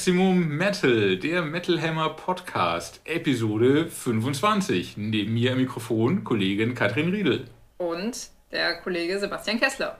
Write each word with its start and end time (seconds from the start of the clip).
Maximum 0.00 0.56
Metal, 0.56 1.18
der 1.18 1.42
Metal 1.42 1.78
Hammer 1.78 2.08
Podcast, 2.08 3.02
Episode 3.04 3.86
25. 3.86 4.96
Neben 4.96 5.34
mir 5.34 5.52
am 5.52 5.58
Mikrofon 5.58 6.24
Kollegin 6.24 6.74
Katrin 6.74 7.10
Riedel. 7.10 7.44
Und 7.76 8.30
der 8.50 8.80
Kollege 8.80 9.18
Sebastian 9.20 9.60
Kessler. 9.60 9.98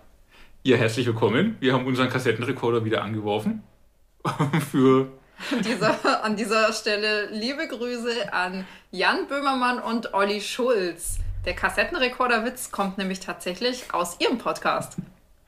Ja, 0.63 0.79
herzlich 0.79 1.05
willkommen. 1.05 1.59
Wir 1.61 1.75
haben 1.75 1.85
unseren 1.85 2.09
Kassettenrekorder 2.09 2.83
wieder 2.87 3.03
angeworfen. 3.03 3.63
Für 4.71 5.09
an 5.53 5.61
dieser, 5.61 6.25
an 6.25 6.35
dieser 6.35 6.73
Stelle 6.73 7.27
liebe 7.27 7.69
Grüße 7.69 8.33
an 8.33 8.67
Jan 8.91 9.27
Böhmermann 9.29 9.81
und 9.81 10.15
Olli 10.15 10.41
Schulz. 10.41 11.19
Der 11.45 11.53
Kassettenrekorderwitz 11.53 12.71
kommt 12.71 12.97
nämlich 12.97 13.21
tatsächlich 13.21 13.93
aus 13.93 14.17
ihrem 14.19 14.39
Podcast. 14.39 14.97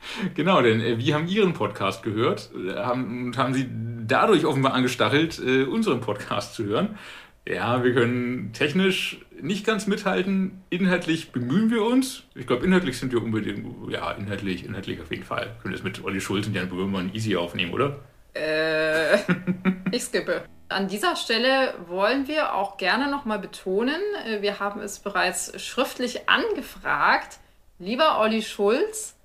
Genau, 0.35 0.63
denn 0.63 0.81
äh, 0.81 0.99
wir 0.99 1.15
haben 1.15 1.27
Ihren 1.29 1.53
Podcast 1.53 2.03
gehört 2.03 2.51
äh, 2.55 2.75
haben, 2.75 3.27
und 3.27 3.39
haben 3.39 3.55
Sie 3.55 3.69
dadurch 4.07 4.45
offenbar 4.45 4.75
angestachelt, 4.75 5.41
äh, 5.45 5.65
unseren 5.65 6.01
Podcast 6.01 6.55
zu 6.55 6.65
hören. 6.65 6.99
Ja, 7.47 7.83
wir 7.83 7.93
können 7.93 8.53
technisch 8.53 9.19
nicht 9.41 9.67
ganz 9.67 9.89
mithalten. 9.89 10.63
Inhaltlich 10.71 11.33
bemühen 11.33 11.71
wir 11.71 11.83
uns. 11.83 12.23
Ich 12.37 12.47
glaube, 12.47 12.65
inhaltlich 12.65 12.99
sind 12.99 13.13
wir 13.13 13.21
unbedingt, 13.21 13.67
ja, 13.91 14.13
inhaltlich, 14.13 14.65
inhaltlich 14.65 15.01
auf 15.01 15.11
jeden 15.11 15.25
Fall. 15.25 15.57
Können 15.61 15.75
wir 15.75 15.79
das 15.79 15.83
mit 15.83 16.05
Olli 16.05 16.21
Schulz 16.21 16.47
und 16.47 16.55
Jan 16.55 16.69
Böhmermann 16.69 17.13
easy 17.15 17.35
aufnehmen, 17.35 17.73
oder? 17.73 17.99
Äh, 18.35 19.17
ich 19.91 20.05
skippe. 20.05 20.45
An 20.69 20.87
dieser 20.87 21.17
Stelle 21.17 21.75
wollen 21.89 22.29
wir 22.29 22.55
auch 22.55 22.77
gerne 22.77 23.11
nochmal 23.11 23.41
betonen, 23.41 24.01
äh, 24.25 24.41
wir 24.41 24.61
haben 24.61 24.81
es 24.81 25.01
bereits 25.01 25.61
schriftlich 25.61 26.29
angefragt. 26.29 27.39
Lieber 27.81 28.21
Olli 28.21 28.43
Schulz, 28.43 29.17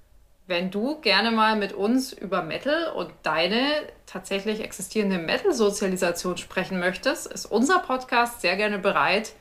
wenn 0.48 0.72
du 0.72 1.00
gerne 1.02 1.32
mal 1.32 1.58
mit 1.58 1.74
uns 1.74 2.14
über 2.14 2.42
Metal 2.42 2.92
und 2.96 3.12
deine 3.24 3.68
tatsächlich 4.06 4.62
existierende 4.62 5.18
Metal-Sozialisation 5.18 6.38
sprechen 6.38 6.80
möchtest, 6.80 7.28
ist 7.28 7.46
unser 7.46 7.80
Podcast 7.80 8.42
sehr 8.42 8.56
gerne 8.56 8.80
bereit, 8.80 9.34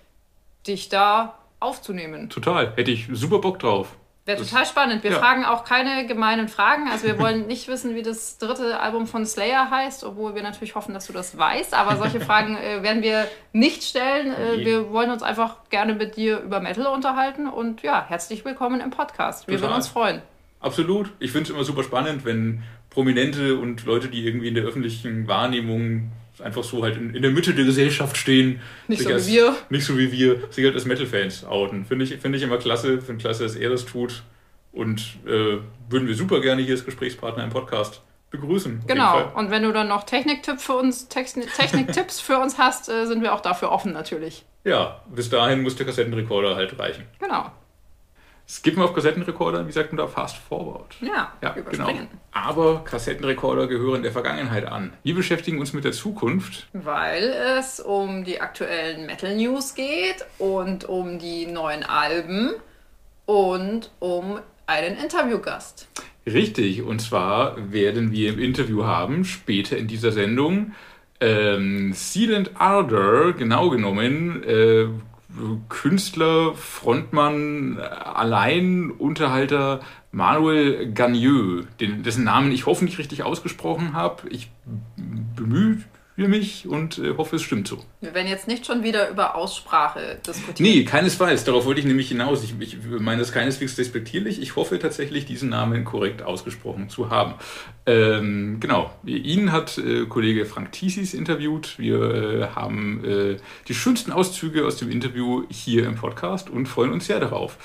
dich 0.66 0.88
da 0.88 1.38
aufzunehmen. 1.60 2.28
Total, 2.28 2.74
hätte 2.74 2.90
ich 2.90 3.08
super 3.12 3.38
Bock 3.38 3.60
drauf. 3.60 3.96
Wäre 4.24 4.42
total 4.42 4.66
spannend. 4.66 5.04
Wir 5.04 5.12
ja. 5.12 5.18
fragen 5.20 5.44
auch 5.44 5.64
keine 5.64 6.04
gemeinen 6.06 6.48
Fragen. 6.48 6.88
Also 6.90 7.06
wir 7.06 7.16
wollen 7.20 7.46
nicht 7.46 7.68
wissen, 7.68 7.94
wie 7.94 8.02
das 8.02 8.38
dritte 8.38 8.80
Album 8.80 9.06
von 9.06 9.24
Slayer 9.24 9.70
heißt, 9.70 10.02
obwohl 10.02 10.34
wir 10.34 10.42
natürlich 10.42 10.74
hoffen, 10.74 10.92
dass 10.92 11.06
du 11.06 11.12
das 11.12 11.38
weißt. 11.38 11.72
Aber 11.74 11.96
solche 11.96 12.20
Fragen 12.20 12.56
äh, 12.56 12.82
werden 12.82 13.04
wir 13.04 13.28
nicht 13.52 13.84
stellen. 13.84 14.34
Äh, 14.34 14.64
wir 14.64 14.91
wollen 14.91 15.12
uns 15.12 15.22
einfach 15.22 15.58
gerne 15.70 15.94
mit 15.94 16.16
dir 16.16 16.41
über 16.41 16.58
Metal 16.58 16.86
unterhalten. 16.86 17.46
Und 17.46 17.82
ja, 17.82 18.04
herzlich 18.08 18.44
willkommen 18.44 18.80
im 18.80 18.91
Podcast. 18.91 19.46
Wir 19.46 19.54
total. 19.54 19.68
würden 19.68 19.76
uns 19.76 19.86
freuen. 19.86 20.22
Absolut. 20.60 21.10
Ich 21.18 21.32
finde 21.32 21.44
es 21.44 21.50
immer 21.50 21.64
super 21.64 21.82
spannend, 21.82 22.24
wenn 22.24 22.62
Prominente 22.90 23.56
und 23.56 23.84
Leute, 23.84 24.08
die 24.08 24.26
irgendwie 24.26 24.48
in 24.48 24.54
der 24.54 24.64
öffentlichen 24.64 25.28
Wahrnehmung 25.28 26.12
einfach 26.42 26.64
so 26.64 26.82
halt 26.82 26.96
in, 26.96 27.14
in 27.14 27.22
der 27.22 27.30
Mitte 27.30 27.54
der 27.54 27.64
Gesellschaft 27.64 28.16
stehen. 28.16 28.60
Nicht 28.88 29.02
so 29.02 29.10
als, 29.10 29.26
wie 29.26 29.32
wir. 29.34 29.56
Nicht 29.70 29.84
so 29.84 29.98
wie 29.98 30.12
wir, 30.12 30.40
sich 30.50 30.64
halt 30.64 30.74
als 30.74 30.84
Metal-Fans 30.84 31.44
outen. 31.44 31.84
Finde 31.84 32.04
ich, 32.04 32.16
find 32.16 32.34
ich 32.34 32.42
immer 32.42 32.58
klasse. 32.58 33.00
Finde 33.00 33.22
klasse, 33.22 33.44
dass 33.44 33.54
er 33.54 33.70
das 33.70 33.86
tut. 33.86 34.22
Und 34.72 35.00
äh, 35.26 35.58
würden 35.88 36.06
wir 36.06 36.14
super 36.14 36.40
gerne 36.40 36.62
hier 36.62 36.74
als 36.74 36.84
Gesprächspartner 36.84 37.44
im 37.44 37.50
Podcast 37.50 38.02
begrüßen. 38.30 38.82
Genau. 38.86 39.30
Und 39.34 39.50
wenn 39.50 39.62
du 39.62 39.72
dann 39.72 39.88
noch 39.88 40.04
Techniktipps 40.04 40.64
für 40.64 40.74
uns, 40.74 41.08
Techniktipps 41.08 42.20
für 42.20 42.38
uns 42.38 42.58
hast, 42.58 42.88
äh, 42.88 43.06
sind 43.06 43.22
wir 43.22 43.34
auch 43.34 43.41
dafür 43.41 43.70
offen 43.70 43.92
natürlich. 43.92 44.44
Ja, 44.64 45.02
bis 45.14 45.31
dahin 45.31 45.62
muss 45.62 45.76
der 45.76 45.86
Kassettenrekorder 45.86 46.56
halt 46.56 46.78
reichen. 46.78 47.04
Genau. 47.20 47.50
Skippen 48.48 48.82
auf 48.82 48.94
Kassettenrekorder, 48.94 49.66
wie 49.66 49.72
sagt 49.72 49.92
man 49.92 49.96
da? 49.98 50.06
Fast 50.06 50.36
forward. 50.36 50.94
Ja, 51.00 51.32
ja 51.42 51.50
genau. 51.50 51.90
Aber 52.30 52.84
Kassettenrekorder 52.84 53.66
gehören 53.66 54.02
der 54.02 54.12
Vergangenheit 54.12 54.66
an. 54.66 54.92
Wir 55.02 55.16
beschäftigen 55.16 55.58
uns 55.58 55.72
mit 55.72 55.84
der 55.84 55.92
Zukunft. 55.92 56.68
Weil 56.72 57.24
es 57.58 57.80
um 57.80 58.24
die 58.24 58.40
aktuellen 58.40 59.06
Metal 59.06 59.34
News 59.34 59.74
geht 59.74 60.24
und 60.38 60.84
um 60.84 61.18
die 61.18 61.46
neuen 61.46 61.82
Alben 61.82 62.52
und 63.24 63.90
um 63.98 64.38
einen 64.66 64.96
Interviewgast. 64.96 65.88
Richtig, 66.24 66.82
und 66.82 67.00
zwar 67.00 67.72
werden 67.72 68.12
wir 68.12 68.32
im 68.32 68.38
Interview 68.38 68.84
haben, 68.84 69.24
später 69.24 69.76
in 69.76 69.88
dieser 69.88 70.12
Sendung, 70.12 70.72
ähm, 71.20 71.92
Sealant 71.94 72.52
Ardor, 72.60 73.32
genau 73.32 73.70
genommen, 73.70 74.42
äh, 74.44 74.86
Künstler, 75.69 76.54
Frontmann, 76.54 77.78
Alleinunterhalter 77.78 79.80
Manuel 80.12 80.92
Gagneux, 80.92 81.66
dessen 81.78 82.24
Namen 82.24 82.52
ich 82.52 82.66
hoffentlich 82.66 82.98
richtig 82.98 83.22
ausgesprochen 83.22 83.92
habe. 83.92 84.28
Ich 84.30 84.50
bemühe 85.36 85.78
mich 86.16 86.66
und 86.66 86.99
äh, 86.99 87.15
hoffe, 87.16 87.37
es 87.37 87.43
stimmt 87.43 87.69
so. 87.69 87.84
Wir 88.00 88.15
werden 88.15 88.27
jetzt 88.27 88.49
nicht 88.49 88.65
schon 88.65 88.82
wieder 88.82 89.10
über 89.10 89.34
Aussprache 89.34 90.19
diskutieren. 90.27 90.71
Nee, 90.71 90.84
keinesfalls. 90.84 91.44
Darauf 91.44 91.66
wollte 91.66 91.81
ich 91.81 91.87
nämlich 91.87 92.09
hinaus. 92.09 92.43
Ich, 92.43 92.54
ich 92.59 92.78
meine 93.00 93.21
das 93.21 93.32
keineswegs 93.32 93.77
despektierlich. 93.77 94.41
Ich 94.41 94.56
hoffe 94.56 94.78
tatsächlich, 94.78 95.26
diesen 95.26 95.50
Namen 95.50 95.84
korrekt 95.84 96.22
ausgesprochen 96.22 96.88
zu 96.88 97.10
haben. 97.10 97.34
Ähm, 97.84 98.59
genau. 98.60 98.91
Ihn 99.05 99.53
hat 99.53 99.76
äh, 99.76 100.06
Kollege 100.06 100.47
Frank 100.47 100.72
Thiesis 100.72 101.12
interviewt. 101.12 101.78
Wir 101.78 102.00
äh, 102.00 102.49
haben 102.55 103.05
äh, 103.05 103.37
die 103.69 103.75
schönsten 103.75 104.10
Auszüge 104.10 104.66
aus 104.66 104.76
dem 104.78 104.91
Interview 104.91 105.44
hier 105.50 105.87
im 105.87 105.97
Podcast 105.97 106.49
und 106.49 106.66
freuen 106.66 106.93
uns 106.93 107.06
sehr 107.06 107.21
darauf. 107.21 107.59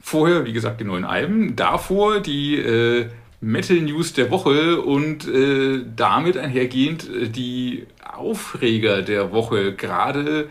Vorher, 0.00 0.44
wie 0.44 0.52
gesagt, 0.52 0.80
die 0.80 0.84
neuen 0.84 1.04
Alben. 1.04 1.54
Davor 1.54 2.20
die 2.20 2.56
äh, 2.56 3.08
Metal 3.40 3.76
News 3.76 4.12
der 4.12 4.30
Woche 4.30 4.80
und 4.80 5.28
äh, 5.28 5.84
damit 5.94 6.36
einhergehend 6.36 7.08
äh, 7.08 7.28
die 7.28 7.86
Aufreger 8.04 9.02
der 9.02 9.32
Woche. 9.32 9.74
Gerade 9.74 10.48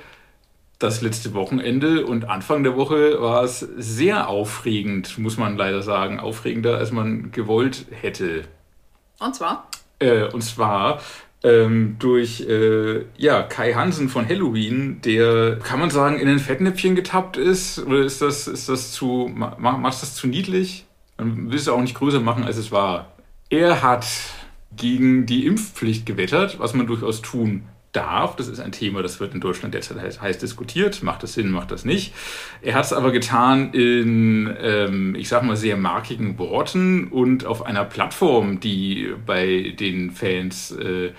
das 0.80 1.02
letzte 1.02 1.34
Wochenende 1.34 2.06
und 2.06 2.30
Anfang 2.30 2.64
der 2.64 2.76
Woche 2.78 3.22
war 3.22 3.44
es 3.44 3.60
sehr 3.60 4.30
aufregend, 4.30 5.18
muss 5.18 5.38
man 5.38 5.58
leider 5.58 5.82
sagen. 5.82 6.20
Aufregender, 6.20 6.78
als 6.78 6.92
man 6.92 7.32
gewollt 7.32 7.88
hätte. 7.92 8.44
Und 9.20 9.36
zwar? 9.36 9.70
Äh, 10.00 10.26
und 10.26 10.42
zwar 10.42 11.02
ähm, 11.44 11.98
durch 12.00 12.42
äh, 12.48 13.06
ja, 13.18 13.44
Kai 13.44 13.74
Hansen 13.74 14.10
von 14.10 14.28
Halloween, 14.28 15.02
der, 15.02 15.58
kann 15.60 15.80
man 15.80 15.90
sagen, 15.90 16.20
in 16.20 16.28
ein 16.28 16.40
Fettnäpfchen 16.40 16.96
getappt 16.96 17.38
ist? 17.38 17.80
Oder 17.80 18.00
ist 18.00 18.22
das, 18.22 18.48
ist 18.48 18.70
das 18.70 18.92
zu, 18.92 19.30
machst 19.34 20.04
das 20.04 20.16
zu 20.16 20.28
niedlich? 20.28 20.87
Man 21.18 21.50
will 21.50 21.58
es 21.58 21.68
auch 21.68 21.82
nicht 21.82 21.96
größer 21.96 22.20
machen, 22.20 22.44
als 22.44 22.58
es 22.58 22.72
war. 22.72 23.14
Er 23.50 23.82
hat 23.82 24.06
gegen 24.76 25.26
die 25.26 25.46
Impfpflicht 25.46 26.06
gewettert, 26.06 26.60
was 26.60 26.74
man 26.74 26.88
durchaus 26.88 27.22
tun 27.22 27.64
darf. 27.92 28.36
Das 28.36 28.48
ist 28.48 28.60
ein 28.60 28.72
Thema, 28.72 29.02
das 29.02 29.20
wird 29.20 29.34
in 29.34 29.42
Deutschland 29.42 29.74
derzeit 29.74 30.00
heiß, 30.00 30.22
heiß 30.22 30.38
diskutiert. 30.38 31.02
Macht 31.04 31.24
das 31.24 31.34
Sinn, 31.34 31.50
macht 31.50 31.72
das 31.72 31.86
nicht. 31.86 32.14
Er 32.62 32.76
hat 32.76 32.86
es 32.86 32.94
aber 32.94 33.12
getan 33.12 33.74
in, 33.74 34.56
ähm, 34.62 35.16
ich 35.16 35.30
sag 35.30 35.44
mal, 35.44 35.56
sehr 35.56 35.78
markigen 35.78 36.38
Worten 36.38 37.08
und 37.08 37.46
auf 37.46 37.66
einer 37.66 37.86
Plattform, 37.86 38.60
die 38.60 39.14
bei 39.26 39.76
den 39.80 40.12
Fans, 40.12 40.72
äh, 40.72 41.12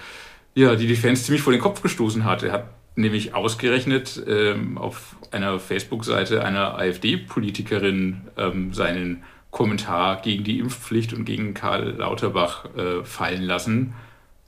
ja, 0.54 0.76
die 0.76 0.86
die 0.86 0.96
Fans 0.96 1.24
ziemlich 1.24 1.42
vor 1.42 1.52
den 1.52 1.62
Kopf 1.62 1.82
gestoßen 1.82 2.24
hat. 2.24 2.42
Er 2.42 2.52
hat 2.52 2.66
nämlich 2.96 3.34
ausgerechnet 3.34 4.22
ähm, 4.26 4.76
auf 4.78 5.16
einer 5.30 5.58
Facebook-Seite 5.58 6.44
einer 6.44 6.78
AfD-Politikerin 6.78 8.22
ähm, 8.36 8.72
seinen 8.72 9.22
Kommentar 9.50 10.20
gegen 10.22 10.44
die 10.44 10.58
Impfpflicht 10.58 11.12
und 11.12 11.24
gegen 11.24 11.54
Karl 11.54 11.96
Lauterbach 11.96 12.66
äh, 12.76 13.04
fallen 13.04 13.42
lassen, 13.42 13.94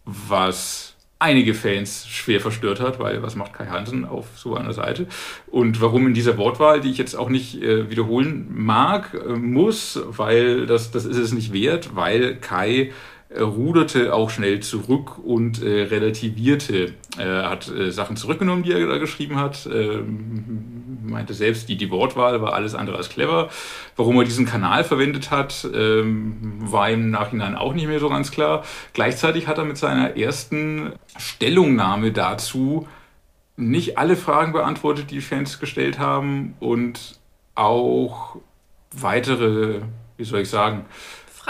was 0.04 0.94
einige 1.18 1.54
Fans 1.54 2.06
schwer 2.08 2.40
verstört 2.40 2.80
hat, 2.80 2.98
weil 2.98 3.22
was 3.22 3.36
macht 3.36 3.52
Kai 3.52 3.66
Hansen 3.66 4.04
auf 4.04 4.26
so 4.36 4.56
einer 4.56 4.72
Seite? 4.72 5.06
Und 5.46 5.80
warum 5.80 6.06
in 6.06 6.14
dieser 6.14 6.38
Wortwahl, 6.38 6.80
die 6.80 6.90
ich 6.90 6.98
jetzt 6.98 7.14
auch 7.14 7.28
nicht 7.28 7.62
äh, 7.62 7.90
wiederholen 7.90 8.48
mag, 8.50 9.14
äh, 9.14 9.34
muss, 9.34 10.00
weil 10.06 10.66
das, 10.66 10.90
das 10.90 11.04
ist 11.04 11.18
es 11.18 11.32
nicht 11.32 11.52
wert, 11.52 11.94
weil 11.94 12.36
Kai 12.36 12.92
ruderte 13.38 14.12
auch 14.12 14.30
schnell 14.30 14.60
zurück 14.60 15.18
und 15.18 15.62
äh, 15.62 15.82
relativierte. 15.82 16.94
Er 17.16 17.48
hat 17.48 17.70
äh, 17.70 17.92
Sachen 17.92 18.16
zurückgenommen, 18.16 18.64
die 18.64 18.72
er 18.72 18.86
da 18.86 18.98
geschrieben 18.98 19.36
hat. 19.36 19.68
Ähm, 19.72 20.79
meinte 21.02 21.34
selbst, 21.34 21.68
die, 21.68 21.76
die 21.76 21.90
Wortwahl 21.90 22.42
war 22.42 22.52
alles 22.52 22.74
andere 22.74 22.96
als 22.96 23.08
clever. 23.08 23.48
Warum 23.96 24.16
er 24.18 24.24
diesen 24.24 24.46
Kanal 24.46 24.84
verwendet 24.84 25.30
hat, 25.30 25.68
ähm, 25.74 26.58
war 26.60 26.90
im 26.90 27.10
Nachhinein 27.10 27.56
auch 27.56 27.74
nicht 27.74 27.86
mehr 27.86 28.00
so 28.00 28.08
ganz 28.08 28.30
klar. 28.30 28.64
Gleichzeitig 28.92 29.46
hat 29.46 29.58
er 29.58 29.64
mit 29.64 29.78
seiner 29.78 30.16
ersten 30.16 30.92
Stellungnahme 31.16 32.12
dazu 32.12 32.88
nicht 33.56 33.98
alle 33.98 34.16
Fragen 34.16 34.52
beantwortet, 34.52 35.10
die, 35.10 35.16
die 35.16 35.20
Fans 35.20 35.60
gestellt 35.60 35.98
haben 35.98 36.54
und 36.60 37.18
auch 37.54 38.36
weitere, 38.92 39.82
wie 40.16 40.24
soll 40.24 40.40
ich 40.40 40.50
sagen, 40.50 40.86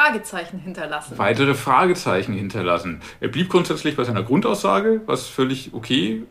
Fragezeichen 0.00 0.58
hinterlassen. 0.58 1.18
Weitere 1.18 1.54
Fragezeichen 1.54 2.32
hinterlassen. 2.32 3.00
Er 3.20 3.28
blieb 3.28 3.50
grundsätzlich 3.50 3.96
bei 3.96 4.04
seiner 4.04 4.22
Grundaussage, 4.22 5.02
was 5.06 5.26
völlig 5.26 5.74
okay 5.74 6.24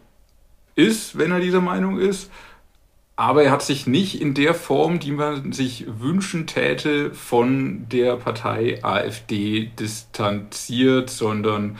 ist, 0.76 1.18
wenn 1.18 1.32
er 1.32 1.40
dieser 1.40 1.62
Meinung 1.62 2.00
ist. 2.00 2.32
Aber 3.20 3.44
er 3.44 3.52
hat 3.52 3.64
sich 3.64 3.86
nicht 3.86 4.22
in 4.22 4.34
der 4.34 4.54
Form, 4.54 5.00
die 5.00 5.12
man 5.12 5.52
sich 5.52 5.86
wünschen 6.00 6.48
täte, 6.48 7.14
von 7.14 7.86
der 7.90 8.16
Partei 8.16 8.82
AfD 8.82 9.70
distanziert, 9.78 11.10
sondern 11.10 11.78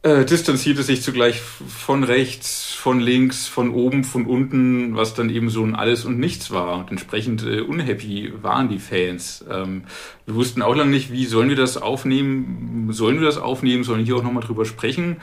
äh, 0.00 0.24
distanzierte 0.24 0.84
sich 0.84 1.02
zugleich 1.02 1.38
von 1.42 2.02
rechts, 2.02 2.72
von 2.72 2.98
links, 2.98 3.46
von 3.46 3.74
oben, 3.74 4.04
von 4.04 4.24
unten, 4.24 4.96
was 4.96 5.12
dann 5.12 5.28
eben 5.28 5.50
so 5.50 5.62
ein 5.64 5.74
Alles 5.74 6.06
und 6.06 6.18
Nichts 6.18 6.50
war. 6.50 6.78
Und 6.78 6.90
entsprechend 6.90 7.44
äh, 7.44 7.60
unhappy 7.60 8.32
waren 8.40 8.70
die 8.70 8.78
Fans. 8.78 9.44
Ähm, 9.50 9.82
wir 10.24 10.34
wussten 10.34 10.62
auch 10.62 10.74
lange 10.74 10.92
nicht, 10.92 11.12
wie 11.12 11.26
sollen 11.26 11.50
wir 11.50 11.56
das 11.56 11.76
aufnehmen, 11.76 12.90
sollen 12.90 13.20
wir 13.20 13.26
das 13.26 13.36
aufnehmen, 13.36 13.84
sollen 13.84 13.98
wir 13.98 14.06
hier 14.06 14.16
auch 14.16 14.22
nochmal 14.22 14.42
drüber 14.42 14.64
sprechen. 14.64 15.18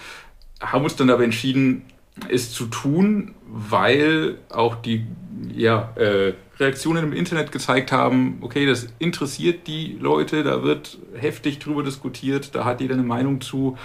Haben 0.62 0.84
uns 0.84 0.96
dann 0.96 1.10
aber 1.10 1.24
entschieden, 1.24 1.82
es 2.30 2.51
zu 2.51 2.66
tun, 2.66 3.36
weil 3.48 4.38
auch 4.50 4.75
die 4.75 5.06
ja, 5.54 5.94
äh, 5.95 6.33
Reaktionen 6.60 7.06
im 7.06 7.13
Internet 7.13 7.51
gezeigt 7.51 7.92
haben, 7.92 8.38
okay, 8.42 8.66
das 8.66 8.88
interessiert 9.00 9.68
die 9.68 9.98
Leute, 10.00 10.44
da 10.44 10.63
wird 10.63 10.98
heftig 11.16 11.60
drüber 11.60 11.83
diskutiert, 11.83 12.54
da 12.54 12.66
hat 12.66 12.81
jeder 12.81 12.95
eine 12.95 13.04
Meinung 13.04 13.42
zu. 13.42 13.77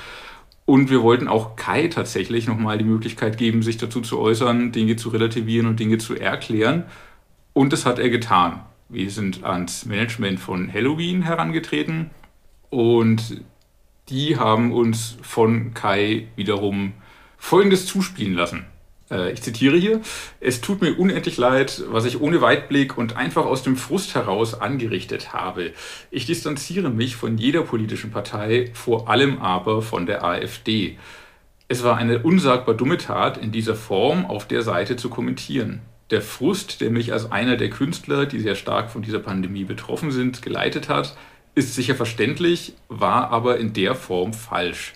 Und 0.66 0.90
wir 0.90 1.02
wollten 1.02 1.28
auch 1.28 1.56
Kai 1.56 1.88
tatsächlich 1.88 2.46
nochmal 2.46 2.78
die 2.78 2.84
Möglichkeit 2.84 3.36
geben, 3.36 3.62
sich 3.62 3.76
dazu 3.76 4.00
zu 4.00 4.18
äußern, 4.18 4.72
Dinge 4.72 4.96
zu 4.96 5.10
relativieren 5.10 5.66
und 5.66 5.78
Dinge 5.78 5.98
zu 5.98 6.14
erklären. 6.14 6.84
Und 7.52 7.72
das 7.72 7.84
hat 7.86 7.98
er 7.98 8.08
getan. 8.08 8.60
Wir 8.88 9.10
sind 9.10 9.44
ans 9.44 9.86
Management 9.86 10.40
von 10.40 10.72
Halloween 10.72 11.22
herangetreten 11.22 12.10
und 12.70 13.42
die 14.08 14.36
haben 14.36 14.72
uns 14.72 15.16
von 15.22 15.74
Kai 15.74 16.28
wiederum 16.36 16.92
Folgendes 17.44 17.84
zuspielen 17.84 18.32
lassen. 18.32 18.64
Äh, 19.10 19.30
ich 19.32 19.42
zitiere 19.42 19.76
hier, 19.76 20.00
es 20.40 20.62
tut 20.62 20.80
mir 20.80 20.98
unendlich 20.98 21.36
leid, 21.36 21.82
was 21.88 22.06
ich 22.06 22.22
ohne 22.22 22.40
Weitblick 22.40 22.96
und 22.96 23.18
einfach 23.18 23.44
aus 23.44 23.62
dem 23.62 23.76
Frust 23.76 24.14
heraus 24.14 24.58
angerichtet 24.58 25.34
habe. 25.34 25.72
Ich 26.10 26.24
distanziere 26.24 26.88
mich 26.88 27.16
von 27.16 27.36
jeder 27.36 27.60
politischen 27.60 28.10
Partei, 28.10 28.70
vor 28.72 29.10
allem 29.10 29.42
aber 29.42 29.82
von 29.82 30.06
der 30.06 30.24
AfD. 30.24 30.96
Es 31.68 31.84
war 31.84 31.98
eine 31.98 32.20
unsagbar 32.20 32.74
dumme 32.74 32.96
Tat, 32.96 33.36
in 33.36 33.52
dieser 33.52 33.74
Form 33.74 34.24
auf 34.24 34.48
der 34.48 34.62
Seite 34.62 34.96
zu 34.96 35.10
kommentieren. 35.10 35.82
Der 36.10 36.22
Frust, 36.22 36.80
der 36.80 36.90
mich 36.90 37.12
als 37.12 37.30
einer 37.30 37.58
der 37.58 37.68
Künstler, 37.68 38.24
die 38.24 38.40
sehr 38.40 38.54
stark 38.54 38.90
von 38.90 39.02
dieser 39.02 39.18
Pandemie 39.18 39.64
betroffen 39.64 40.12
sind, 40.12 40.40
geleitet 40.40 40.88
hat, 40.88 41.14
ist 41.54 41.74
sicher 41.74 41.94
verständlich, 41.94 42.72
war 42.88 43.30
aber 43.32 43.58
in 43.58 43.74
der 43.74 43.94
Form 43.94 44.32
falsch. 44.32 44.94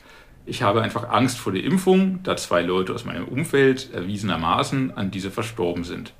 Ich 0.48 0.62
habe 0.62 0.80
einfach 0.80 1.10
Angst 1.10 1.38
vor 1.38 1.52
der 1.52 1.62
Impfung, 1.62 2.20
da 2.22 2.34
zwei 2.36 2.62
Leute 2.62 2.94
aus 2.94 3.04
meinem 3.04 3.28
Umfeld 3.28 3.92
erwiesenermaßen 3.92 4.96
an 4.96 5.10
diese 5.10 5.30
verstorben 5.30 5.84
sind. 5.84 6.14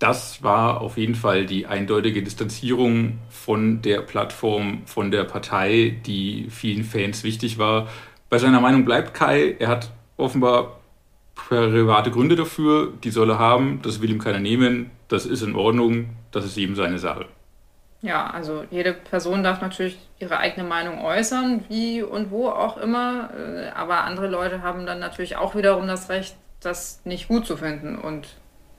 Das 0.00 0.42
war 0.42 0.80
auf 0.80 0.96
jeden 0.96 1.14
Fall 1.14 1.46
die 1.46 1.66
eindeutige 1.66 2.22
Distanzierung 2.22 3.18
von 3.28 3.80
der 3.82 4.00
Plattform, 4.00 4.82
von 4.86 5.12
der 5.12 5.22
Partei, 5.22 6.00
die 6.04 6.48
vielen 6.50 6.82
Fans 6.82 7.22
wichtig 7.22 7.58
war. 7.58 7.86
Bei 8.28 8.38
seiner 8.38 8.60
Meinung 8.60 8.84
bleibt 8.84 9.14
Kai. 9.14 9.54
Er 9.60 9.68
hat 9.68 9.92
offenbar 10.16 10.80
private 11.36 12.10
Gründe 12.10 12.34
dafür. 12.34 12.92
Die 13.04 13.10
soll 13.10 13.30
er 13.30 13.38
haben. 13.38 13.80
Das 13.82 14.00
will 14.00 14.10
ihm 14.10 14.18
keiner 14.18 14.40
nehmen. 14.40 14.90
Das 15.06 15.26
ist 15.26 15.42
in 15.42 15.54
Ordnung. 15.54 16.10
Das 16.32 16.44
ist 16.44 16.56
eben 16.56 16.74
seine 16.74 16.98
Sache. 16.98 17.26
Ja, 18.02 18.30
also 18.30 18.64
jede 18.70 18.94
Person 18.94 19.42
darf 19.42 19.60
natürlich 19.60 19.98
ihre 20.18 20.38
eigene 20.38 20.66
Meinung 20.66 21.04
äußern, 21.04 21.64
wie 21.68 22.02
und 22.02 22.30
wo 22.30 22.48
auch 22.48 22.78
immer, 22.78 23.30
äh, 23.36 23.68
aber 23.70 24.04
andere 24.04 24.26
Leute 24.26 24.62
haben 24.62 24.86
dann 24.86 25.00
natürlich 25.00 25.36
auch 25.36 25.54
wiederum 25.54 25.86
das 25.86 26.08
Recht, 26.08 26.34
das 26.60 27.00
nicht 27.04 27.28
gut 27.28 27.46
zu 27.46 27.56
finden 27.58 27.98
und 27.98 28.28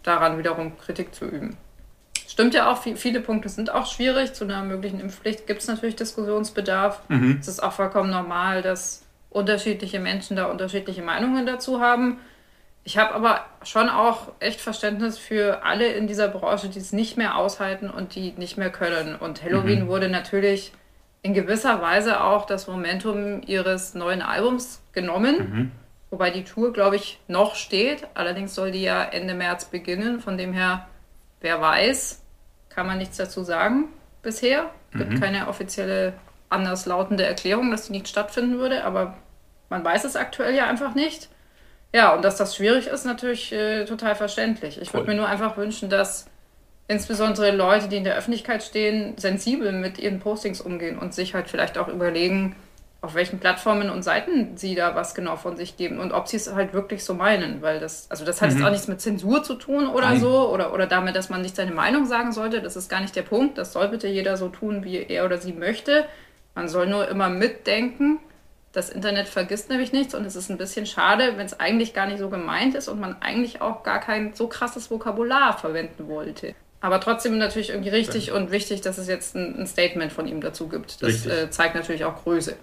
daran 0.01 0.39
wiederum 0.39 0.77
Kritik 0.77 1.13
zu 1.13 1.25
üben. 1.25 1.57
Stimmt 2.27 2.53
ja 2.53 2.71
auch, 2.71 2.81
viele 2.81 3.19
Punkte 3.19 3.49
sind 3.49 3.71
auch 3.73 3.85
schwierig. 3.85 4.33
Zu 4.33 4.45
einer 4.45 4.63
möglichen 4.63 4.99
Impfpflicht 5.01 5.47
gibt 5.47 5.61
es 5.61 5.67
natürlich 5.67 5.97
Diskussionsbedarf. 5.97 7.01
Mhm. 7.09 7.37
Es 7.41 7.47
ist 7.47 7.61
auch 7.61 7.73
vollkommen 7.73 8.09
normal, 8.09 8.61
dass 8.61 9.05
unterschiedliche 9.29 9.99
Menschen 9.99 10.37
da 10.37 10.45
unterschiedliche 10.45 11.01
Meinungen 11.01 11.45
dazu 11.45 11.81
haben. 11.81 12.19
Ich 12.83 12.97
habe 12.97 13.13
aber 13.13 13.45
schon 13.63 13.89
auch 13.89 14.31
echt 14.39 14.59
Verständnis 14.59 15.17
für 15.17 15.63
alle 15.63 15.87
in 15.93 16.07
dieser 16.07 16.27
Branche, 16.27 16.67
die 16.67 16.79
es 16.79 16.93
nicht 16.93 17.15
mehr 17.15 17.37
aushalten 17.37 17.89
und 17.89 18.15
die 18.15 18.31
nicht 18.33 18.57
mehr 18.57 18.71
können. 18.71 19.15
Und 19.15 19.43
Halloween 19.43 19.83
mhm. 19.83 19.87
wurde 19.87 20.09
natürlich 20.09 20.73
in 21.21 21.33
gewisser 21.33 21.81
Weise 21.81 22.23
auch 22.23 22.45
das 22.45 22.67
Momentum 22.67 23.41
ihres 23.45 23.93
neuen 23.93 24.23
Albums 24.23 24.81
genommen. 24.93 25.37
Mhm. 25.37 25.71
Wobei 26.09 26.31
die 26.31 26.43
Tour, 26.43 26.73
glaube 26.73 26.95
ich, 26.95 27.19
noch 27.27 27.55
steht. 27.55 28.07
Allerdings 28.15 28.55
soll 28.55 28.71
die 28.71 28.81
ja 28.81 29.03
Ende 29.03 29.35
März 29.35 29.65
beginnen. 29.65 30.19
Von 30.19 30.37
dem 30.37 30.51
her, 30.51 30.87
wer 31.39 31.61
weiß, 31.61 32.21
kann 32.69 32.87
man 32.87 32.97
nichts 32.97 33.17
dazu 33.17 33.43
sagen 33.43 33.89
bisher. 34.23 34.71
Es 34.91 34.99
gibt 34.99 35.11
mhm. 35.11 35.19
keine 35.19 35.47
offizielle 35.47 36.13
anderslautende 36.49 37.25
Erklärung, 37.25 37.71
dass 37.71 37.85
die 37.85 37.93
nicht 37.93 38.07
stattfinden 38.07 38.57
würde. 38.57 38.83
Aber 38.83 39.17
man 39.69 39.85
weiß 39.85 40.03
es 40.03 40.15
aktuell 40.15 40.55
ja 40.55 40.67
einfach 40.67 40.95
nicht. 40.95 41.29
Ja, 41.93 42.13
und 42.15 42.23
dass 42.23 42.37
das 42.37 42.55
schwierig 42.55 42.87
ist, 42.87 43.05
natürlich 43.05 43.51
äh, 43.51 43.85
total 43.85 44.15
verständlich. 44.15 44.81
Ich 44.81 44.93
würde 44.93 45.07
mir 45.07 45.15
nur 45.15 45.27
einfach 45.27 45.57
wünschen, 45.57 45.89
dass 45.89 46.25
insbesondere 46.87 47.51
Leute, 47.51 47.87
die 47.87 47.97
in 47.97 48.03
der 48.03 48.15
Öffentlichkeit 48.15 48.63
stehen, 48.63 49.17
sensibel 49.17 49.71
mit 49.71 49.99
ihren 49.99 50.19
Postings 50.19 50.61
umgehen 50.61 50.97
und 50.97 51.13
sich 51.13 51.33
halt 51.33 51.49
vielleicht 51.49 51.77
auch 51.77 51.87
überlegen, 51.87 52.55
auf 53.01 53.15
welchen 53.15 53.39
Plattformen 53.39 53.89
und 53.89 54.03
Seiten 54.03 54.57
sie 54.57 54.75
da 54.75 54.93
was 54.93 55.15
genau 55.15 55.35
von 55.35 55.57
sich 55.57 55.75
geben 55.75 55.99
und 55.99 56.11
ob 56.11 56.27
sie 56.27 56.37
es 56.37 56.53
halt 56.53 56.73
wirklich 56.73 57.03
so 57.03 57.15
meinen, 57.15 57.61
weil 57.63 57.79
das, 57.79 58.05
also 58.11 58.25
das 58.25 58.41
hat 58.41 58.51
mhm. 58.51 58.57
jetzt 58.57 58.65
auch 58.65 58.71
nichts 58.71 58.87
mit 58.87 59.01
Zensur 59.01 59.43
zu 59.43 59.55
tun 59.55 59.87
oder 59.87 60.09
Nein. 60.09 60.19
so 60.19 60.49
oder, 60.49 60.71
oder 60.71 60.85
damit, 60.85 61.15
dass 61.15 61.29
man 61.29 61.41
nicht 61.41 61.55
seine 61.55 61.71
Meinung 61.71 62.05
sagen 62.05 62.31
sollte, 62.31 62.61
das 62.61 62.75
ist 62.75 62.89
gar 62.89 63.01
nicht 63.01 63.15
der 63.15 63.23
Punkt, 63.23 63.57
das 63.57 63.73
soll 63.73 63.87
bitte 63.87 64.07
jeder 64.07 64.37
so 64.37 64.49
tun, 64.49 64.83
wie 64.83 64.97
er 64.97 65.25
oder 65.25 65.39
sie 65.39 65.53
möchte. 65.53 66.05
Man 66.53 66.69
soll 66.69 66.85
nur 66.85 67.07
immer 67.07 67.29
mitdenken 67.29 68.19
das 68.71 68.89
Internet 68.89 69.27
vergisst 69.27 69.69
nämlich 69.69 69.91
nichts 69.91 70.15
und 70.15 70.25
es 70.25 70.35
ist 70.35 70.49
ein 70.49 70.57
bisschen 70.57 70.85
schade, 70.85 71.33
wenn 71.35 71.45
es 71.45 71.59
eigentlich 71.59 71.93
gar 71.93 72.07
nicht 72.07 72.19
so 72.19 72.29
gemeint 72.29 72.75
ist 72.75 72.87
und 72.87 72.99
man 72.99 73.21
eigentlich 73.21 73.61
auch 73.61 73.83
gar 73.83 73.99
kein 73.99 74.33
so 74.33 74.47
krasses 74.47 74.89
Vokabular 74.89 75.57
verwenden 75.57 76.07
wollte. 76.07 76.55
Aber 76.79 76.99
trotzdem 76.99 77.37
natürlich 77.37 77.69
irgendwie 77.69 77.89
richtig 77.89 78.27
ja. 78.27 78.33
und 78.33 78.51
wichtig, 78.51 78.81
dass 78.81 78.97
es 78.97 79.07
jetzt 79.07 79.35
ein, 79.35 79.67
Statement 79.67 80.11
von 80.11 80.27
ihm 80.27 80.41
dazu 80.41 80.67
gibt. 80.67 81.03
Das 81.03 81.25
äh, 81.27 81.49
zeigt 81.51 81.75
natürlich 81.75 82.05
auch 82.05 82.23
Größe. 82.23 82.55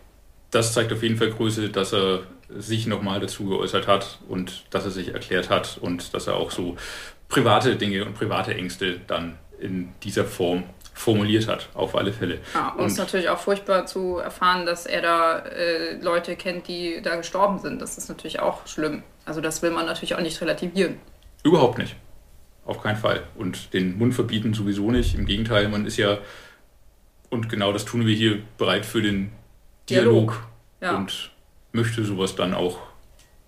Das 0.51 0.73
zeigt 0.73 0.93
auf 0.93 1.03
jeden 1.03 1.17
Fall 1.17 1.31
Größe, 1.31 1.69
dass 1.69 1.93
er 1.93 2.23
sich 2.49 2.87
nochmal 2.87 3.21
dazu 3.21 3.45
geäußert 3.45 3.87
hat 3.87 4.19
und 4.29 4.65
dass 4.71 4.85
er 4.87 4.91
sich 4.91 5.13
erklärt 5.13 5.51
hat 5.51 5.79
und 5.81 6.15
dass 6.15 6.27
er 6.27 6.37
auch 6.37 6.51
so 6.51 6.77
private 7.29 7.77
Dinge 7.77 8.07
und 8.07 8.15
private 8.15 8.55
Ängste 8.55 8.99
dann 9.07 9.39
in 9.61 9.93
dieser 10.03 10.25
Form 10.25 10.65
formuliert 10.99 11.47
hat, 11.47 11.69
auf 11.75 11.95
alle 11.95 12.13
Fälle. 12.13 12.41
Ja, 12.55 12.71
und 12.71 12.87
es 12.87 12.93
ist 12.93 12.99
natürlich 12.99 13.29
auch 13.29 13.39
furchtbar 13.39 13.87
zu 13.87 14.19
erfahren, 14.19 14.67
dass 14.67 14.85
er 14.85 15.01
da 15.01 15.39
äh, 15.39 15.95
Leute 16.01 16.37
kennt, 16.37 16.67
die 16.69 17.01
da 17.03 17.17
gestorben 17.17 17.59
sind. 17.59 17.81
Das 17.81 17.97
ist 17.97 18.09
natürlich 18.09 18.41
auch 18.41 18.67
schlimm. 18.67 19.03
Also 19.25 19.41
das 19.41 19.63
will 19.63 19.71
man 19.71 19.87
natürlich 19.87 20.15
auch 20.15 20.21
nicht 20.21 20.41
relativieren. 20.41 20.97
Überhaupt 21.45 21.79
nicht. 21.79 21.95
Auf 22.65 22.83
keinen 22.83 22.97
Fall. 22.97 23.23
Und 23.37 23.73
den 23.73 23.97
Mund 23.97 24.15
verbieten 24.15 24.55
sowieso 24.55 24.91
nicht. 24.91 25.15
Im 25.15 25.25
Gegenteil, 25.27 25.69
man 25.69 25.87
ist 25.87 25.97
ja, 25.97 26.19
und 27.31 27.49
genau 27.49 27.73
das 27.73 27.85
tun 27.85 28.05
wir 28.05 28.15
hier, 28.15 28.43
bereit 28.59 28.85
für 28.85 29.01
den 29.01 29.31
Dialog, 29.89 30.33
Dialog. 30.33 30.47
Ja. 30.81 30.97
und 30.97 31.31
möchte 31.73 32.05
sowas 32.05 32.35
dann 32.35 32.55
auch 32.55 32.79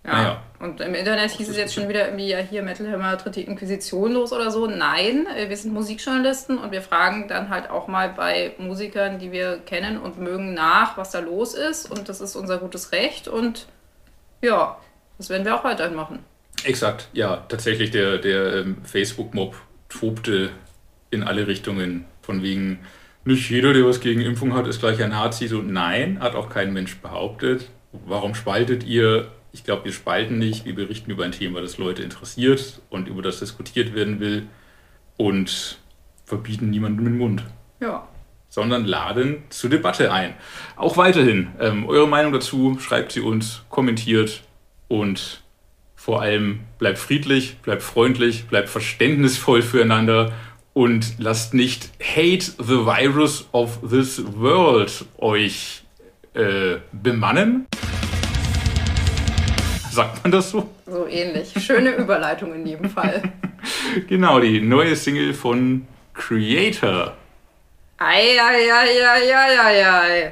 ja. 0.04 0.12
Naja. 0.12 0.42
Und 0.60 0.82
im 0.82 0.94
Internet 0.94 1.30
hieß 1.30 1.48
es 1.48 1.56
jetzt 1.56 1.72
schon 1.72 1.88
wieder 1.88 2.04
irgendwie, 2.04 2.28
ja, 2.28 2.38
hier 2.38 2.62
Metal 2.62 2.86
Hammer 2.92 3.16
tritt 3.16 3.36
die 3.36 3.44
Inquisition 3.44 4.12
los 4.12 4.30
oder 4.30 4.50
so. 4.50 4.66
Nein, 4.66 5.26
äh, 5.34 5.48
wir 5.48 5.56
sind 5.56 5.72
Musikjournalisten 5.72 6.58
und 6.58 6.70
wir 6.70 6.82
fragen 6.82 7.28
dann 7.28 7.48
halt 7.48 7.70
auch 7.70 7.88
mal 7.88 8.10
bei 8.10 8.52
Musikern, 8.58 9.18
die 9.18 9.32
wir 9.32 9.58
kennen 9.64 9.96
und 9.98 10.18
mögen, 10.18 10.52
nach, 10.52 10.98
was 10.98 11.12
da 11.12 11.20
los 11.20 11.54
ist. 11.54 11.90
Und 11.90 12.10
das 12.10 12.20
ist 12.20 12.36
unser 12.36 12.58
gutes 12.58 12.92
Recht. 12.92 13.26
Und 13.26 13.68
ja, 14.42 14.78
das 15.16 15.30
werden 15.30 15.46
wir 15.46 15.56
auch 15.56 15.64
weiterhin 15.64 15.94
machen. 15.94 16.18
Exakt, 16.64 17.08
ja, 17.14 17.38
tatsächlich 17.48 17.90
der, 17.90 18.18
der 18.18 18.56
ähm, 18.56 18.76
Facebook-Mob 18.84 19.56
tobte 19.88 20.50
in 21.10 21.22
alle 21.22 21.46
Richtungen. 21.46 22.04
Von 22.20 22.42
wegen, 22.42 22.80
nicht 23.24 23.48
jeder, 23.48 23.72
der 23.72 23.86
was 23.86 24.00
gegen 24.00 24.20
Impfung 24.20 24.52
hat, 24.52 24.66
ist 24.66 24.80
gleich 24.80 25.02
ein 25.02 25.08
Nazi. 25.08 25.48
So, 25.48 25.62
nein, 25.62 26.20
hat 26.20 26.34
auch 26.34 26.50
kein 26.50 26.74
Mensch 26.74 26.98
behauptet. 26.98 27.70
Warum 27.92 28.34
spaltet 28.34 28.84
ihr 28.84 29.28
ich 29.52 29.64
glaube, 29.64 29.84
wir 29.84 29.92
spalten 29.92 30.38
nicht, 30.38 30.64
wir 30.64 30.74
berichten 30.74 31.10
über 31.10 31.24
ein 31.24 31.32
Thema, 31.32 31.60
das 31.60 31.78
Leute 31.78 32.02
interessiert 32.02 32.80
und 32.90 33.08
über 33.08 33.22
das 33.22 33.40
diskutiert 33.40 33.94
werden 33.94 34.20
will 34.20 34.46
und 35.16 35.78
verbieten 36.24 36.70
niemandem 36.70 37.04
den 37.04 37.18
Mund. 37.18 37.44
Ja. 37.80 38.08
Sondern 38.48 38.84
laden 38.84 39.44
zur 39.50 39.70
Debatte 39.70 40.12
ein. 40.12 40.34
Auch 40.76 40.96
weiterhin. 40.96 41.48
Ähm, 41.60 41.86
eure 41.86 42.08
Meinung 42.08 42.32
dazu 42.32 42.78
schreibt 42.80 43.12
sie 43.12 43.20
uns, 43.20 43.62
kommentiert 43.68 44.42
und 44.88 45.42
vor 45.94 46.22
allem 46.22 46.60
bleibt 46.78 46.98
friedlich, 46.98 47.58
bleibt 47.58 47.82
freundlich, 47.82 48.46
bleibt 48.46 48.68
verständnisvoll 48.68 49.62
füreinander 49.62 50.32
und 50.72 51.18
lasst 51.18 51.54
nicht 51.54 51.90
Hate 52.00 52.44
the 52.58 52.86
Virus 52.86 53.48
of 53.52 53.80
this 53.88 54.22
World 54.36 55.04
euch 55.18 55.82
äh, 56.34 56.76
bemannen. 56.92 57.66
Sagt 59.92 60.22
man 60.22 60.30
das 60.30 60.50
so? 60.50 60.70
So 60.86 61.06
ähnlich. 61.06 61.52
Schöne 61.58 61.90
Überleitung 61.90 62.54
in 62.54 62.64
jedem 62.64 62.88
Fall. 62.88 63.22
genau, 64.08 64.38
die 64.38 64.60
neue 64.60 64.94
Single 64.94 65.34
von 65.34 65.86
Creator. 66.14 67.16
Eieieiei. 67.98 69.12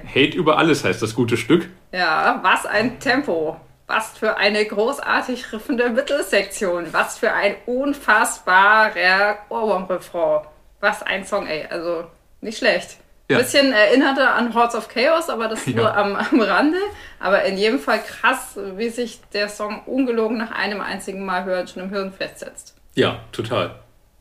Hate 0.06 0.36
über 0.36 0.58
alles 0.58 0.84
heißt 0.84 1.02
das 1.02 1.14
gute 1.14 1.36
Stück. 1.36 1.68
Ja, 1.92 2.38
was 2.42 2.66
ein 2.66 3.00
Tempo. 3.00 3.60
Was 3.86 4.16
für 4.18 4.36
eine 4.36 4.64
großartig 4.64 5.52
riffende 5.52 5.90
Mittelsektion. 5.90 6.86
Was 6.92 7.18
für 7.18 7.32
ein 7.32 7.56
unfassbarer 7.66 9.38
Ohrwurm-Refrain. 9.48 10.42
Was 10.80 11.02
ein 11.02 11.24
Song, 11.26 11.46
ey. 11.46 11.66
Also 11.68 12.04
nicht 12.40 12.58
schlecht. 12.58 12.98
Ja. 13.30 13.38
Bisschen 13.38 13.72
erinnerte 13.72 14.26
an 14.26 14.54
Hordes 14.54 14.74
of 14.74 14.88
Chaos, 14.88 15.28
aber 15.28 15.48
das 15.48 15.66
ja. 15.66 15.74
nur 15.74 15.94
am, 15.94 16.16
am 16.16 16.40
Rande. 16.40 16.78
Aber 17.20 17.44
in 17.44 17.58
jedem 17.58 17.78
Fall 17.78 18.00
krass, 18.00 18.58
wie 18.76 18.88
sich 18.88 19.20
der 19.34 19.50
Song 19.50 19.82
ungelogen 19.84 20.38
nach 20.38 20.50
einem 20.50 20.80
einzigen 20.80 21.26
Mal 21.26 21.44
hören 21.44 21.68
schon 21.68 21.82
im 21.82 21.90
Hirn 21.90 22.12
festsetzt. 22.12 22.74
Ja, 22.94 23.20
total. 23.32 23.74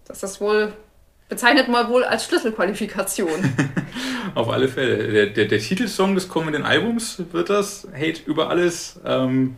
Das 0.05 0.23
ist 0.23 0.41
wohl, 0.41 0.73
bezeichnet 1.29 1.69
mal 1.69 1.87
wohl 1.87 2.03
als 2.03 2.25
Schlüsselqualifikation. 2.25 3.55
Auf 4.35 4.49
alle 4.49 4.67
Fälle. 4.67 5.11
Der, 5.11 5.25
der, 5.27 5.45
der, 5.45 5.59
Titelsong 5.59 6.13
des 6.13 6.27
kommenden 6.27 6.63
Albums 6.63 7.23
wird 7.31 7.49
das. 7.49 7.87
Hate 7.93 8.21
über 8.25 8.49
alles. 8.49 8.99
Ähm, 9.05 9.55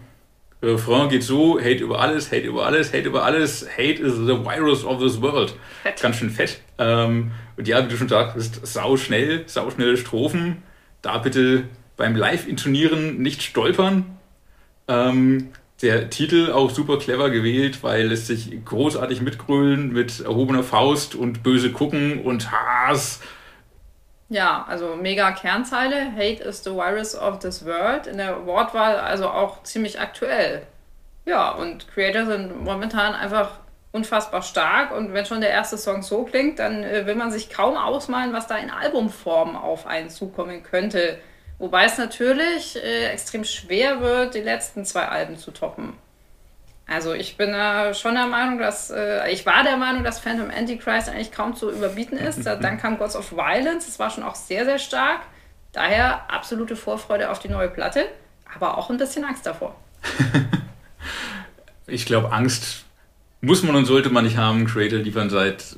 Refrain 0.62 1.10
geht 1.10 1.24
so: 1.24 1.60
Hate 1.60 1.84
über 1.84 2.00
alles, 2.00 2.32
Hate 2.32 2.48
über 2.48 2.66
alles, 2.66 2.94
Hate 2.94 3.08
über 3.08 3.24
alles. 3.24 3.68
Hate 3.78 4.02
is 4.02 4.16
the 4.16 4.38
virus 4.44 4.86
of 4.86 5.00
this 5.02 5.22
world. 5.22 5.56
Fett. 5.84 6.02
Ganz 6.02 6.18
schön 6.18 6.30
fett. 6.30 6.60
Ähm, 6.78 7.32
und 7.60 7.68
ja, 7.68 7.84
wie 7.84 7.90
du 7.90 7.98
schon 7.98 8.08
sagst, 8.08 8.66
sau 8.66 8.96
schnell, 8.96 9.44
sau 9.46 9.70
schnelle 9.70 9.98
Strophen. 9.98 10.64
Da 11.02 11.18
bitte 11.18 11.66
beim 11.98 12.16
Live-Intonieren 12.16 13.22
nicht 13.22 13.44
stolpern. 13.44 14.18
Ähm, 14.88 15.50
der 15.82 16.10
Titel 16.10 16.54
auch 16.54 16.70
super 16.70 16.98
clever 17.00 17.30
gewählt, 17.30 17.84
weil 17.84 18.14
es 18.14 18.28
sich 18.28 18.64
großartig 18.64 19.22
mitgrölen 19.22 19.92
mit 19.92 20.22
erhobener 20.22 20.64
Faust 20.64 21.16
und 21.16 21.44
böse 21.44 21.74
gucken 21.74 22.22
und 22.22 22.50
Hass. 22.50 23.20
Ja, 24.30 24.64
also 24.66 24.96
mega 24.96 25.32
Kernzeile. 25.32 26.14
Hate 26.14 26.42
is 26.42 26.64
the 26.64 26.72
virus 26.72 27.14
of 27.14 27.40
this 27.40 27.66
world. 27.66 28.08
In 28.08 28.20
der 28.20 28.46
Wortwahl 28.46 28.96
also 28.96 29.28
auch 29.28 29.64
ziemlich 29.64 30.00
aktuell. 30.00 30.66
Ja, 31.26 31.52
und 31.52 31.90
Creator 31.94 32.26
sind 32.26 32.64
momentan 32.64 33.16
einfach 33.16 33.60
unfassbar 33.92 34.42
stark 34.42 34.92
und 34.92 35.14
wenn 35.14 35.26
schon 35.26 35.42
der 35.42 35.50
erste 35.50 35.78
Song 35.78 36.04
so 36.04 36.24
klingt, 36.24 36.60
dann 36.60 36.84
äh, 36.84 37.06
will 37.06 37.16
man 37.16 37.32
sich 37.32 37.50
kaum 37.50 37.76
ausmalen, 37.76 38.34
was 38.34 38.48
da 38.48 38.58
in 38.58 38.70
Albumform 38.70 39.56
auf 39.56 39.88
einen 39.88 40.10
zukommen 40.10 40.62
könnte. 40.64 41.18
Wobei 41.58 41.86
es 41.86 41.98
natürlich 41.98 42.76
äh, 42.78 43.08
extrem 43.08 43.44
schwer 43.44 44.00
wird, 44.02 44.36
die 44.36 44.42
letzten 44.42 44.86
zwei 44.86 45.08
Alben 45.08 45.38
zu 45.38 45.52
toppen. 45.52 45.98
Also 46.88 47.14
ich 47.14 47.38
bin 47.38 47.54
äh, 47.54 47.94
schon 47.94 48.16
der 48.16 48.28
Meinung, 48.28 48.58
dass 48.58 48.90
äh, 48.90 49.32
ich 49.32 49.46
war 49.46 49.64
der 49.64 49.78
Meinung, 49.78 50.04
dass 50.04 50.20
Phantom 50.20 50.50
Antichrist 50.50 51.10
eigentlich 51.10 51.32
kaum 51.32 51.56
zu 51.56 51.72
überbieten 51.72 52.18
ist. 52.18 52.46
Dann 52.46 52.78
kam 52.78 52.98
Gods 52.98 53.16
of 53.16 53.32
Violence, 53.32 53.86
das 53.86 54.00
war 54.00 54.10
schon 54.10 54.24
auch 54.24 54.36
sehr, 54.36 54.66
sehr 54.66 54.80
stark. 54.80 55.22
Daher 55.72 56.32
absolute 56.32 56.76
Vorfreude 56.76 57.30
auf 57.30 57.40
die 57.40 57.50
neue 57.50 57.70
Platte, 57.70 58.06
aber 58.56 58.78
auch 58.78 58.90
ein 58.90 58.98
bisschen 58.98 59.24
Angst 59.24 59.46
davor. 59.46 59.76
ich 61.88 62.06
glaube, 62.08 62.32
Angst 62.32 62.86
muss 63.42 63.64
man 63.64 63.76
und 63.76 63.86
sollte 63.86 64.10
man 64.10 64.26
nicht 64.26 64.38
haben. 64.38 64.66
Creator 64.66 65.00
liefern 65.00 65.30
seit, 65.30 65.78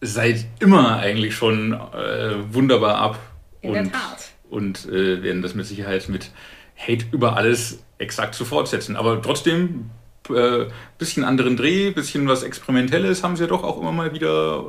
seit 0.00 0.46
immer 0.60 0.98
eigentlich 0.98 1.34
schon 1.34 1.72
äh, 1.72 2.34
wunderbar 2.52 2.96
ab. 2.96 3.18
In 3.62 3.70
und, 3.70 3.74
der 3.76 3.92
Tat. 3.92 4.30
Und 4.48 4.86
äh, 4.88 5.22
werden 5.22 5.42
das 5.42 5.54
mit 5.54 5.66
Sicherheit 5.66 6.08
mit 6.08 6.30
Hate 6.76 7.06
über 7.12 7.36
alles 7.36 7.84
exakt 7.98 8.34
so 8.34 8.44
fortsetzen. 8.44 8.96
Aber 8.96 9.20
trotzdem, 9.22 9.90
äh, 10.34 10.66
bisschen 10.98 11.24
anderen 11.24 11.56
Dreh, 11.56 11.90
bisschen 11.90 12.26
was 12.26 12.42
Experimentelles 12.42 13.22
haben 13.22 13.36
sie 13.36 13.44
ja 13.44 13.48
doch 13.48 13.62
auch 13.62 13.80
immer 13.80 13.92
mal 13.92 14.12
wieder, 14.14 14.64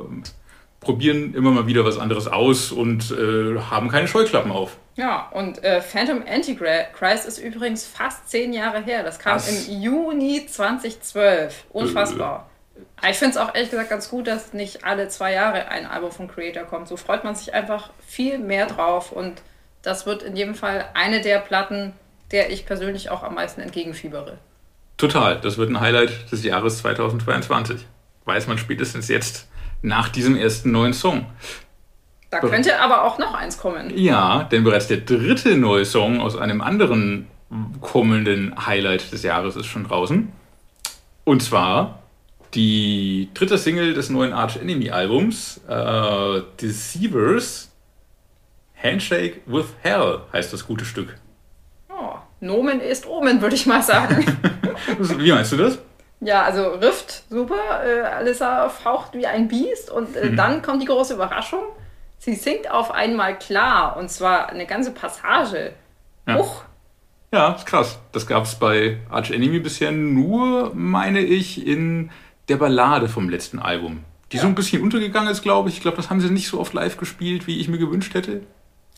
probieren 0.82 1.34
immer 1.34 1.50
mal 1.50 1.66
wieder 1.66 1.84
was 1.84 1.98
anderes 1.98 2.28
aus 2.28 2.72
und 2.72 3.10
äh, 3.10 3.58
haben 3.70 3.88
keine 3.88 4.08
Scheuklappen 4.08 4.52
auf. 4.52 4.76
Ja, 4.96 5.28
und 5.32 5.64
äh, 5.64 5.80
Phantom 5.80 6.22
Antichrist 6.28 7.26
ist 7.26 7.38
übrigens 7.38 7.86
fast 7.86 8.28
zehn 8.28 8.52
Jahre 8.52 8.82
her. 8.82 9.02
Das 9.02 9.18
kam 9.18 9.36
Was? 9.36 9.68
im 9.68 9.80
Juni 9.80 10.46
2012. 10.46 11.64
Unfassbar. 11.72 12.48
Äh. 13.02 13.10
Ich 13.10 13.16
finde 13.16 13.32
es 13.32 13.36
auch 13.38 13.54
ehrlich 13.54 13.70
gesagt 13.70 13.90
ganz 13.90 14.10
gut, 14.10 14.26
dass 14.26 14.52
nicht 14.52 14.84
alle 14.84 15.08
zwei 15.08 15.32
Jahre 15.32 15.68
ein 15.68 15.86
Album 15.86 16.12
von 16.12 16.28
Creator 16.28 16.64
kommt. 16.64 16.88
So 16.88 16.96
freut 16.96 17.24
man 17.24 17.34
sich 17.34 17.54
einfach 17.54 17.90
viel 18.06 18.38
mehr 18.38 18.66
drauf. 18.66 19.12
Und 19.12 19.42
das 19.82 20.06
wird 20.06 20.22
in 20.22 20.36
jedem 20.36 20.54
Fall 20.54 20.84
eine 20.94 21.20
der 21.20 21.38
Platten, 21.38 21.94
der 22.30 22.50
ich 22.50 22.66
persönlich 22.66 23.10
auch 23.10 23.22
am 23.22 23.34
meisten 23.34 23.60
entgegenfiebere. 23.60 24.38
Total. 24.98 25.40
Das 25.40 25.58
wird 25.58 25.70
ein 25.70 25.80
Highlight 25.80 26.30
des 26.30 26.44
Jahres 26.44 26.78
2022. 26.78 27.86
Weiß 28.24 28.46
man 28.46 28.58
spätestens 28.58 29.08
jetzt 29.08 29.48
nach 29.82 30.08
diesem 30.08 30.36
ersten 30.36 30.70
neuen 30.70 30.92
Song. 30.92 31.26
Da 32.30 32.40
könnte 32.40 32.80
aber 32.80 33.04
auch 33.04 33.18
noch 33.18 33.34
eins 33.34 33.58
kommen. 33.58 33.92
Ja, 33.94 34.44
denn 34.44 34.64
bereits 34.64 34.86
der 34.86 34.98
dritte 34.98 35.56
neue 35.56 35.84
Song 35.84 36.20
aus 36.20 36.36
einem 36.36 36.62
anderen 36.62 37.26
kommenden 37.82 38.54
Highlight 38.66 39.12
des 39.12 39.22
Jahres 39.22 39.56
ist 39.56 39.66
schon 39.66 39.84
draußen. 39.84 40.32
Und 41.24 41.42
zwar 41.42 42.02
die 42.54 43.28
dritte 43.34 43.58
Single 43.58 43.94
des 43.94 44.10
neuen 44.10 44.32
Arch 44.32 44.56
Enemy 44.56 44.90
Albums, 44.90 45.60
äh, 45.68 46.40
Deceivers. 46.60 47.68
Handshake 48.82 49.42
with 49.46 49.66
Hell 49.82 50.20
heißt 50.32 50.52
das 50.52 50.66
gute 50.66 50.84
Stück. 50.84 51.14
Oh, 51.88 52.14
Nomen 52.40 52.80
ist 52.80 53.06
Omen, 53.06 53.40
würde 53.40 53.54
ich 53.54 53.66
mal 53.66 53.82
sagen. 53.82 54.26
wie 54.98 55.30
meinst 55.30 55.52
du 55.52 55.56
das? 55.56 55.78
Ja, 56.24 56.42
also 56.42 56.68
Rift, 56.68 57.24
super. 57.30 57.84
Äh, 57.84 58.02
Alissa 58.02 58.68
faucht 58.68 59.12
wie 59.12 59.26
ein 59.26 59.48
Biest 59.48 59.90
und 59.90 60.16
äh, 60.16 60.30
mhm. 60.30 60.36
dann 60.36 60.62
kommt 60.62 60.80
die 60.80 60.86
große 60.86 61.14
Überraschung. 61.14 61.64
Sie 62.18 62.36
singt 62.36 62.70
auf 62.70 62.92
einmal 62.92 63.36
klar 63.38 63.96
und 63.96 64.08
zwar 64.08 64.48
eine 64.48 64.64
ganze 64.66 64.92
Passage. 64.92 65.72
Ja. 66.28 66.38
Uch. 66.38 66.62
Ja, 67.32 67.52
ist 67.54 67.66
krass. 67.66 67.98
Das 68.12 68.26
gab 68.28 68.44
es 68.44 68.54
bei 68.54 68.98
Arch 69.10 69.32
Enemy 69.32 69.58
bisher 69.58 69.90
nur, 69.90 70.72
meine 70.74 71.20
ich, 71.20 71.66
in 71.66 72.10
der 72.48 72.56
Ballade 72.56 73.08
vom 73.08 73.28
letzten 73.28 73.58
Album. 73.58 74.04
Die 74.30 74.36
ja. 74.36 74.42
so 74.42 74.48
ein 74.48 74.54
bisschen 74.54 74.80
untergegangen 74.80 75.30
ist, 75.30 75.42
glaube 75.42 75.70
ich. 75.70 75.76
Ich 75.76 75.80
glaube, 75.82 75.96
das 75.96 76.08
haben 76.08 76.20
sie 76.20 76.30
nicht 76.30 76.46
so 76.46 76.60
oft 76.60 76.72
live 76.72 76.98
gespielt, 76.98 77.48
wie 77.48 77.58
ich 77.58 77.68
mir 77.68 77.78
gewünscht 77.78 78.14
hätte. 78.14 78.42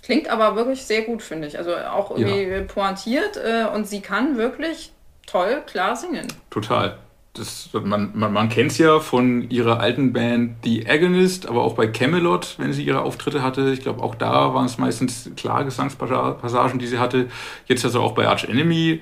Klingt 0.03 0.29
aber 0.29 0.57
wirklich 0.57 0.85
sehr 0.85 1.03
gut, 1.03 1.23
finde 1.23 1.49
ich. 1.49 1.57
Also 1.57 1.75
auch 1.75 2.11
irgendwie 2.11 2.43
ja. 2.43 2.63
pointiert 2.65 3.39
äh, 3.39 3.65
und 3.75 3.89
sie 3.89 4.03
kann 4.03 4.37
wirklich 4.37 4.93
toll 5.27 5.63
klar 5.67 5.97
singen. 5.97 6.27
Total 6.51 6.99
das, 7.35 7.71
man, 7.73 8.13
man, 8.15 8.33
man 8.33 8.49
kennt 8.49 8.71
es 8.71 8.79
ja 8.79 9.01
von 9.01 9.51
ihrer 9.51 9.81
alten 9.81 10.13
Band 10.13 10.59
The 10.63 10.89
Agonist, 10.89 11.49
aber 11.49 11.63
auch 11.63 11.75
bei 11.75 11.89
Camelot, 11.89 12.55
wenn 12.59 12.73
sie 12.73 12.85
ihre 12.85 13.03
Auftritte 13.03 13.43
hatte. 13.43 13.73
Ich 13.73 13.81
glaube, 13.81 14.03
auch 14.03 14.15
da 14.15 14.55
waren 14.55 14.67
es 14.67 14.79
meistens 14.79 15.29
klar 15.37 15.65
Gesangspassagen, 15.65 16.79
die 16.79 16.87
sie 16.87 16.99
hatte. 16.99 17.29
Jetzt 17.67 17.85
also 17.85 18.01
auch 18.01 18.13
bei 18.13 18.29
Arch 18.29 18.45
Enemy. 18.45 19.01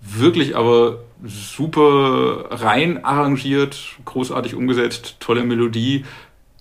Wirklich 0.00 0.56
aber 0.56 1.00
super 1.22 2.46
rein 2.50 3.04
arrangiert, 3.04 3.96
großartig 4.04 4.54
umgesetzt, 4.54 5.16
tolle 5.20 5.44
Melodie. 5.44 6.04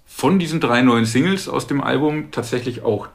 Von 0.06 0.40
diesen 0.40 0.60
drei 0.60 0.82
neuen 0.82 1.06
Singles 1.06 1.48
aus 1.48 1.68
dem 1.68 1.82
Album 1.82 2.32
tatsächlich 2.32 2.84
auch 2.84 3.08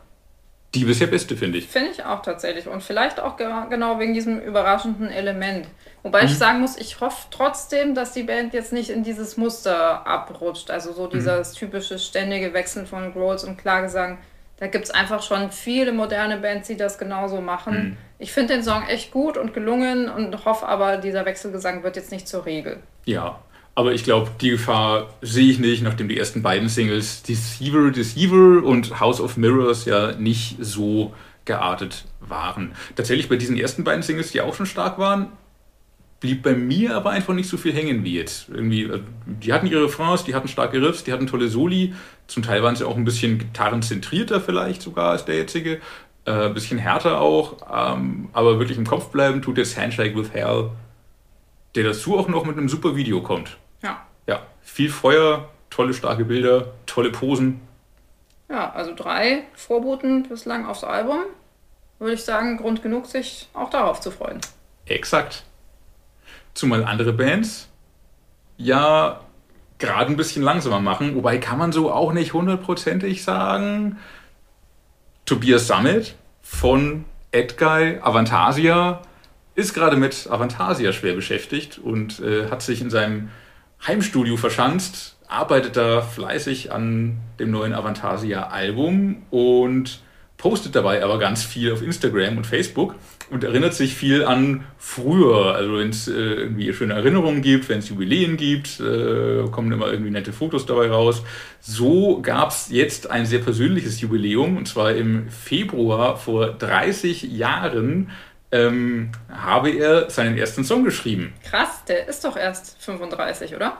die 0.74 0.84
bisher 0.84 1.06
beste, 1.06 1.36
finde 1.36 1.58
ich. 1.58 1.66
Finde 1.66 1.90
ich 1.90 2.04
auch 2.04 2.22
tatsächlich. 2.22 2.68
Und 2.68 2.82
vielleicht 2.82 3.20
auch 3.20 3.36
genau 3.36 3.98
wegen 3.98 4.14
diesem 4.14 4.38
überraschenden 4.38 5.10
Element. 5.10 5.66
Wobei 6.02 6.22
mhm. 6.22 6.28
ich 6.28 6.38
sagen 6.38 6.60
muss, 6.60 6.76
ich 6.76 7.00
hoffe 7.00 7.26
trotzdem, 7.30 7.94
dass 7.94 8.12
die 8.12 8.22
Band 8.22 8.54
jetzt 8.54 8.72
nicht 8.72 8.90
in 8.90 9.02
dieses 9.02 9.36
Muster 9.36 10.06
abrutscht. 10.06 10.70
Also 10.70 10.92
so 10.92 11.06
mhm. 11.06 11.10
dieses 11.10 11.52
mhm. 11.52 11.58
typische 11.58 11.98
ständige 11.98 12.52
Wechseln 12.52 12.86
von 12.86 13.12
Growls 13.12 13.44
und 13.44 13.58
Klagesang. 13.58 14.18
Da 14.58 14.66
gibt 14.66 14.86
es 14.86 14.90
einfach 14.90 15.22
schon 15.22 15.50
viele 15.52 15.92
moderne 15.92 16.38
Bands, 16.38 16.66
die 16.66 16.76
das 16.76 16.98
genauso 16.98 17.40
machen. 17.40 17.74
Mhm. 17.74 17.96
Ich 18.18 18.32
finde 18.32 18.54
den 18.54 18.64
Song 18.64 18.82
echt 18.88 19.12
gut 19.12 19.36
und 19.36 19.54
gelungen 19.54 20.08
und 20.08 20.44
hoffe 20.44 20.66
aber, 20.66 20.96
dieser 20.96 21.24
Wechselgesang 21.24 21.84
wird 21.84 21.96
jetzt 21.96 22.10
nicht 22.10 22.26
zur 22.26 22.44
Regel. 22.44 22.78
Ja, 23.04 23.38
aber 23.76 23.92
ich 23.92 24.02
glaube, 24.02 24.28
die 24.40 24.50
Gefahr 24.50 25.14
sehe 25.22 25.48
ich 25.52 25.60
nicht, 25.60 25.82
nachdem 25.84 26.08
die 26.08 26.18
ersten 26.18 26.42
beiden 26.42 26.68
Singles 26.68 27.22
Deceiver, 27.22 27.92
Deceiver 27.92 28.64
und 28.64 28.98
House 28.98 29.20
of 29.20 29.36
Mirrors 29.36 29.84
ja 29.84 30.12
nicht 30.12 30.56
so 30.58 31.14
geartet 31.44 32.04
waren. 32.18 32.72
Tatsächlich 32.96 33.28
bei 33.28 33.36
diesen 33.36 33.56
ersten 33.56 33.84
beiden 33.84 34.02
Singles, 34.02 34.32
die 34.32 34.40
auch 34.40 34.54
schon 34.54 34.66
stark 34.66 34.98
waren, 34.98 35.30
blieb 36.20 36.42
bei 36.42 36.54
mir 36.54 36.96
aber 36.96 37.10
einfach 37.10 37.34
nicht 37.34 37.48
so 37.48 37.56
viel 37.56 37.72
hängen 37.72 38.04
wie 38.04 38.16
jetzt. 38.16 38.48
Irgendwie, 38.48 38.84
äh, 38.84 39.00
die 39.26 39.52
hatten 39.52 39.66
ihre 39.66 39.84
Refrains, 39.84 40.24
die 40.24 40.34
hatten 40.34 40.48
starke 40.48 40.82
Riffs, 40.82 41.04
die 41.04 41.12
hatten 41.12 41.26
tolle 41.26 41.48
Soli. 41.48 41.94
Zum 42.26 42.42
Teil 42.42 42.62
waren 42.62 42.76
sie 42.76 42.86
auch 42.86 42.96
ein 42.96 43.04
bisschen 43.04 43.38
gitarrenzentrierter 43.38 44.40
vielleicht 44.40 44.82
sogar 44.82 45.10
als 45.10 45.24
der 45.24 45.36
jetzige. 45.36 45.80
Äh, 46.24 46.46
ein 46.46 46.54
bisschen 46.54 46.78
härter 46.78 47.20
auch. 47.20 47.56
Ähm, 47.72 48.28
aber 48.32 48.58
wirklich 48.58 48.78
im 48.78 48.86
Kopf 48.86 49.10
bleiben 49.10 49.42
tut 49.42 49.58
jetzt 49.58 49.78
Handshake 49.78 50.16
with 50.16 50.32
Hell, 50.32 50.70
der 51.74 51.84
dazu 51.84 52.18
auch 52.18 52.28
noch 52.28 52.44
mit 52.44 52.58
einem 52.58 52.68
super 52.68 52.96
Video 52.96 53.22
kommt. 53.22 53.56
Ja. 53.82 54.04
Ja, 54.26 54.42
viel 54.60 54.90
Feuer, 54.90 55.48
tolle 55.70 55.94
starke 55.94 56.24
Bilder, 56.24 56.72
tolle 56.86 57.10
Posen. 57.10 57.60
Ja, 58.50 58.72
also 58.72 58.94
drei 58.94 59.44
Vorboten 59.54 60.24
bislang 60.28 60.66
aufs 60.66 60.82
Album. 60.84 61.24
Würde 61.98 62.14
ich 62.14 62.24
sagen, 62.24 62.56
Grund 62.56 62.82
genug, 62.82 63.06
sich 63.06 63.48
auch 63.54 63.70
darauf 63.70 64.00
zu 64.00 64.10
freuen. 64.10 64.40
Exakt. 64.86 65.44
Zumal 66.58 66.82
andere 66.82 67.12
Bands 67.12 67.68
ja 68.56 69.20
gerade 69.78 70.10
ein 70.10 70.16
bisschen 70.16 70.42
langsamer 70.42 70.80
machen. 70.80 71.14
Wobei 71.14 71.38
kann 71.38 71.56
man 71.56 71.70
so 71.70 71.92
auch 71.92 72.12
nicht 72.12 72.32
hundertprozentig 72.32 73.22
sagen. 73.22 73.96
Tobias 75.24 75.68
Sammet 75.68 76.16
von 76.42 77.04
Edguy 77.30 78.00
Avantasia 78.02 79.02
ist 79.54 79.72
gerade 79.72 79.96
mit 79.96 80.26
Avantasia 80.28 80.92
schwer 80.92 81.14
beschäftigt 81.14 81.78
und 81.78 82.18
äh, 82.18 82.50
hat 82.50 82.62
sich 82.62 82.80
in 82.80 82.90
seinem 82.90 83.28
Heimstudio 83.86 84.36
verschanzt, 84.36 85.16
arbeitet 85.28 85.76
da 85.76 86.02
fleißig 86.02 86.72
an 86.72 87.18
dem 87.38 87.52
neuen 87.52 87.72
Avantasia-Album 87.72 89.22
und 89.30 90.00
postet 90.36 90.74
dabei 90.74 91.04
aber 91.04 91.20
ganz 91.20 91.44
viel 91.44 91.72
auf 91.72 91.82
Instagram 91.82 92.36
und 92.36 92.48
Facebook 92.48 92.96
und 93.30 93.44
erinnert 93.44 93.74
sich 93.74 93.94
viel 93.94 94.24
an 94.24 94.64
früher. 94.78 95.54
Also 95.54 95.78
wenn 95.78 95.90
es 95.90 96.08
äh, 96.08 96.12
irgendwie 96.12 96.72
schöne 96.72 96.94
Erinnerungen 96.94 97.42
gibt, 97.42 97.68
wenn 97.68 97.80
es 97.80 97.88
Jubiläen 97.88 98.36
gibt, 98.36 98.80
äh, 98.80 99.44
kommen 99.50 99.70
immer 99.72 99.90
irgendwie 99.90 100.10
nette 100.10 100.32
Fotos 100.32 100.66
dabei 100.66 100.90
raus. 100.90 101.22
So 101.60 102.20
gab 102.22 102.50
es 102.50 102.68
jetzt 102.70 103.10
ein 103.10 103.26
sehr 103.26 103.40
persönliches 103.40 104.00
Jubiläum 104.00 104.56
und 104.56 104.66
zwar 104.66 104.92
im 104.92 105.28
Februar 105.28 106.16
vor 106.16 106.48
30 106.48 107.22
Jahren 107.24 108.10
ähm, 108.50 109.10
habe 109.30 109.70
er 109.70 110.10
seinen 110.10 110.38
ersten 110.38 110.64
Song 110.64 110.84
geschrieben. 110.84 111.34
Krass, 111.48 111.84
der 111.86 112.08
ist 112.08 112.24
doch 112.24 112.36
erst 112.36 112.82
35, 112.82 113.54
oder? 113.54 113.78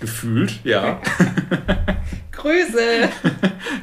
Gefühlt, 0.00 0.60
ja. 0.64 1.00
Grüße! 2.32 3.08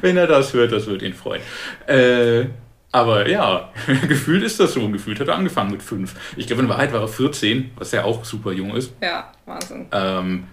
Wenn 0.00 0.16
er 0.16 0.26
das 0.26 0.52
hört, 0.52 0.72
das 0.72 0.86
wird 0.86 1.02
ihn 1.02 1.14
freuen. 1.14 1.42
Äh, 1.86 2.46
aber 2.90 3.28
ja, 3.28 3.72
gefühlt 4.08 4.42
ist 4.42 4.60
das 4.60 4.72
so. 4.72 4.88
Gefühlt 4.88 5.20
hat 5.20 5.28
er 5.28 5.34
angefangen 5.34 5.70
mit 5.70 5.82
fünf. 5.82 6.14
Ich 6.36 6.46
glaube, 6.46 6.62
in 6.62 6.68
Wahrheit 6.68 6.92
war 6.92 7.02
er 7.02 7.08
14, 7.08 7.70
was 7.76 7.92
ja 7.92 8.04
auch 8.04 8.24
super 8.24 8.52
jung 8.52 8.74
ist. 8.74 8.92
Ja, 9.02 9.32
Wahnsinn. 9.46 9.86
Ähm, 9.92 10.44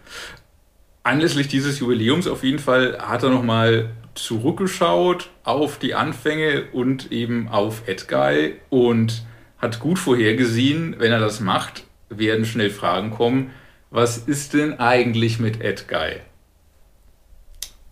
anlässlich 1.04 1.48
dieses 1.48 1.80
Jubiläums 1.80 2.27
auf 2.27 2.44
jeden 2.44 2.60
Fall 2.60 2.98
hat 3.00 3.24
er 3.24 3.30
nochmal 3.30 3.89
zurückgeschaut 4.15 5.30
auf 5.44 5.77
die 5.77 5.94
Anfänge 5.94 6.65
und 6.72 7.12
eben 7.12 7.48
auf 7.50 7.88
Edguy 7.88 8.56
und 8.70 9.24
hat 9.58 9.80
gut 9.80 10.00
vorhergesehen, 10.00 10.96
wenn 11.00 11.12
er 11.12 11.20
das 11.20 11.39
macht, 11.39 11.84
werden 12.10 12.46
schnell 12.46 12.70
Fragen 12.70 13.12
kommen. 13.12 13.51
Was 13.92 14.18
ist 14.18 14.54
denn 14.54 14.80
eigentlich 14.80 15.39
mit 15.39 15.62
Edguy? 15.62 16.22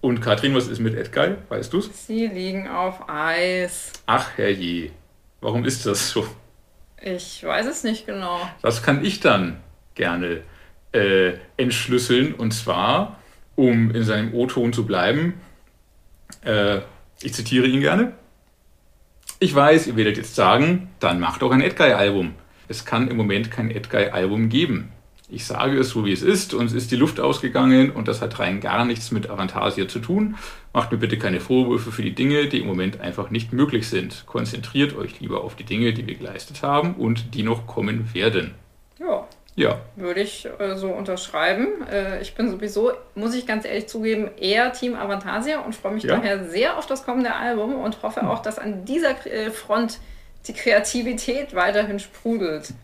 Und 0.04 0.20
Katrin, 0.20 0.54
was 0.54 0.68
ist 0.68 0.80
mit 0.80 0.96
Edguy? 0.96 1.36
Weißt 1.48 1.72
du's? 1.72 1.90
Sie 2.08 2.28
liegen 2.28 2.68
auf 2.68 3.08
Eis. 3.08 3.94
Ach 4.06 4.38
herrje, 4.38 4.92
warum 5.40 5.64
ist 5.64 5.86
das 5.86 6.10
so? 6.10 6.28
Ich 7.02 7.42
weiß 7.42 7.66
es 7.68 7.86
nicht 7.86 8.06
genau. 8.06 8.42
Das 8.62 8.84
kann 8.84 9.06
ich 9.06 9.22
dann 9.22 9.62
gerne 9.96 10.42
äh, 10.92 11.36
entschlüsseln. 11.56 12.34
Und 12.34 12.52
zwar, 12.52 13.18
um 13.56 13.92
in 13.92 14.04
seinem 14.04 14.34
O-Ton 14.34 14.74
zu 14.74 14.86
bleiben, 14.86 15.36
äh, 16.44 16.82
ich 17.22 17.34
zitiere 17.34 17.68
ihn 17.68 17.80
gerne. 17.80 18.12
Ich 19.40 19.56
weiß, 19.56 19.88
ihr 19.88 19.96
werdet 19.96 20.18
jetzt 20.18 20.36
sagen, 20.36 20.90
dann 21.00 21.22
macht 21.22 21.42
doch 21.42 21.52
ein 21.52 21.62
Edguy-Album. 21.62 22.36
Es 22.68 22.84
kann 22.84 23.08
im 23.08 23.16
Moment 23.16 23.52
kein 23.52 23.72
Edguy-Album 23.72 24.50
geben. 24.50 24.92
Ich 25.30 25.46
sage 25.46 25.80
es 25.80 25.90
so, 25.90 26.06
wie 26.06 26.12
es 26.12 26.22
ist. 26.22 26.54
Uns 26.54 26.74
ist 26.74 26.92
die 26.92 26.96
Luft 26.96 27.20
ausgegangen 27.20 27.92
und 27.92 28.08
das 28.08 28.22
hat 28.22 28.40
rein 28.40 28.60
gar 28.60 28.86
nichts 28.86 29.12
mit 29.12 29.30
Avantasia 29.30 29.88
zu 29.88 30.00
tun. 30.00 30.36
Macht 30.74 30.92
mir 30.92 30.98
bitte 30.98 31.18
keine 31.18 31.40
Vorwürfe 31.40 31.92
für 31.92 32.02
die 32.04 32.14
Dinge, 32.14 32.48
die 32.48 32.60
im 32.60 32.68
Moment 32.68 33.00
einfach 33.00 33.30
nicht 33.30 33.54
möglich 33.54 33.88
sind. 33.88 34.26
Konzentriert 34.28 34.96
euch 34.96 35.20
lieber 35.22 35.44
auf 35.44 35.56
die 35.56 35.64
Dinge, 35.64 35.94
die 35.94 36.06
wir 36.06 36.16
geleistet 36.16 36.62
haben 36.62 36.96
und 36.96 37.34
die 37.36 37.44
noch 37.44 37.66
kommen 37.68 38.14
werden. 38.14 38.54
Ja. 39.00 39.26
Ja. 39.56 39.80
Würde 39.96 40.22
ich 40.22 40.48
äh, 40.60 40.76
so 40.76 40.90
unterschreiben. 40.90 41.68
Äh, 41.92 42.22
ich 42.22 42.34
bin 42.34 42.50
sowieso, 42.50 42.92
muss 43.16 43.36
ich 43.36 43.46
ganz 43.46 43.66
ehrlich 43.66 43.88
zugeben, 43.88 44.30
eher 44.40 44.74
Team 44.74 44.96
Avantasia 44.96 45.60
und 45.62 45.76
freue 45.76 45.94
mich 45.94 46.04
Ja. 46.04 46.18
daher 46.18 46.46
sehr 46.50 46.78
auf 46.78 46.88
das 46.88 47.06
kommende 47.06 47.34
Album 47.34 47.76
und 47.76 48.02
hoffe 48.02 48.28
auch, 48.28 48.42
dass 48.42 48.58
an 48.58 48.84
dieser 48.86 49.12
äh, 49.28 49.52
Front 49.52 50.00
die 50.48 50.54
Kreativität 50.54 51.56
weiterhin 51.56 52.00
sprudelt. 52.00 52.74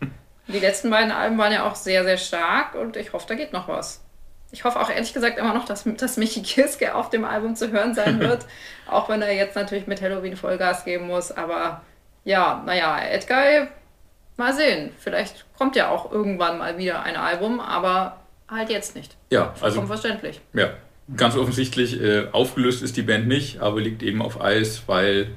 Die 0.52 0.58
letzten 0.58 0.90
beiden 0.90 1.12
Alben 1.12 1.38
waren 1.38 1.52
ja 1.52 1.66
auch 1.66 1.74
sehr, 1.74 2.04
sehr 2.04 2.16
stark 2.16 2.74
und 2.74 2.96
ich 2.96 3.12
hoffe, 3.12 3.26
da 3.28 3.34
geht 3.34 3.52
noch 3.52 3.68
was. 3.68 4.02
Ich 4.52 4.64
hoffe 4.64 4.80
auch 4.80 4.90
ehrlich 4.90 5.12
gesagt 5.12 5.38
immer 5.38 5.54
noch, 5.54 5.64
dass, 5.64 5.84
dass 5.96 6.16
Michi 6.16 6.42
Kiske 6.42 6.94
auf 6.94 7.10
dem 7.10 7.24
Album 7.24 7.54
zu 7.54 7.70
hören 7.70 7.94
sein 7.94 8.18
wird. 8.20 8.46
auch 8.88 9.08
wenn 9.08 9.22
er 9.22 9.32
jetzt 9.32 9.54
natürlich 9.54 9.86
mit 9.86 10.02
Halloween 10.02 10.36
Vollgas 10.36 10.84
geben 10.84 11.06
muss. 11.06 11.30
Aber 11.30 11.82
ja, 12.24 12.62
naja, 12.66 13.00
Edguy, 13.00 13.68
mal 14.36 14.52
sehen. 14.52 14.92
Vielleicht 14.98 15.44
kommt 15.56 15.76
ja 15.76 15.88
auch 15.88 16.10
irgendwann 16.10 16.58
mal 16.58 16.78
wieder 16.78 17.02
ein 17.02 17.16
Album, 17.16 17.60
aber 17.60 18.16
halt 18.48 18.70
jetzt 18.70 18.96
nicht. 18.96 19.16
Ja, 19.30 19.54
also 19.60 19.82
verständlich. 19.82 20.40
ja, 20.52 20.70
ganz 21.16 21.36
offensichtlich 21.36 22.00
äh, 22.00 22.26
aufgelöst 22.32 22.82
ist 22.82 22.96
die 22.96 23.02
Band 23.02 23.28
nicht, 23.28 23.60
aber 23.60 23.80
liegt 23.80 24.02
eben 24.02 24.20
auf 24.20 24.40
Eis, 24.40 24.82
weil 24.86 25.30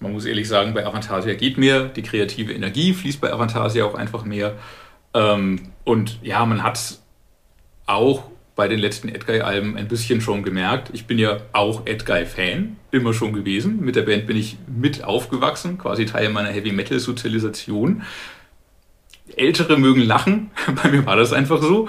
man 0.00 0.12
muss 0.12 0.24
ehrlich 0.24 0.48
sagen, 0.48 0.74
bei 0.74 0.86
Avantasia 0.86 1.34
geht 1.34 1.58
mehr, 1.58 1.86
die 1.86 2.02
kreative 2.02 2.52
Energie 2.52 2.92
fließt 2.94 3.20
bei 3.20 3.32
Avantasia 3.32 3.84
auch 3.84 3.94
einfach 3.94 4.24
mehr. 4.24 4.54
Ähm, 5.14 5.72
und 5.84 6.18
ja, 6.22 6.44
man 6.46 6.62
hat 6.62 6.98
auch 7.86 8.24
bei 8.54 8.68
den 8.68 8.78
letzten 8.80 9.08
Edguy-Alben 9.08 9.76
ein 9.76 9.88
bisschen 9.88 10.20
schon 10.20 10.42
gemerkt. 10.42 10.90
Ich 10.92 11.06
bin 11.06 11.18
ja 11.18 11.38
auch 11.52 11.86
Edguy-Fan, 11.86 12.76
immer 12.90 13.14
schon 13.14 13.32
gewesen. 13.32 13.80
Mit 13.80 13.96
der 13.96 14.02
Band 14.02 14.26
bin 14.26 14.36
ich 14.36 14.56
mit 14.66 15.04
aufgewachsen, 15.04 15.78
quasi 15.78 16.06
Teil 16.06 16.30
meiner 16.30 16.50
Heavy-Metal-Sozialisation. 16.50 18.02
Ältere 19.36 19.78
mögen 19.78 20.02
lachen, 20.02 20.50
bei 20.82 20.90
mir 20.90 21.06
war 21.06 21.16
das 21.16 21.32
einfach 21.32 21.62
so. 21.62 21.88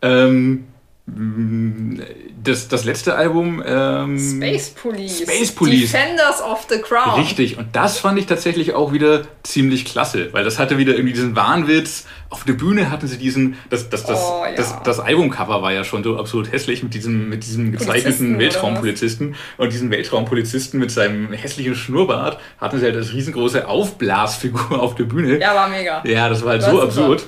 Ähm, 0.00 0.64
das, 1.06 2.66
das 2.66 2.84
letzte 2.84 3.14
Album. 3.14 3.62
Ähm, 3.64 4.18
Space 4.18 4.70
Police. 4.70 5.20
Space 5.22 5.52
Police. 5.52 5.92
Defenders 5.92 6.42
of 6.42 6.66
the 6.68 6.78
Crown. 6.78 7.20
Richtig, 7.20 7.58
und 7.58 7.76
das 7.76 7.98
fand 7.98 8.18
ich 8.18 8.26
tatsächlich 8.26 8.74
auch 8.74 8.92
wieder 8.92 9.22
ziemlich 9.44 9.84
klasse, 9.84 10.32
weil 10.32 10.42
das 10.42 10.58
hatte 10.58 10.78
wieder 10.78 10.94
irgendwie 10.94 11.12
diesen 11.12 11.36
Wahnwitz. 11.36 12.06
Auf 12.28 12.44
der 12.44 12.54
Bühne 12.54 12.90
hatten 12.90 13.06
sie 13.06 13.18
diesen, 13.18 13.56
das, 13.70 13.88
das, 13.88 14.04
das, 14.04 14.18
Oh, 14.20 14.44
ja. 14.44 14.52
das, 14.56 14.82
das 14.82 14.98
Albumcover 15.00 15.62
war 15.62 15.72
ja 15.72 15.84
schon 15.84 16.02
so 16.02 16.18
absurd 16.18 16.50
hässlich 16.50 16.82
mit 16.82 16.92
diesem, 16.94 17.28
mit 17.28 17.44
diesem 17.44 17.70
gezeichneten 17.72 18.38
Weltraumpolizisten. 18.38 19.36
Und 19.58 19.72
diesen 19.72 19.90
Weltraumpolizisten 19.90 20.80
mit 20.80 20.90
seinem 20.90 21.32
hässlichen 21.32 21.74
Schnurrbart 21.76 22.38
hatten 22.58 22.78
sie 22.80 22.84
halt 22.84 22.96
das 22.96 23.12
riesengroße 23.12 23.68
Aufblasfigur 23.68 24.80
auf 24.82 24.94
der 24.96 25.04
Bühne. 25.04 25.38
Ja, 25.40 25.54
war 25.54 25.68
mega. 25.68 26.02
Ja, 26.04 26.28
das 26.28 26.42
war 26.42 26.50
halt 26.52 26.62
War 26.62 26.70
so 26.72 26.82
absurd. 26.82 27.26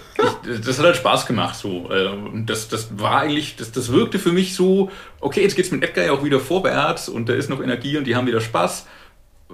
Ich, 0.50 0.60
das 0.64 0.78
hat 0.78 0.86
halt 0.86 0.96
Spaß 0.96 1.26
gemacht 1.26 1.54
so. 1.54 1.88
Äh, 1.92 2.08
Und 2.08 2.46
das, 2.46 2.68
das 2.68 2.88
war 2.98 3.20
eigentlich, 3.20 3.56
das, 3.56 3.70
das 3.72 3.92
wirkte 3.92 4.18
für 4.18 4.32
mich 4.32 4.54
so, 4.54 4.90
okay, 5.20 5.42
jetzt 5.42 5.54
geht's 5.54 5.70
mit 5.70 5.82
Edgar 5.84 6.04
ja 6.06 6.12
auch 6.12 6.24
wieder 6.24 6.40
vorwärts 6.40 7.08
und 7.08 7.28
da 7.28 7.34
ist 7.34 7.48
noch 7.50 7.62
Energie 7.62 7.96
und 7.98 8.04
die 8.04 8.16
haben 8.16 8.26
wieder 8.26 8.40
Spaß. 8.40 8.86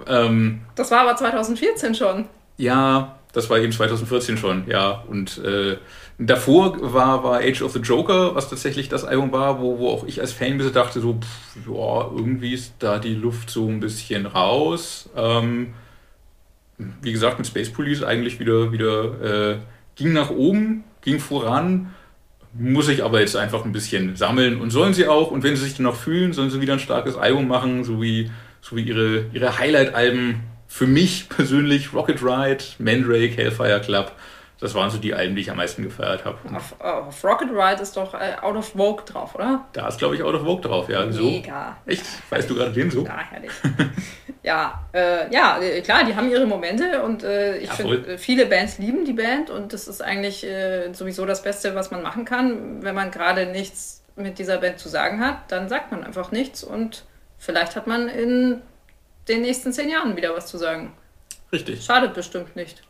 Ähm, 0.07 0.61
Das 0.75 0.91
war 0.91 1.01
aber 1.01 1.15
2014 1.15 1.95
schon. 1.95 2.25
ja, 2.57 3.15
das 3.35 3.49
war 3.49 3.59
eben 3.59 3.73
2014 3.73 4.37
schon, 4.37 4.63
ja. 4.67 5.03
Und 5.09 5.43
äh, 5.43 5.77
davor 6.17 6.93
war, 6.93 7.23
war 7.23 7.39
Age 7.39 7.61
of 7.63 7.73
the 7.73 7.79
Joker, 7.79 8.33
was 8.33 8.49
tatsächlich 8.49 8.87
das 8.87 9.03
Album 9.03 9.33
war, 9.33 9.59
wo, 9.59 9.77
wo 9.77 9.89
auch 9.89 10.07
ich 10.07 10.21
als 10.21 10.31
Fan 10.31 10.57
dachte, 10.73 11.01
so, 11.01 11.15
pff, 11.15 11.67
ja, 11.67 12.11
irgendwie 12.15 12.53
ist 12.53 12.75
da 12.79 12.97
die 12.97 13.13
Luft 13.13 13.49
so 13.49 13.67
ein 13.67 13.81
bisschen 13.81 14.25
raus. 14.25 15.09
Ähm, 15.17 15.73
wie 16.77 17.11
gesagt, 17.11 17.37
mit 17.37 17.47
Space 17.47 17.69
Police 17.69 18.03
eigentlich 18.03 18.39
wieder, 18.39 18.71
wieder 18.71 19.51
äh, 19.51 19.57
ging 19.95 20.13
nach 20.13 20.29
oben, 20.29 20.85
ging 21.01 21.19
voran. 21.19 21.93
Muss 22.57 22.87
ich 22.87 23.03
aber 23.03 23.19
jetzt 23.19 23.35
einfach 23.35 23.65
ein 23.65 23.73
bisschen 23.73 24.15
sammeln 24.15 24.61
und 24.61 24.69
sollen 24.69 24.93
sie 24.93 25.09
auch. 25.09 25.29
Und 25.29 25.43
wenn 25.43 25.57
sie 25.57 25.65
sich 25.65 25.75
dann 25.75 25.83
noch 25.83 25.97
fühlen, 25.97 26.31
sollen 26.31 26.51
sie 26.51 26.61
wieder 26.61 26.73
ein 26.73 26.79
starkes 26.79 27.17
Album 27.17 27.49
machen, 27.49 27.83
so 27.83 28.01
wie, 28.01 28.31
so 28.61 28.77
wie 28.77 28.83
ihre, 28.83 29.25
ihre 29.33 29.59
Highlight-Alben 29.59 30.54
für 30.67 30.87
mich 30.87 31.29
persönlich 31.29 31.93
Rocket 31.93 32.21
Ride, 32.21 32.63
Mandrake, 32.79 33.35
Hellfire 33.35 33.81
Club. 33.81 34.11
Das 34.59 34.73
waren 34.73 34.89
so 34.89 34.97
die 34.97 35.13
Alben, 35.13 35.35
die 35.35 35.41
ich 35.41 35.51
am 35.51 35.57
meisten 35.57 35.83
gefeiert 35.83 36.23
habe. 36.23 36.37
Auf, 36.55 36.79
auf 36.79 37.23
Rocket 37.25 37.49
Ride 37.51 37.81
ist 37.81 37.97
doch 37.97 38.13
äh, 38.13 38.35
Out 38.41 38.55
of 38.55 38.69
Vogue 38.69 39.03
drauf, 39.05 39.35
oder? 39.35 39.65
Da 39.73 39.89
ist, 39.89 39.97
glaube 39.99 40.15
ich, 40.15 40.23
Out 40.23 40.33
of 40.33 40.43
Vogue 40.43 40.61
drauf, 40.61 40.87
ja. 40.89 41.11
So. 41.11 41.23
Mega. 41.23 41.75
Echt? 41.85 42.05
Weißt 42.29 42.49
du 42.49 42.55
gerade 42.55 42.71
den 42.71 42.89
so? 42.89 43.03
Ja, 43.03 43.17
herrlich. 43.17 43.51
ja, 44.43 44.81
äh, 44.93 45.31
ja, 45.31 45.59
äh, 45.59 45.81
klar, 45.81 46.05
die 46.05 46.15
haben 46.15 46.31
ihre 46.31 46.45
Momente 46.45 47.03
und 47.03 47.23
äh, 47.23 47.57
ich 47.57 47.67
Ja, 47.67 47.73
finde, 47.73 48.13
äh, 48.13 48.17
viele 48.17 48.45
Bands 48.45 48.77
lieben 48.77 49.03
die 49.03 49.13
Band 49.13 49.49
und 49.49 49.73
das 49.73 49.89
ist 49.89 50.01
eigentlich 50.01 50.45
äh, 50.45 50.93
sowieso 50.93 51.25
das 51.25 51.43
Beste, 51.43 51.75
was 51.75 51.91
man 51.91 52.01
machen 52.01 52.23
kann. 52.23 52.81
Wenn 52.81 52.95
man 52.95 53.11
gerade 53.11 53.47
nichts 53.47 54.03
mit 54.15 54.39
dieser 54.39 54.59
Band 54.59 54.79
zu 54.79 54.87
sagen 54.87 55.19
hat, 55.19 55.51
dann 55.51 55.67
sagt 55.67 55.91
man 55.91 56.05
einfach 56.05 56.31
nichts 56.31 56.63
und 56.63 57.03
vielleicht 57.37 57.75
hat 57.75 57.87
man 57.87 58.07
in 58.07 58.61
den 59.27 59.41
nächsten 59.41 59.73
zehn 59.73 59.89
Jahren 59.89 60.15
wieder 60.15 60.35
was 60.35 60.47
zu 60.47 60.57
sagen. 60.57 60.93
Richtig. 61.51 61.83
Schadet 61.83 62.13
bestimmt 62.13 62.55
nicht. 62.55 62.83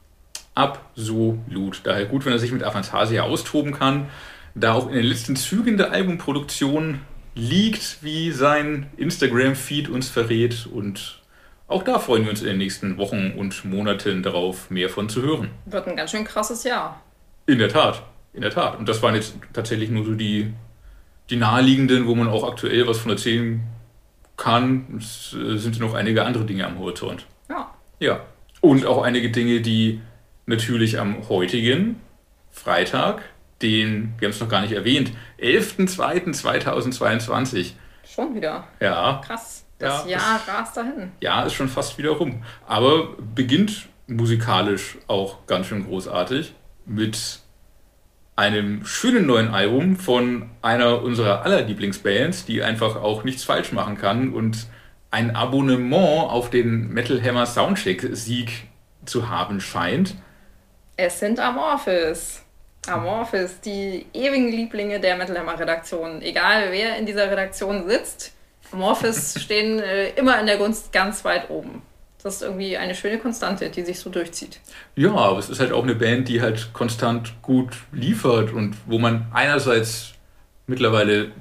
Absolut. 0.55 1.81
Daher 1.83 2.05
gut, 2.05 2.25
wenn 2.25 2.33
er 2.33 2.39
sich 2.39 2.51
mit 2.51 2.63
Aphantasia 2.63 3.23
austoben 3.23 3.73
kann. 3.73 4.09
Da 4.55 4.73
auch 4.73 4.87
in 4.87 4.95
den 4.95 5.05
letzten 5.05 5.35
Zügen 5.35 5.77
der 5.77 5.91
Albumproduktion 5.91 7.01
liegt, 7.35 7.97
wie 8.01 8.31
sein 8.31 8.87
Instagram-Feed 8.95 9.89
uns 9.89 10.07
verrät. 10.07 10.67
Und 10.71 11.21
auch 11.67 11.83
da 11.83 11.99
freuen 11.99 12.23
wir 12.23 12.29
uns 12.31 12.41
in 12.41 12.47
den 12.47 12.57
nächsten 12.57 12.97
Wochen 12.97 13.33
und 13.37 13.65
Monaten 13.65 14.23
darauf, 14.23 14.69
mehr 14.69 14.89
von 14.89 15.09
zu 15.09 15.21
hören. 15.21 15.51
Wird 15.65 15.87
ein 15.87 15.97
ganz 15.97 16.11
schön 16.11 16.23
krasses 16.23 16.63
Jahr. 16.63 17.01
In 17.45 17.59
der 17.59 17.69
Tat. 17.69 18.01
In 18.33 18.41
der 18.41 18.51
Tat. 18.51 18.79
Und 18.79 18.87
das 18.87 19.01
waren 19.01 19.15
jetzt 19.15 19.35
tatsächlich 19.51 19.89
nur 19.89 20.05
so 20.05 20.13
die, 20.13 20.53
die 21.29 21.35
naheliegenden, 21.35 22.07
wo 22.07 22.15
man 22.15 22.29
auch 22.29 22.47
aktuell 22.47 22.87
was 22.87 22.97
von 22.97 23.11
erzählen 23.11 23.61
kann. 24.37 24.95
Es 24.97 25.33
äh, 25.33 25.57
sind 25.57 25.79
noch 25.79 25.93
einige 25.93 26.25
andere 26.25 26.45
Dinge 26.45 26.65
am 26.65 26.79
Horizont. 26.79 27.27
Ja. 27.49 27.71
Ja. 27.99 28.21
Und 28.61 28.85
auch 28.85 29.03
einige 29.03 29.31
Dinge, 29.31 29.59
die 29.61 30.01
natürlich 30.45 30.99
am 30.99 31.29
heutigen 31.29 32.01
Freitag, 32.51 33.21
den, 33.61 34.13
wir 34.17 34.27
haben 34.27 34.33
es 34.33 34.41
noch 34.41 34.49
gar 34.49 34.61
nicht 34.61 34.73
erwähnt, 34.73 35.11
11.02.2022. 35.39 37.73
Schon 38.05 38.35
wieder. 38.35 38.67
Ja. 38.79 39.21
Krass. 39.25 39.65
Das 39.77 40.05
ja, 40.05 40.11
Jahr 40.11 40.39
rast 40.47 40.77
dahin. 40.77 41.11
Ja, 41.19 41.43
ist 41.43 41.51
schon 41.53 41.67
fast 41.67 41.97
wieder 41.97 42.11
rum. 42.11 42.43
Aber 42.65 43.17
beginnt 43.17 43.89
musikalisch 44.07 44.97
auch 45.07 45.45
ganz 45.47 45.67
schön 45.67 45.85
großartig 45.85 46.53
mit 46.85 47.41
einem 48.35 48.85
schönen 48.85 49.25
neuen 49.25 49.53
Album 49.53 49.95
von 49.95 50.49
einer 50.61 51.01
unserer 51.01 51.43
aller 51.43 51.61
Lieblingsbands, 51.61 52.45
die 52.45 52.63
einfach 52.63 52.97
auch 52.97 53.23
nichts 53.23 53.43
falsch 53.43 53.71
machen 53.71 53.97
kann 53.97 54.33
und 54.33 54.67
ein 55.11 55.35
Abonnement 55.35 56.29
auf 56.29 56.49
den 56.49 56.89
Metal 56.89 57.21
Hammer 57.23 57.45
Soundcheck 57.45 58.09
Sieg 58.11 58.67
zu 59.05 59.29
haben 59.29 59.61
scheint. 59.61 60.15
Es 60.97 61.19
sind 61.19 61.39
Amorphis. 61.39 62.41
Amorphis, 62.87 63.61
die 63.61 64.05
ewigen 64.13 64.49
Lieblinge 64.49 64.99
der 64.99 65.15
Metal 65.15 65.37
Hammer 65.37 65.57
Redaktion. 65.57 66.21
Egal 66.21 66.71
wer 66.71 66.97
in 66.97 67.05
dieser 67.05 67.31
Redaktion 67.31 67.89
sitzt, 67.89 68.33
Amorphis 68.71 69.39
stehen 69.41 69.79
äh, 69.79 70.09
immer 70.09 70.39
in 70.39 70.45
der 70.45 70.57
Gunst 70.57 70.91
ganz 70.91 71.23
weit 71.23 71.49
oben. 71.49 71.81
Das 72.25 72.37
ist 72.37 72.41
irgendwie 72.41 72.75
eine 72.75 72.95
schöne 72.95 73.19
Konstante, 73.19 73.69
die 73.69 73.83
sich 73.83 73.99
so 73.99 74.09
durchzieht. 74.09 74.59
Ja, 74.95 75.13
aber 75.13 75.37
es 75.37 75.47
ist 75.47 75.59
halt 75.59 75.71
auch 75.71 75.83
eine 75.83 75.93
Band, 75.93 76.27
die 76.27 76.41
halt 76.41 76.73
konstant 76.73 77.39
gut 77.43 77.75
liefert 77.91 78.51
und 78.51 78.75
wo 78.87 78.97
man 78.97 79.27
einerseits 79.31 80.13
mittlerweile 80.65 81.31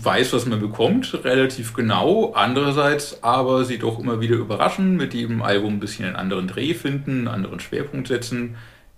weiß, 0.00 0.32
was 0.32 0.46
man 0.46 0.58
bekommt, 0.58 1.22
relativ 1.22 1.74
genau. 1.74 2.32
Andererseits 2.32 3.22
aber 3.22 3.66
sie 3.66 3.76
doch 3.76 3.98
immer 3.98 4.22
wieder 4.22 4.36
überraschen, 4.36 4.96
mit 4.96 5.12
jedem 5.12 5.42
Album 5.42 5.74
ein 5.74 5.80
bisschen 5.80 6.06
einen 6.06 6.16
anderen 6.16 6.48
Dreh 6.48 6.72
finden, 6.72 7.10
einen 7.10 7.28
anderen 7.28 7.60
Schwerpunkt 7.60 8.08
setzen. 8.08 8.56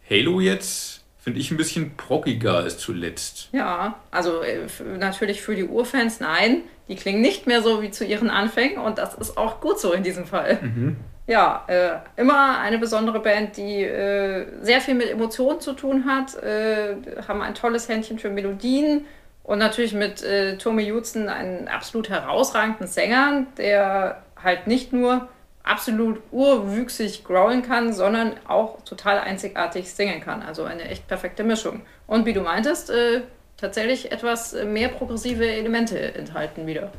Halo 0.09 0.39
jetzt 0.39 0.92
finde 1.23 1.39
ich 1.39 1.53
ein 1.53 1.57
bisschen 1.57 1.97
proggiger 1.97 2.57
als 2.57 2.79
zuletzt. 2.79 3.49
Ja, 3.53 3.95
also 4.11 4.43
äh, 4.43 4.67
natürlich 4.99 5.41
für 5.41 5.55
die 5.55 5.65
Urfans, 5.65 6.19
nein, 6.19 6.63
die 6.89 6.97
klingen 6.97 7.21
nicht 7.21 7.47
mehr 7.47 7.63
so 7.63 7.81
wie 7.81 7.93
zu 7.93 8.05
ihren 8.05 8.29
Anfängen 8.29 8.79
und 8.79 8.99
das 8.99 9.15
ist 9.15 9.39
auch 9.39 9.61
gut 9.61 9.79
so 9.79 9.93
in 9.93 10.03
diesem 10.03 10.27
Fall. 10.27 10.59
Mhm. 10.61 10.97
Ja, 11.29 11.65
äh, 11.69 12.21
immer 12.21 12.59
eine 12.59 12.79
besondere 12.79 13.21
Band, 13.21 13.57
die 13.57 13.85
äh, 13.85 14.47
sehr 14.63 14.81
viel 14.81 14.95
mit 14.95 15.09
Emotionen 15.09 15.61
zu 15.61 15.75
tun 15.75 16.07
hat, 16.07 16.35
äh, 16.43 16.97
haben 17.29 17.41
ein 17.41 17.55
tolles 17.55 17.89
Händchen 17.89 18.19
für 18.19 18.29
Melodien 18.29 19.05
und 19.45 19.61
natürlich 19.61 19.95
mit 19.95 20.25
äh, 20.25 20.59
Tommy 20.59 20.83
Jutzen 20.83 21.29
einen 21.29 21.69
absolut 21.69 22.11
herausragenden 22.11 22.89
Sänger, 22.89 23.47
der 23.57 24.25
halt 24.43 24.67
nicht 24.67 24.93
nur 24.93 25.29
absolut 25.65 26.21
urwüchsig 26.31 27.25
growlen 27.25 27.63
kann, 27.63 27.93
sondern 27.93 28.35
auch 28.47 28.83
total 28.85 29.19
einzigartig 29.19 29.93
singen 29.93 30.21
kann. 30.21 30.43
Also 30.43 30.65
eine 30.65 30.85
echt 30.85 31.07
perfekte 31.07 31.45
Mischung. 31.45 31.83
Und 32.07 32.27
wie 32.27 32.33
du 32.33 32.41
meintest, 32.41 32.91
äh, 32.91 33.23
tatsächlich 33.57 34.11
etwas 34.11 34.55
mehr 34.65 34.89
progressive 34.89 35.47
Elemente 35.47 36.15
enthalten 36.15 36.67
wieder. 36.67 36.91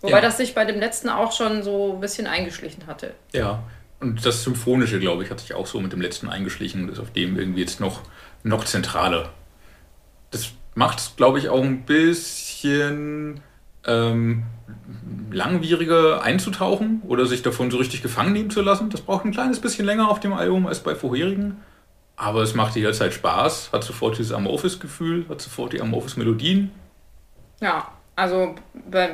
Wobei 0.00 0.16
ja. 0.16 0.20
das 0.20 0.36
sich 0.36 0.54
bei 0.54 0.64
dem 0.64 0.78
letzten 0.78 1.08
auch 1.08 1.32
schon 1.32 1.62
so 1.62 1.94
ein 1.94 2.00
bisschen 2.00 2.28
eingeschlichen 2.28 2.86
hatte. 2.86 3.14
Ja, 3.32 3.64
und 4.00 4.24
das 4.24 4.44
Symphonische, 4.44 5.00
glaube 5.00 5.24
ich, 5.24 5.30
hat 5.30 5.40
sich 5.40 5.54
auch 5.54 5.66
so 5.66 5.80
mit 5.80 5.92
dem 5.92 6.00
letzten 6.00 6.28
eingeschlichen 6.28 6.84
und 6.84 6.90
ist 6.90 7.00
auf 7.00 7.12
dem 7.12 7.36
irgendwie 7.36 7.60
jetzt 7.60 7.80
noch, 7.80 8.02
noch 8.44 8.64
zentraler. 8.64 9.32
Das 10.30 10.52
macht 10.76 11.00
es, 11.00 11.16
glaube 11.16 11.40
ich, 11.40 11.48
auch 11.48 11.62
ein 11.62 11.82
bisschen 11.82 13.40
ähm, 13.86 14.44
langwieriger 15.30 16.22
einzutauchen 16.22 17.02
oder 17.06 17.26
sich 17.26 17.42
davon 17.42 17.70
so 17.70 17.78
richtig 17.78 18.02
gefangen 18.02 18.32
nehmen 18.32 18.50
zu 18.50 18.62
lassen. 18.62 18.90
Das 18.90 19.00
braucht 19.00 19.24
ein 19.24 19.32
kleines 19.32 19.60
bisschen 19.60 19.86
länger 19.86 20.10
auf 20.10 20.20
dem 20.20 20.32
Album 20.32 20.66
als 20.66 20.80
bei 20.80 20.94
vorherigen. 20.94 21.58
Aber 22.16 22.42
es 22.42 22.54
macht 22.54 22.74
jederzeit 22.74 23.14
Spaß, 23.14 23.70
hat 23.72 23.84
sofort 23.84 24.18
dieses 24.18 24.32
Amorphis-Gefühl, 24.32 25.26
hat 25.28 25.40
sofort 25.40 25.72
die 25.72 25.80
Amorphis-Melodien. 25.80 26.72
Ja, 27.60 27.92
also 28.16 28.56
bei, 28.90 29.12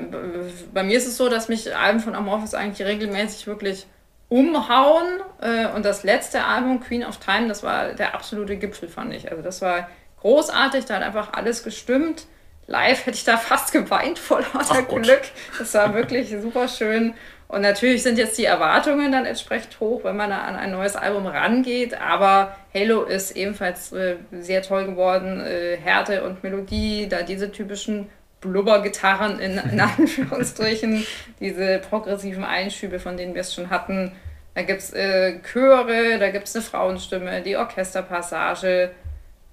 bei 0.72 0.82
mir 0.82 0.96
ist 0.96 1.06
es 1.06 1.18
so, 1.18 1.28
dass 1.28 1.50
mich 1.50 1.76
Alben 1.76 2.00
von 2.00 2.14
Amorphis 2.14 2.54
eigentlich 2.54 2.86
regelmäßig 2.86 3.46
wirklich 3.46 3.86
umhauen. 4.30 5.20
Äh, 5.40 5.68
und 5.68 5.84
das 5.84 6.02
letzte 6.02 6.44
Album, 6.44 6.80
Queen 6.80 7.04
of 7.04 7.18
Time, 7.18 7.48
das 7.48 7.62
war 7.62 7.92
der 7.92 8.14
absolute 8.14 8.56
Gipfel, 8.56 8.88
fand 8.88 9.12
ich. 9.12 9.30
Also 9.30 9.42
das 9.42 9.60
war 9.60 9.88
großartig, 10.20 10.86
da 10.86 10.94
hat 10.94 11.02
einfach 11.02 11.34
alles 11.34 11.62
gestimmt. 11.62 12.26
Live 12.66 13.06
hätte 13.06 13.16
ich 13.16 13.24
da 13.24 13.36
fast 13.36 13.72
geweint 13.72 14.18
vor 14.18 14.40
lauter 14.52 14.82
Glück. 14.82 15.22
Das 15.58 15.74
war 15.74 15.94
wirklich 15.94 16.34
super 16.40 16.68
schön. 16.68 17.14
Und 17.46 17.60
natürlich 17.60 18.02
sind 18.02 18.18
jetzt 18.18 18.38
die 18.38 18.46
Erwartungen 18.46 19.12
dann 19.12 19.26
entsprechend 19.26 19.78
hoch, 19.78 20.02
wenn 20.04 20.16
man 20.16 20.32
an 20.32 20.56
ein 20.56 20.70
neues 20.70 20.96
Album 20.96 21.26
rangeht. 21.26 22.00
Aber 22.00 22.56
Halo 22.74 23.02
ist 23.02 23.32
ebenfalls 23.32 23.92
äh, 23.92 24.16
sehr 24.32 24.62
toll 24.62 24.86
geworden. 24.86 25.40
Äh, 25.40 25.76
Härte 25.76 26.24
und 26.24 26.42
Melodie, 26.42 27.06
da 27.08 27.22
diese 27.22 27.52
typischen 27.52 28.08
Blubbergitarren 28.40 29.38
in, 29.40 29.58
in 29.58 29.80
Anführungsstrichen, 29.80 31.06
diese 31.40 31.78
progressiven 31.78 32.44
Einschübe, 32.44 32.98
von 32.98 33.16
denen 33.16 33.34
wir 33.34 33.42
es 33.42 33.54
schon 33.54 33.70
hatten. 33.70 34.12
Da 34.54 34.62
gibt 34.62 34.80
es 34.80 34.92
äh, 34.92 35.40
Chöre, 35.40 36.18
da 36.18 36.30
gibt 36.30 36.46
es 36.46 36.54
eine 36.54 36.64
Frauenstimme, 36.64 37.42
die 37.42 37.56
Orchesterpassage. 37.56 38.92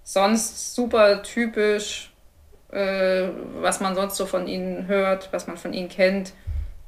Sonst 0.04 0.76
super 0.76 1.24
typisch, 1.24 2.11
äh, 2.72 3.30
was 3.60 3.80
man 3.80 3.96
sonst 3.96 4.16
so 4.16 4.26
von 4.26 4.48
ihnen 4.48 4.88
hört, 4.88 5.30
was 5.32 5.48
man 5.48 5.58
von 5.58 5.74
ihnen 5.74 5.90
kennt. 5.90 6.34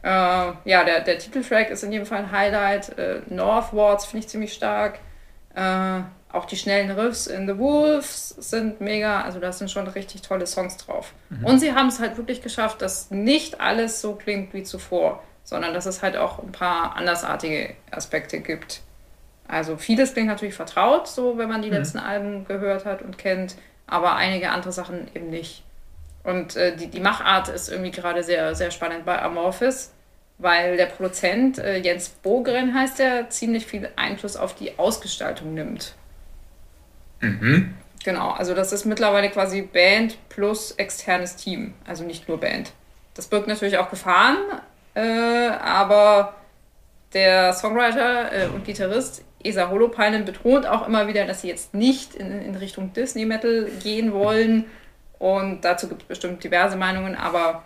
Äh, 0.01 0.07
ja, 0.07 0.83
der, 0.83 1.01
der 1.01 1.17
Titeltrack 1.17 1.69
ist 1.69 1.83
in 1.83 1.91
jedem 1.91 2.05
Fall 2.05 2.19
ein 2.19 2.31
Highlight. 2.31 2.97
Äh, 2.97 3.21
Northwards 3.27 4.05
finde 4.05 4.25
ich 4.25 4.29
ziemlich 4.29 4.53
stark. 4.53 4.99
Äh, 5.55 6.01
auch 6.31 6.45
die 6.45 6.57
schnellen 6.57 6.91
Riffs 6.91 7.27
in 7.27 7.47
The 7.47 7.57
Wolves 7.57 8.29
sind 8.29 8.81
mega. 8.81 9.21
Also 9.21 9.39
da 9.39 9.51
sind 9.51 9.69
schon 9.69 9.87
richtig 9.87 10.23
tolle 10.23 10.47
Songs 10.47 10.77
drauf. 10.77 11.13
Mhm. 11.29 11.45
Und 11.45 11.59
sie 11.59 11.73
haben 11.73 11.87
es 11.87 11.99
halt 11.99 12.17
wirklich 12.17 12.41
geschafft, 12.41 12.81
dass 12.81 13.11
nicht 13.11 13.61
alles 13.61 14.01
so 14.01 14.15
klingt 14.15 14.53
wie 14.53 14.63
zuvor, 14.63 15.23
sondern 15.43 15.73
dass 15.73 15.85
es 15.85 16.01
halt 16.01 16.17
auch 16.17 16.39
ein 16.39 16.51
paar 16.51 16.95
andersartige 16.95 17.75
Aspekte 17.91 18.39
gibt. 18.39 18.81
Also 19.47 19.77
vieles 19.77 20.13
klingt 20.13 20.27
natürlich 20.27 20.55
vertraut, 20.55 21.07
so 21.07 21.37
wenn 21.37 21.49
man 21.49 21.61
die 21.61 21.67
mhm. 21.67 21.75
letzten 21.75 21.99
Alben 21.99 22.45
gehört 22.45 22.85
hat 22.85 23.01
und 23.01 23.17
kennt, 23.17 23.55
aber 23.85 24.15
einige 24.15 24.49
andere 24.49 24.71
Sachen 24.71 25.07
eben 25.13 25.29
nicht. 25.29 25.63
Und 26.23 26.55
äh, 26.55 26.75
die, 26.75 26.87
die 26.87 26.99
Machart 26.99 27.49
ist 27.49 27.69
irgendwie 27.69 27.91
gerade 27.91 28.23
sehr, 28.23 28.55
sehr 28.55 28.71
spannend 28.71 29.05
bei 29.05 29.21
Amorphis, 29.21 29.91
weil 30.37 30.77
der 30.77 30.85
Produzent 30.85 31.57
äh, 31.57 31.77
Jens 31.77 32.09
Bogren 32.09 32.73
heißt 32.73 32.99
er, 32.99 33.29
ziemlich 33.29 33.65
viel 33.65 33.89
Einfluss 33.95 34.37
auf 34.37 34.55
die 34.55 34.77
Ausgestaltung 34.79 35.53
nimmt. 35.53 35.95
Mhm. 37.19 37.73
Genau, 38.03 38.31
also 38.31 38.53
das 38.53 38.73
ist 38.73 38.85
mittlerweile 38.85 39.29
quasi 39.29 39.61
Band 39.61 40.17
plus 40.29 40.71
externes 40.71 41.35
Team, 41.35 41.73
also 41.87 42.03
nicht 42.03 42.27
nur 42.27 42.39
Band. 42.39 42.71
Das 43.13 43.27
birgt 43.27 43.47
natürlich 43.47 43.77
auch 43.77 43.89
Gefahren, 43.89 44.37
äh, 44.95 45.01
aber 45.01 46.35
der 47.13 47.53
Songwriter 47.53 48.31
äh, 48.33 48.47
und 48.47 48.65
Gitarrist 48.65 49.23
Esa 49.43 49.69
Holopainen 49.69 50.25
betont 50.25 50.65
auch 50.65 50.87
immer 50.87 51.07
wieder, 51.07 51.25
dass 51.25 51.41
sie 51.41 51.49
jetzt 51.49 51.73
nicht 51.73 52.15
in, 52.15 52.41
in 52.41 52.55
Richtung 52.55 52.93
Disney 52.93 53.25
Metal 53.25 53.69
gehen 53.81 54.13
wollen. 54.13 54.65
Und 55.19 55.61
dazu 55.61 55.87
gibt 55.87 56.03
es 56.03 56.07
bestimmt 56.07 56.43
diverse 56.43 56.75
Meinungen, 56.75 57.15
aber 57.15 57.63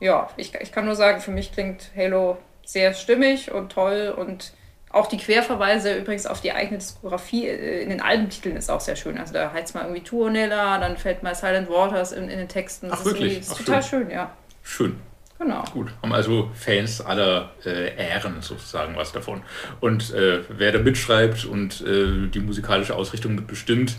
ja, 0.00 0.28
ich, 0.36 0.54
ich 0.54 0.72
kann 0.72 0.84
nur 0.84 0.96
sagen, 0.96 1.20
für 1.20 1.30
mich 1.30 1.52
klingt 1.52 1.90
Halo 1.96 2.38
sehr 2.64 2.94
stimmig 2.94 3.52
und 3.52 3.72
toll 3.72 4.14
und 4.16 4.52
auch 4.90 5.06
die 5.08 5.18
Querverweise 5.18 5.96
übrigens 5.96 6.26
auf 6.26 6.40
die 6.40 6.52
eigene 6.52 6.78
Diskografie 6.78 7.46
äh, 7.46 7.82
in 7.82 7.90
den 7.90 8.00
Albentiteln 8.00 8.56
ist 8.56 8.70
auch 8.70 8.80
sehr 8.80 8.96
schön. 8.96 9.18
Also 9.18 9.34
da 9.34 9.52
heißt 9.52 9.68
es 9.68 9.74
mal 9.74 9.82
irgendwie 9.82 10.02
Tuonella, 10.02 10.78
dann 10.78 10.96
fällt 10.96 11.22
mal 11.22 11.34
Silent 11.34 11.68
Waters 11.68 12.12
in, 12.12 12.28
in 12.28 12.38
den 12.38 12.48
Texten. 12.48 12.88
Das 12.88 13.00
Ach, 13.00 13.04
wirklich? 13.04 13.40
ist 13.40 13.52
Ach, 13.52 13.58
total 13.58 13.82
schön. 13.82 14.02
schön, 14.02 14.10
ja. 14.10 14.32
Schön. 14.62 15.00
Genau. 15.38 15.62
Gut, 15.70 15.88
haben 16.02 16.14
also 16.14 16.50
Fans 16.54 17.02
aller 17.02 17.50
äh, 17.66 17.94
Ehren 17.96 18.40
sozusagen 18.40 18.96
was 18.96 19.12
davon. 19.12 19.42
Und 19.80 20.14
äh, 20.14 20.40
wer 20.48 20.72
da 20.72 20.78
mitschreibt 20.78 21.44
und 21.44 21.82
äh, 21.82 22.28
die 22.28 22.40
musikalische 22.40 22.94
Ausrichtung 22.94 23.34
mitbestimmt, 23.34 23.96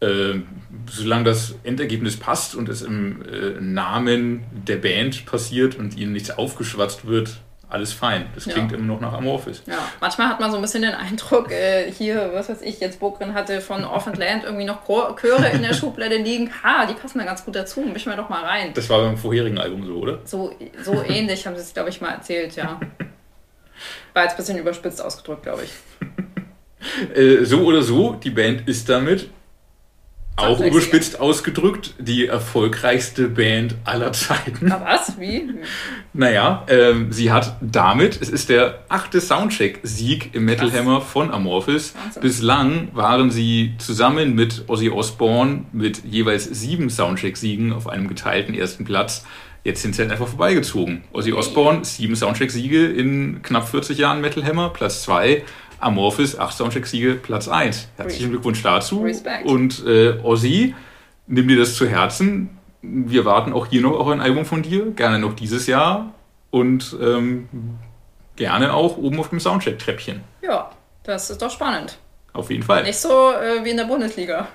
äh, 0.00 0.40
solange 0.90 1.24
das 1.24 1.56
Endergebnis 1.64 2.16
passt 2.16 2.54
und 2.54 2.68
es 2.68 2.82
im 2.82 3.22
äh, 3.22 3.60
Namen 3.60 4.44
der 4.52 4.76
Band 4.76 5.26
passiert 5.26 5.76
und 5.76 5.96
ihnen 5.96 6.12
nichts 6.12 6.30
aufgeschwatzt 6.30 7.06
wird, 7.06 7.38
alles 7.70 7.92
fein. 7.92 8.26
Das 8.34 8.44
klingt 8.44 8.72
ja. 8.72 8.78
immer 8.78 8.86
noch 8.86 9.00
nach 9.00 9.12
Amorphis. 9.12 9.62
Ja, 9.66 9.78
manchmal 10.00 10.28
hat 10.28 10.40
man 10.40 10.50
so 10.50 10.56
ein 10.56 10.62
bisschen 10.62 10.82
den 10.82 10.94
Eindruck, 10.94 11.50
äh, 11.50 11.90
hier, 11.90 12.30
was 12.32 12.48
weiß 12.48 12.62
ich, 12.62 12.80
jetzt 12.80 12.98
Burgren 12.98 13.34
hatte 13.34 13.60
von 13.60 13.84
Orphan 13.84 14.14
Land 14.14 14.44
irgendwie 14.44 14.64
noch 14.64 14.86
Chöre 14.86 15.50
in 15.52 15.62
der 15.62 15.74
Schublade 15.74 16.16
liegen. 16.16 16.50
Ha, 16.62 16.86
die 16.86 16.94
passen 16.94 17.18
da 17.18 17.24
ganz 17.24 17.44
gut 17.44 17.56
dazu, 17.56 17.80
mischen 17.80 18.10
wir 18.10 18.16
doch 18.16 18.30
mal 18.30 18.44
rein. 18.44 18.72
Das 18.74 18.88
war 18.88 19.02
beim 19.02 19.18
vorherigen 19.18 19.58
Album 19.58 19.84
so, 19.84 19.96
oder? 19.96 20.20
So, 20.24 20.54
so 20.82 21.02
ähnlich 21.08 21.46
haben 21.46 21.56
sie 21.56 21.62
es, 21.62 21.74
glaube 21.74 21.90
ich, 21.90 22.00
mal 22.00 22.12
erzählt, 22.12 22.56
ja. 22.56 22.80
War 24.14 24.24
jetzt 24.24 24.32
ein 24.32 24.36
bisschen 24.38 24.58
überspitzt 24.58 25.02
ausgedrückt, 25.02 25.42
glaube 25.44 25.62
ich. 25.64 27.16
äh, 27.16 27.44
so 27.44 27.64
oder 27.64 27.82
so, 27.82 28.14
die 28.14 28.30
Band 28.30 28.66
ist 28.66 28.88
damit 28.88 29.28
Auch 30.38 30.60
überspitzt 30.60 31.20
ausgedrückt, 31.20 31.94
die 31.98 32.26
erfolgreichste 32.26 33.28
Band 33.28 33.74
aller 33.84 34.12
Zeiten. 34.12 34.70
Aber 34.70 34.86
was? 34.86 35.18
Wie? 35.18 35.50
Naja, 36.12 36.64
ähm, 36.68 37.12
sie 37.12 37.32
hat 37.32 37.56
damit, 37.60 38.20
es 38.22 38.28
ist 38.28 38.48
der 38.48 38.84
achte 38.88 39.20
Soundcheck-Sieg 39.20 40.34
im 40.34 40.44
Metal 40.44 40.72
Hammer 40.72 41.00
von 41.00 41.32
Amorphis. 41.32 41.94
Wahnsinn. 41.94 42.22
Bislang 42.22 42.88
waren 42.92 43.30
sie 43.30 43.74
zusammen 43.78 44.34
mit 44.34 44.64
Ozzy 44.68 44.90
Osbourne 44.90 45.64
mit 45.72 46.04
jeweils 46.04 46.44
sieben 46.44 46.88
Soundcheck-Siegen 46.88 47.72
auf 47.72 47.88
einem 47.88 48.06
geteilten 48.06 48.54
ersten 48.54 48.84
Platz. 48.84 49.24
Jetzt 49.64 49.82
sind 49.82 49.96
sie 49.96 50.02
halt 50.02 50.12
einfach 50.12 50.28
vorbeigezogen. 50.28 51.02
Ozzy 51.12 51.32
Osbourne, 51.32 51.84
sieben 51.84 52.14
Soundcheck-Siege 52.14 52.86
in 52.86 53.42
knapp 53.42 53.68
40 53.68 53.98
Jahren 53.98 54.20
Metal 54.20 54.44
Hammer, 54.44 54.70
Platz 54.70 55.02
zwei. 55.02 55.42
Amorphis, 55.80 56.38
8 56.38 56.56
Soundcheck-Siege, 56.56 57.14
Platz 57.14 57.48
1. 57.48 57.88
Herzlichen 57.96 58.30
Glückwunsch 58.30 58.62
dazu. 58.62 59.02
Respekt. 59.02 59.46
Und 59.46 59.84
äh, 59.86 60.18
Ozzy, 60.22 60.74
nimm 61.26 61.48
dir 61.48 61.58
das 61.58 61.74
zu 61.74 61.86
Herzen. 61.88 62.50
Wir 62.82 63.24
warten 63.24 63.52
auch 63.52 63.66
hier 63.66 63.82
noch 63.82 63.98
auf 63.98 64.08
ein 64.08 64.20
Album 64.20 64.44
von 64.44 64.62
dir, 64.62 64.90
gerne 64.92 65.18
noch 65.18 65.34
dieses 65.34 65.66
Jahr 65.66 66.12
und 66.50 66.96
ähm, 67.00 67.48
gerne 68.36 68.72
auch 68.72 68.96
oben 68.96 69.18
auf 69.18 69.30
dem 69.30 69.40
Soundcheck-Treppchen. 69.40 70.20
Ja, 70.42 70.70
das 71.02 71.30
ist 71.30 71.42
doch 71.42 71.50
spannend. 71.50 71.98
Auf 72.32 72.50
jeden 72.50 72.62
Fall. 72.62 72.84
Nicht 72.84 72.98
so 72.98 73.32
äh, 73.32 73.64
wie 73.64 73.70
in 73.70 73.76
der 73.76 73.84
Bundesliga. 73.84 74.48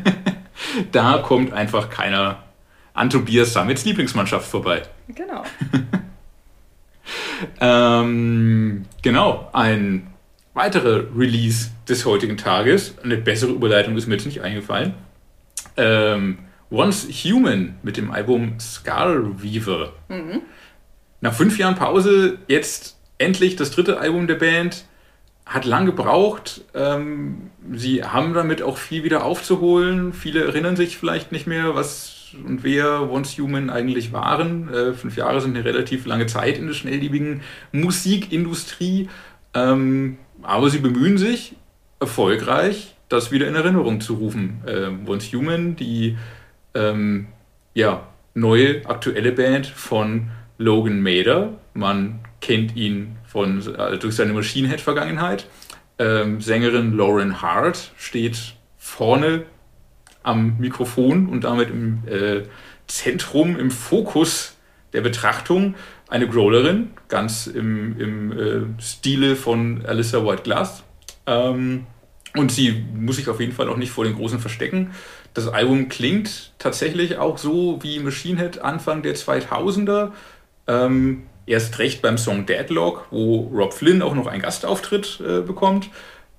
da 0.92 1.18
kommt 1.18 1.52
einfach 1.52 1.90
keiner 1.90 2.42
an 2.94 3.10
Tobias 3.10 3.52
Samits 3.52 3.84
Lieblingsmannschaft 3.84 4.46
vorbei. 4.46 4.82
Genau. 5.08 5.42
ähm, 7.60 8.84
genau, 9.02 9.48
ein 9.52 10.11
weitere 10.54 11.04
Release 11.16 11.70
des 11.88 12.04
heutigen 12.04 12.36
Tages. 12.36 12.94
Eine 13.02 13.16
bessere 13.16 13.52
Überleitung 13.52 13.96
ist 13.96 14.06
mir 14.06 14.14
jetzt 14.14 14.26
nicht 14.26 14.42
eingefallen. 14.42 14.94
Ähm, 15.76 16.38
Once 16.70 17.06
Human 17.24 17.76
mit 17.82 17.96
dem 17.96 18.10
Album 18.10 18.58
Skull 18.58 19.42
Weaver. 19.42 19.92
Mhm. 20.08 20.42
Nach 21.20 21.34
fünf 21.34 21.58
Jahren 21.58 21.74
Pause 21.74 22.38
jetzt 22.48 22.98
endlich 23.18 23.56
das 23.56 23.70
dritte 23.70 23.98
Album 23.98 24.26
der 24.26 24.34
Band. 24.36 24.84
Hat 25.44 25.64
lang 25.64 25.86
gebraucht. 25.86 26.62
Ähm, 26.74 27.50
sie 27.72 28.04
haben 28.04 28.32
damit 28.32 28.62
auch 28.62 28.78
viel 28.78 29.04
wieder 29.04 29.24
aufzuholen. 29.24 30.12
Viele 30.12 30.44
erinnern 30.44 30.76
sich 30.76 30.96
vielleicht 30.96 31.32
nicht 31.32 31.46
mehr, 31.46 31.74
was 31.74 32.18
und 32.46 32.64
wer 32.64 33.10
Once 33.10 33.36
Human 33.38 33.68
eigentlich 33.68 34.12
waren. 34.12 34.72
Äh, 34.72 34.94
fünf 34.94 35.16
Jahre 35.16 35.40
sind 35.40 35.54
eine 35.54 35.64
relativ 35.64 36.06
lange 36.06 36.26
Zeit 36.26 36.58
in 36.58 36.66
der 36.66 36.74
schnelllebigen 36.74 37.42
Musikindustrie. 37.72 39.08
Ähm, 39.54 40.16
aber 40.42 40.70
sie 40.70 40.78
bemühen 40.78 41.18
sich 41.18 41.54
erfolgreich, 42.00 42.94
das 43.08 43.30
wieder 43.30 43.46
in 43.46 43.54
Erinnerung 43.54 44.00
zu 44.00 44.14
rufen. 44.14 44.62
Äh, 44.66 44.88
Once 45.08 45.32
Human, 45.32 45.76
die 45.76 46.16
ähm, 46.74 47.28
ja, 47.74 48.08
neue 48.34 48.86
aktuelle 48.86 49.32
Band 49.32 49.66
von 49.66 50.30
Logan 50.58 51.00
Mader. 51.00 51.54
Man 51.74 52.20
kennt 52.40 52.76
ihn 52.76 53.16
von, 53.26 53.62
äh, 53.74 53.98
durch 53.98 54.14
seine 54.14 54.32
Machine 54.32 54.68
Head-Vergangenheit. 54.68 55.46
Ähm, 55.98 56.40
Sängerin 56.40 56.96
Lauren 56.96 57.42
Hart 57.42 57.92
steht 57.96 58.54
vorne 58.78 59.44
am 60.22 60.56
Mikrofon 60.58 61.28
und 61.28 61.44
damit 61.44 61.70
im 61.70 62.02
äh, 62.06 62.42
Zentrum, 62.86 63.58
im 63.58 63.70
Fokus 63.70 64.56
der 64.92 65.00
Betrachtung 65.00 65.74
eine 66.12 66.28
Growlerin, 66.28 66.90
ganz 67.08 67.46
im, 67.46 67.98
im 67.98 68.32
äh, 68.32 68.82
Stile 68.82 69.34
von 69.34 69.84
Alyssa 69.86 70.22
White 70.24 70.42
Glass. 70.42 70.82
Ähm, 71.26 71.86
und 72.36 72.52
sie 72.52 72.84
muss 72.94 73.16
sich 73.16 73.30
auf 73.30 73.40
jeden 73.40 73.52
Fall 73.52 73.70
auch 73.70 73.78
nicht 73.78 73.92
vor 73.92 74.04
den 74.04 74.14
Großen 74.14 74.38
verstecken. 74.38 74.90
Das 75.32 75.48
Album 75.48 75.88
klingt 75.88 76.52
tatsächlich 76.58 77.16
auch 77.16 77.38
so 77.38 77.78
wie 77.82 77.98
Machine 77.98 78.38
Head 78.38 78.58
Anfang 78.58 79.02
der 79.02 79.16
2000er. 79.16 80.10
Ähm, 80.66 81.22
erst 81.46 81.78
recht 81.78 82.02
beim 82.02 82.18
Song 82.18 82.44
Deadlock, 82.44 83.06
wo 83.10 83.50
Rob 83.50 83.72
Flynn 83.72 84.02
auch 84.02 84.14
noch 84.14 84.26
einen 84.26 84.42
Gastauftritt 84.42 85.18
äh, 85.26 85.40
bekommt. 85.40 85.88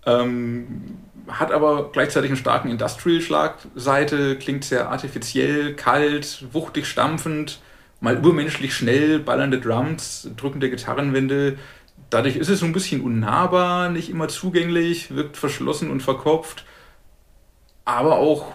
Ähm, 0.05 0.99
hat 1.27 1.51
aber 1.51 1.89
gleichzeitig 1.91 2.29
einen 2.29 2.37
starken 2.37 2.69
Industrial-Schlagseite, 2.69 4.35
klingt 4.35 4.65
sehr 4.65 4.89
artifiziell, 4.89 5.73
kalt, 5.73 6.45
wuchtig, 6.51 6.85
stampfend 6.85 7.59
mal 8.03 8.17
übermenschlich 8.17 8.75
schnell, 8.75 9.19
ballernde 9.19 9.61
Drums, 9.61 10.29
drückende 10.35 10.69
Gitarrenwände. 10.69 11.57
Dadurch 12.09 12.35
ist 12.35 12.49
es 12.49 12.59
so 12.59 12.65
ein 12.65 12.73
bisschen 12.73 12.99
unnahbar, 13.01 13.89
nicht 13.89 14.09
immer 14.09 14.27
zugänglich, 14.27 15.15
wirkt 15.15 15.37
verschlossen 15.37 15.89
und 15.89 16.03
verkopft, 16.03 16.65
aber 17.85 18.17
auch 18.17 18.51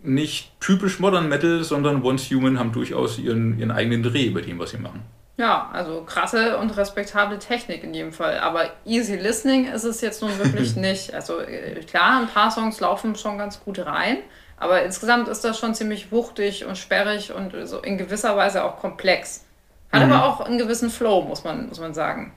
nicht 0.00 0.52
typisch 0.60 1.00
Modern 1.00 1.28
Metal, 1.28 1.64
sondern 1.64 2.04
Once 2.04 2.30
Human 2.30 2.60
haben 2.60 2.70
durchaus 2.70 3.18
ihren, 3.18 3.58
ihren 3.58 3.72
eigenen 3.72 4.04
Dreh 4.04 4.30
bei 4.30 4.40
dem, 4.40 4.60
was 4.60 4.70
sie 4.70 4.78
machen. 4.78 5.02
Ja, 5.36 5.68
also 5.72 6.02
krasse 6.02 6.56
und 6.58 6.76
respektable 6.76 7.40
Technik 7.40 7.82
in 7.82 7.92
jedem 7.92 8.12
Fall. 8.12 8.38
Aber 8.38 8.70
easy 8.84 9.16
listening 9.16 9.66
ist 9.66 9.82
es 9.82 10.00
jetzt 10.00 10.22
nun 10.22 10.38
wirklich 10.38 10.76
nicht. 10.76 11.12
Also 11.12 11.40
äh, 11.40 11.74
klar, 11.80 12.20
ein 12.20 12.28
paar 12.28 12.52
Songs 12.52 12.78
laufen 12.78 13.16
schon 13.16 13.36
ganz 13.36 13.60
gut 13.60 13.80
rein. 13.80 14.18
Aber 14.58 14.82
insgesamt 14.82 15.28
ist 15.28 15.42
das 15.44 15.58
schon 15.58 15.74
ziemlich 15.74 16.10
wuchtig 16.12 16.64
und 16.64 16.78
sperrig 16.78 17.32
und 17.32 17.54
so 17.66 17.80
in 17.80 17.98
gewisser 17.98 18.36
Weise 18.36 18.64
auch 18.64 18.78
komplex. 18.78 19.44
Hat 19.92 20.04
mhm. 20.04 20.12
aber 20.12 20.26
auch 20.26 20.40
einen 20.40 20.58
gewissen 20.58 20.90
Flow, 20.90 21.22
muss 21.22 21.44
man, 21.44 21.68
muss 21.68 21.80
man 21.80 21.94
sagen. 21.94 22.32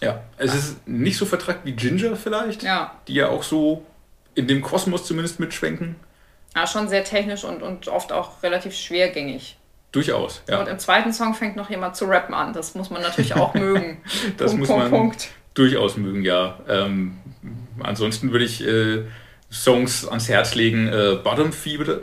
Ja, 0.00 0.20
es 0.36 0.54
ist 0.54 0.88
nicht 0.88 1.16
so 1.16 1.26
vertrackt 1.26 1.64
wie 1.64 1.72
Ginger 1.72 2.16
vielleicht, 2.16 2.62
ja. 2.62 2.92
die 3.06 3.14
ja 3.14 3.28
auch 3.28 3.42
so 3.42 3.84
in 4.34 4.48
dem 4.48 4.62
Kosmos 4.62 5.06
zumindest 5.06 5.38
mitschwenken. 5.38 5.96
Ja, 6.54 6.66
schon 6.66 6.88
sehr 6.88 7.04
technisch 7.04 7.44
und, 7.44 7.62
und 7.62 7.88
oft 7.88 8.12
auch 8.12 8.42
relativ 8.42 8.74
schwergängig. 8.74 9.56
Durchaus, 9.92 10.42
ja. 10.48 10.60
Und 10.60 10.68
im 10.68 10.78
zweiten 10.78 11.12
Song 11.12 11.34
fängt 11.34 11.54
noch 11.54 11.68
jemand 11.68 11.96
zu 11.96 12.06
rappen 12.06 12.34
an. 12.34 12.52
Das 12.52 12.74
muss 12.74 12.90
man 12.90 13.02
natürlich 13.02 13.34
auch 13.34 13.54
mögen. 13.54 14.00
das 14.38 14.50
Punkt, 14.50 14.60
muss 14.60 14.68
Punkt, 14.68 14.82
man 14.82 14.90
Punkt. 14.90 15.28
durchaus 15.54 15.96
mögen, 15.96 16.24
ja. 16.24 16.58
Ähm, 16.66 17.18
ansonsten 17.82 18.32
würde 18.32 18.44
ich 18.44 18.66
äh, 18.66 19.04
Songs 19.52 20.08
ans 20.08 20.28
Herz 20.28 20.54
legen. 20.54 20.88
Äh, 20.88 21.18
Bottom, 21.22 21.52
Feeder, 21.52 22.00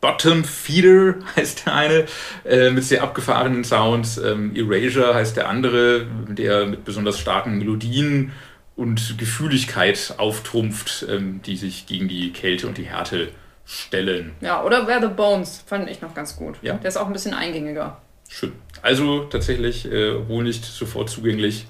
Bottom 0.00 0.44
Feeder 0.44 1.14
heißt 1.36 1.66
der 1.66 1.74
eine, 1.74 2.04
äh, 2.44 2.70
mit 2.70 2.84
sehr 2.84 3.02
abgefahrenen 3.02 3.64
Sounds. 3.64 4.18
Ähm, 4.18 4.54
Erasure 4.54 5.14
heißt 5.14 5.36
der 5.36 5.48
andere, 5.48 6.06
der 6.28 6.66
mit 6.66 6.84
besonders 6.84 7.18
starken 7.18 7.58
Melodien 7.58 8.32
und 8.76 9.16
Gefühligkeit 9.18 10.14
auftrumpft, 10.18 11.06
ähm, 11.08 11.40
die 11.44 11.56
sich 11.56 11.86
gegen 11.86 12.08
die 12.08 12.32
Kälte 12.32 12.66
und 12.66 12.76
die 12.76 12.84
Härte 12.84 13.30
stellen. 13.64 14.32
Ja, 14.40 14.62
oder 14.62 14.86
Where 14.86 15.00
the 15.00 15.14
Bones 15.14 15.64
fand 15.66 15.90
ich 15.90 16.00
noch 16.02 16.14
ganz 16.14 16.36
gut. 16.36 16.56
Ja. 16.62 16.74
Der 16.74 16.88
ist 16.88 16.96
auch 16.96 17.06
ein 17.06 17.12
bisschen 17.12 17.34
eingängiger. 17.34 18.00
Schön. 18.28 18.52
Also 18.82 19.24
tatsächlich 19.24 19.90
äh, 19.90 20.28
wohl 20.28 20.44
nicht 20.44 20.64
sofort 20.64 21.08
zugänglich. 21.08 21.66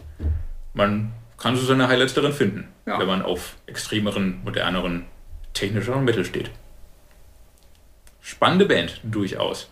Man 0.74 1.12
kann 1.38 1.56
so 1.56 1.64
seine 1.64 1.88
Highlights 1.88 2.14
darin 2.14 2.32
finden, 2.32 2.68
ja. 2.86 2.98
wenn 2.98 3.06
man 3.06 3.22
auf 3.22 3.56
extremeren, 3.66 4.40
moderneren, 4.44 5.06
technischeren 5.52 6.04
Metal 6.04 6.24
steht. 6.24 6.50
Spannende 8.20 8.66
Band, 8.66 9.00
durchaus. 9.04 9.70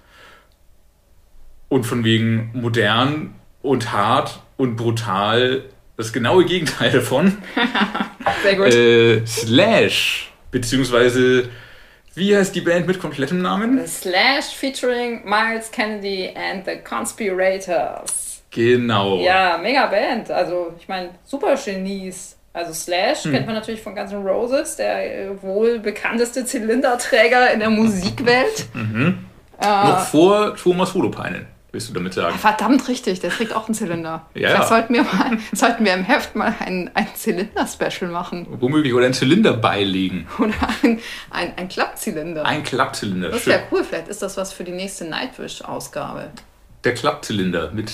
Und 1.68 1.84
von 1.84 2.04
wegen 2.04 2.50
modern 2.52 3.34
und 3.62 3.92
hart 3.92 4.40
und 4.56 4.76
brutal 4.76 5.64
das 5.96 6.12
genaue 6.12 6.44
Gegenteil 6.44 6.90
davon. 6.90 7.38
Sehr 8.42 8.56
gut. 8.56 8.74
Äh, 8.74 9.26
Slash, 9.26 10.30
beziehungsweise 10.50 11.48
wie 12.14 12.36
heißt 12.36 12.54
die 12.54 12.60
Band 12.60 12.86
mit 12.86 13.00
komplettem 13.00 13.42
Namen? 13.42 13.84
Slash 13.86 14.54
featuring 14.54 15.24
Miles 15.24 15.70
Kennedy 15.70 16.30
and 16.34 16.64
the 16.64 16.76
Conspirators. 16.76 18.42
Genau. 18.50 19.18
Ja, 19.18 19.58
mega 19.58 19.86
Band. 19.86 20.30
Also, 20.30 20.74
ich 20.78 20.86
meine, 20.86 21.10
super 21.24 21.56
Genies. 21.56 22.36
Also 22.54 22.72
Slash 22.72 23.24
hm. 23.24 23.32
kennt 23.32 23.46
man 23.46 23.56
natürlich 23.56 23.82
von 23.82 23.96
Guns 23.96 24.12
N' 24.12 24.24
Roses, 24.24 24.76
der 24.76 25.26
äh, 25.26 25.42
wohl 25.42 25.80
bekannteste 25.80 26.46
Zylinderträger 26.46 27.52
in 27.52 27.58
der 27.58 27.68
Musikwelt. 27.68 28.68
Mhm. 28.72 29.26
Äh, 29.60 29.66
Noch 29.66 30.06
vor 30.06 30.54
Thomas 30.54 30.94
Holopainen, 30.94 31.46
willst 31.72 31.88
du 31.88 31.94
damit 31.94 32.14
sagen? 32.14 32.38
Verdammt 32.38 32.86
richtig, 32.86 33.18
der 33.18 33.30
trägt 33.30 33.56
auch 33.56 33.66
einen 33.66 33.74
Zylinder. 33.74 34.26
Ja, 34.34 34.50
Vielleicht 34.50 34.68
sollten 34.68 34.94
wir, 34.94 35.02
mal, 35.02 35.38
sollten 35.52 35.84
wir 35.84 35.94
im 35.94 36.04
Heft 36.04 36.36
mal 36.36 36.54
ein, 36.60 36.92
ein 36.94 37.08
Zylinder-Special 37.12 38.08
machen. 38.12 38.46
Womöglich, 38.48 38.94
oder 38.94 39.06
einen 39.06 39.14
Zylinder 39.14 39.54
beilegen. 39.54 40.28
Oder 40.38 40.54
ein, 40.84 41.00
ein, 41.30 41.54
ein 41.56 41.68
Klappzylinder. 41.68 42.46
Ein 42.46 42.62
Klappzylinder, 42.62 43.30
Das 43.30 43.40
ist 43.40 43.46
ja 43.48 43.58
cool, 43.72 43.82
vielleicht 43.82 44.06
ist 44.06 44.22
das 44.22 44.36
was 44.36 44.52
für 44.52 44.62
die 44.62 44.70
nächste 44.70 45.06
Nightwish-Ausgabe. 45.06 46.28
Der 46.84 46.94
Klappzylinder 46.94 47.72
mit 47.72 47.90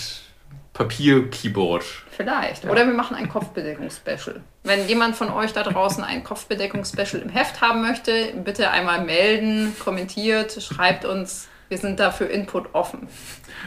Papier-Keyboard. 0.81 1.85
Vielleicht. 2.11 2.65
Ja. 2.65 2.71
Oder 2.71 2.87
wir 2.87 2.95
machen 2.95 3.15
ein 3.15 3.29
Kopfbedeckungsspecial. 3.29 4.41
Wenn 4.65 4.89
jemand 4.89 5.15
von 5.15 5.29
euch 5.31 5.53
da 5.53 5.63
draußen 5.63 6.03
ein 6.03 6.25
Kopfbedeckungsspecial 6.25 7.21
im 7.21 7.29
Heft 7.29 7.61
haben 7.61 7.83
möchte, 7.83 8.33
bitte 8.45 8.71
einmal 8.71 9.05
melden, 9.05 9.77
kommentiert, 9.79 10.57
schreibt 10.63 11.05
uns. 11.05 11.49
Wir 11.69 11.77
sind 11.77 12.01
da 12.01 12.11
für 12.11 12.25
Input 12.25 12.75
offen. 12.75 13.09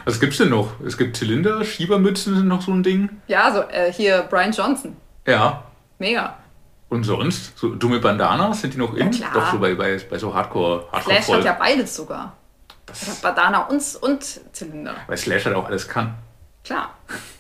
Was 0.06 0.20
gibt's 0.20 0.38
denn 0.38 0.50
noch? 0.50 0.80
Es 0.84 0.98
gibt 0.98 1.16
Zylinder, 1.16 1.64
Schiebermützen 1.64 2.36
sind 2.36 2.48
noch 2.48 2.64
so 2.64 2.72
ein 2.72 2.82
Ding. 2.82 3.10
Ja, 3.28 3.54
so 3.54 3.62
äh, 3.62 3.94
hier 3.94 4.24
Brian 4.24 4.52
Johnson. 4.52 4.98
Ja. 5.28 5.64
Mega. 6.00 6.40
Und 6.90 7.04
sonst? 7.04 7.56
So 7.58 7.76
dumme 7.76 8.00
Bandanas, 8.00 8.62
sind 8.62 8.74
die 8.74 8.80
noch 8.80 8.96
in? 8.96 9.12
klar. 9.12 9.32
Doch 9.36 9.52
so 9.52 9.60
bei, 9.60 9.76
bei, 9.76 10.00
bei 10.10 10.18
so 10.18 10.34
Hardcore, 10.34 10.88
Hardcore 10.92 11.22
Slash 11.22 11.38
hat 11.38 11.46
ja 11.46 11.54
beides 11.54 11.96
sogar. 11.96 12.36
Hat 12.90 13.22
Bandana 13.22 13.68
und, 13.68 13.82
und 14.02 14.24
Zylinder. 14.52 14.96
Weil 15.06 15.18
Slash 15.18 15.46
halt 15.46 15.56
auch 15.56 15.68
alles 15.68 15.88
kann. 15.88 16.16
Klar, 16.64 16.94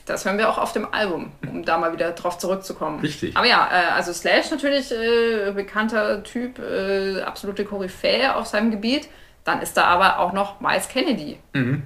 das 0.05 0.25
hören 0.25 0.38
wir 0.38 0.49
auch 0.49 0.57
auf 0.57 0.73
dem 0.73 0.93
Album, 0.93 1.31
um 1.47 1.63
da 1.63 1.77
mal 1.77 1.93
wieder 1.93 2.12
drauf 2.12 2.38
zurückzukommen. 2.38 2.99
Richtig. 2.99 3.38
Aber 3.38 3.45
ja, 3.47 3.69
äh, 3.71 3.91
also 3.93 4.12
Slash 4.12 4.51
natürlich 4.51 4.91
äh, 4.91 5.51
bekannter 5.55 6.23
Typ, 6.23 6.59
äh, 6.59 7.21
absolute 7.21 7.63
Koryphäe 7.63 8.36
auf 8.36 8.45
seinem 8.47 8.69
Gebiet. 8.71 9.07
Dann 9.45 9.62
ist 9.62 9.77
da 9.77 9.86
aber 9.86 10.19
auch 10.19 10.33
noch 10.33 10.59
Miles 10.59 10.89
Kennedy. 10.89 11.39
Mhm. 11.53 11.83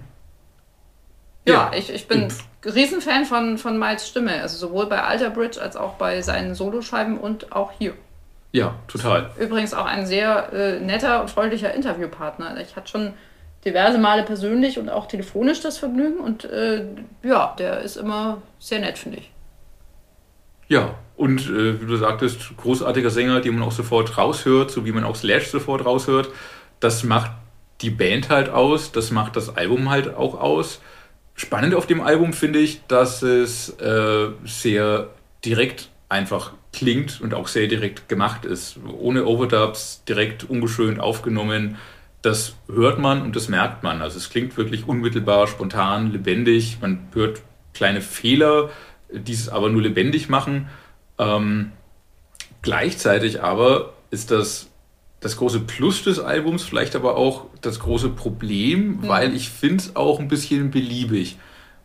Ja, 1.45 1.53
Ja. 1.53 1.71
ich, 1.77 1.93
ich 1.93 2.07
bin 2.07 2.27
Riesenfan 2.65 3.25
von, 3.25 3.57
von 3.57 3.77
Miles 3.77 4.07
Stimme. 4.07 4.41
Also 4.41 4.57
sowohl 4.57 4.87
bei 4.87 5.01
Alter 5.03 5.29
Bridge 5.29 5.61
als 5.61 5.75
auch 5.75 5.93
bei 5.93 6.21
seinen 6.21 6.55
Soloscheiben 6.55 7.17
und 7.19 7.51
auch 7.51 7.71
hier. 7.77 7.93
Ja, 8.51 8.75
total. 8.87 9.29
Übrigens 9.39 9.73
auch 9.73 9.85
ein 9.85 10.05
sehr 10.07 10.51
äh, 10.53 10.79
netter 10.79 11.21
und 11.21 11.29
freundlicher 11.29 11.73
Interviewpartner. 11.73 12.59
Ich 12.61 12.75
hatte 12.75 12.89
schon 12.89 13.13
diverse 13.67 13.97
Male 13.97 14.23
persönlich 14.23 14.79
und 14.79 14.89
auch 14.89 15.07
telefonisch 15.07 15.61
das 15.61 15.77
Vergnügen 15.77 16.19
und 16.19 16.45
äh, 16.45 16.85
ja, 17.23 17.55
der 17.59 17.81
ist 17.81 17.97
immer 17.97 18.41
sehr 18.59 18.79
nett, 18.79 18.97
finde 18.97 19.19
ich. 19.19 19.31
Ja, 20.67 20.95
und 21.15 21.41
äh, 21.49 21.81
wie 21.81 21.85
du 21.85 21.95
sagtest, 21.95 22.57
großartiger 22.57 23.09
Sänger, 23.09 23.41
den 23.41 23.55
man 23.55 23.67
auch 23.67 23.71
sofort 23.71 24.17
raushört, 24.17 24.71
so 24.71 24.85
wie 24.85 24.91
man 24.91 25.03
auch 25.03 25.15
Slash 25.15 25.47
sofort 25.47 25.85
raushört. 25.85 26.29
Das 26.79 27.03
macht 27.03 27.31
die 27.81 27.89
Band 27.89 28.29
halt 28.29 28.49
aus, 28.49 28.91
das 28.91 29.11
macht 29.11 29.35
das 29.35 29.55
Album 29.55 29.89
halt 29.89 30.15
auch 30.15 30.39
aus. 30.39 30.81
Spannend 31.35 31.75
auf 31.75 31.85
dem 31.85 32.01
Album 32.01 32.33
finde 32.33 32.59
ich, 32.59 32.81
dass 32.87 33.21
es 33.21 33.69
äh, 33.79 34.29
sehr 34.43 35.09
direkt 35.45 35.89
einfach 36.09 36.53
klingt 36.73 37.21
und 37.21 37.33
auch 37.33 37.47
sehr 37.47 37.67
direkt 37.67 38.09
gemacht 38.09 38.45
ist. 38.45 38.77
Ohne 38.99 39.25
Overdubs, 39.25 40.03
direkt 40.07 40.49
ungeschönt 40.49 40.99
aufgenommen. 40.99 41.77
Das 42.21 42.55
hört 42.67 42.99
man 42.99 43.21
und 43.21 43.35
das 43.35 43.47
merkt 43.47 43.83
man. 43.83 44.01
Also 44.01 44.17
es 44.17 44.29
klingt 44.29 44.57
wirklich 44.57 44.87
unmittelbar, 44.87 45.47
spontan, 45.47 46.11
lebendig. 46.11 46.77
Man 46.81 47.07
hört 47.13 47.41
kleine 47.73 48.01
Fehler, 48.01 48.69
die 49.11 49.33
es 49.33 49.49
aber 49.49 49.69
nur 49.69 49.81
lebendig 49.81 50.29
machen. 50.29 50.67
Ähm, 51.19 51.71
gleichzeitig 52.61 53.43
aber 53.43 53.93
ist 54.09 54.31
das 54.31 54.69
das 55.19 55.37
große 55.37 55.61
Plus 55.61 56.03
des 56.03 56.19
Albums, 56.19 56.63
vielleicht 56.63 56.95
aber 56.95 57.17
auch 57.17 57.45
das 57.61 57.79
große 57.79 58.09
Problem, 58.09 58.99
weil 59.07 59.35
ich 59.35 59.49
finde 59.49 59.77
es 59.77 59.95
auch 59.95 60.19
ein 60.19 60.27
bisschen 60.27 60.69
beliebig. 60.69 61.37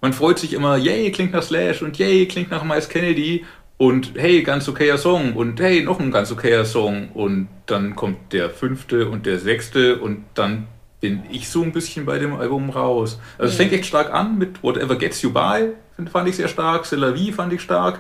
Man 0.03 0.13
freut 0.13 0.39
sich 0.39 0.53
immer, 0.53 0.77
yay, 0.77 1.11
klingt 1.13 1.33
nach 1.33 1.43
Slash 1.43 1.81
und 1.83 1.99
yay, 1.99 2.27
klingt 2.27 2.51
nach 2.51 2.65
Miles 2.65 2.89
Kennedy 2.89 3.45
und 3.83 4.13
hey, 4.17 4.45
ganz 4.45 4.69
okayer 4.69 4.97
Song 4.97 5.33
und 5.33 5.59
hey, 5.61 5.83
noch 5.83 5.99
ein 5.99 6.13
ganz 6.13 6.31
okayer 6.31 6.65
Song 6.65 7.09
und 7.15 7.49
dann 7.67 7.97
kommt 7.97 8.33
der 8.33 8.49
fünfte 8.49 9.09
und 9.09 9.27
der 9.27 9.41
sechste 9.41 9.99
und 9.99 10.25
dann 10.35 10.69
bin 11.01 11.25
ich 11.33 11.49
so 11.49 11.65
ein 11.65 11.73
bisschen 11.73 12.07
bei 12.07 12.21
dem 12.21 12.33
Album 12.33 12.71
raus. 12.71 13.19
Also 13.39 13.51
es 13.51 13.57
fängt 13.57 13.73
echt 13.73 13.87
stark 13.87 14.15
an 14.15 14.39
mit 14.39 14.63
Whatever 14.63 14.95
Gets 14.95 15.23
You 15.23 15.33
By, 15.33 15.73
fand 16.13 16.29
ich 16.29 16.37
sehr 16.37 16.47
stark, 16.47 16.85
C'est 16.85 16.95
la 16.95 17.13
Vie 17.17 17.33
fand 17.33 17.53
ich 17.53 17.61
stark 17.61 17.99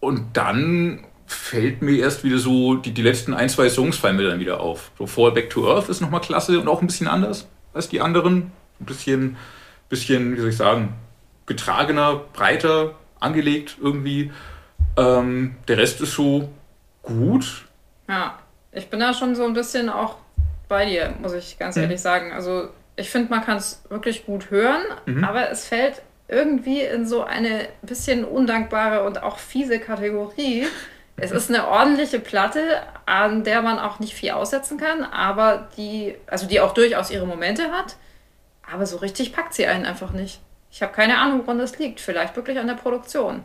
und 0.00 0.22
dann 0.32 1.04
fällt 1.26 1.82
mir 1.82 1.98
erst 1.98 2.24
wieder 2.24 2.38
so, 2.38 2.76
die, 2.76 2.92
die 2.92 3.02
letzten 3.02 3.34
ein, 3.34 3.50
zwei 3.50 3.68
Songs 3.68 3.98
fallen 3.98 4.16
mir 4.16 4.26
dann 4.26 4.40
wieder 4.40 4.60
auf. 4.60 4.90
So 4.96 5.06
Fall 5.06 5.32
Back 5.32 5.50
to 5.50 5.70
Earth 5.70 5.90
ist 5.90 6.00
nochmal 6.00 6.22
klasse 6.22 6.58
und 6.58 6.66
auch 6.66 6.80
ein 6.80 6.86
bisschen 6.86 7.08
anders 7.08 7.46
als 7.74 7.90
die 7.90 8.00
anderen. 8.00 8.52
Ein 8.80 8.86
bisschen, 8.86 9.36
bisschen, 9.90 10.34
wie 10.34 10.40
soll 10.40 10.48
ich 10.48 10.56
sagen, 10.56 10.94
getragener, 11.44 12.22
breiter, 12.32 12.94
angelegt 13.20 13.76
irgendwie. 13.82 14.30
Ähm, 14.98 15.56
der 15.68 15.78
Rest 15.78 16.00
ist 16.00 16.12
so 16.14 16.48
gut. 17.02 17.66
Ja, 18.08 18.38
ich 18.72 18.88
bin 18.90 19.00
da 19.00 19.14
schon 19.14 19.34
so 19.34 19.44
ein 19.44 19.54
bisschen 19.54 19.88
auch 19.88 20.16
bei 20.68 20.86
dir, 20.86 21.14
muss 21.20 21.32
ich 21.32 21.58
ganz 21.58 21.76
Mhm. 21.76 21.82
ehrlich 21.84 22.00
sagen. 22.00 22.32
Also 22.32 22.68
ich 22.96 23.10
finde, 23.10 23.30
man 23.30 23.44
kann 23.44 23.56
es 23.58 23.82
wirklich 23.88 24.26
gut 24.26 24.50
hören, 24.50 24.82
Mhm. 25.06 25.24
aber 25.24 25.50
es 25.50 25.66
fällt 25.66 26.02
irgendwie 26.26 26.82
in 26.82 27.06
so 27.06 27.22
eine 27.24 27.68
bisschen 27.82 28.24
undankbare 28.24 29.04
und 29.04 29.22
auch 29.22 29.38
fiese 29.38 29.78
Kategorie. 29.78 30.66
Es 31.16 31.30
ist 31.32 31.48
eine 31.50 31.66
ordentliche 31.68 32.20
Platte, 32.20 32.60
an 33.06 33.42
der 33.44 33.62
man 33.62 33.78
auch 33.78 33.98
nicht 33.98 34.14
viel 34.14 34.30
aussetzen 34.32 34.78
kann, 34.78 35.04
aber 35.04 35.68
die, 35.76 36.14
also 36.26 36.46
die 36.46 36.60
auch 36.60 36.74
durchaus 36.74 37.10
ihre 37.10 37.26
Momente 37.26 37.72
hat, 37.72 37.96
aber 38.70 38.84
so 38.86 38.98
richtig 38.98 39.32
packt 39.32 39.54
sie 39.54 39.66
einen 39.66 39.86
einfach 39.86 40.12
nicht. 40.12 40.40
Ich 40.70 40.82
habe 40.82 40.92
keine 40.92 41.18
Ahnung, 41.18 41.40
woran 41.44 41.58
das 41.58 41.78
liegt. 41.78 41.98
Vielleicht 42.00 42.36
wirklich 42.36 42.58
an 42.58 42.66
der 42.66 42.74
Produktion. 42.74 43.42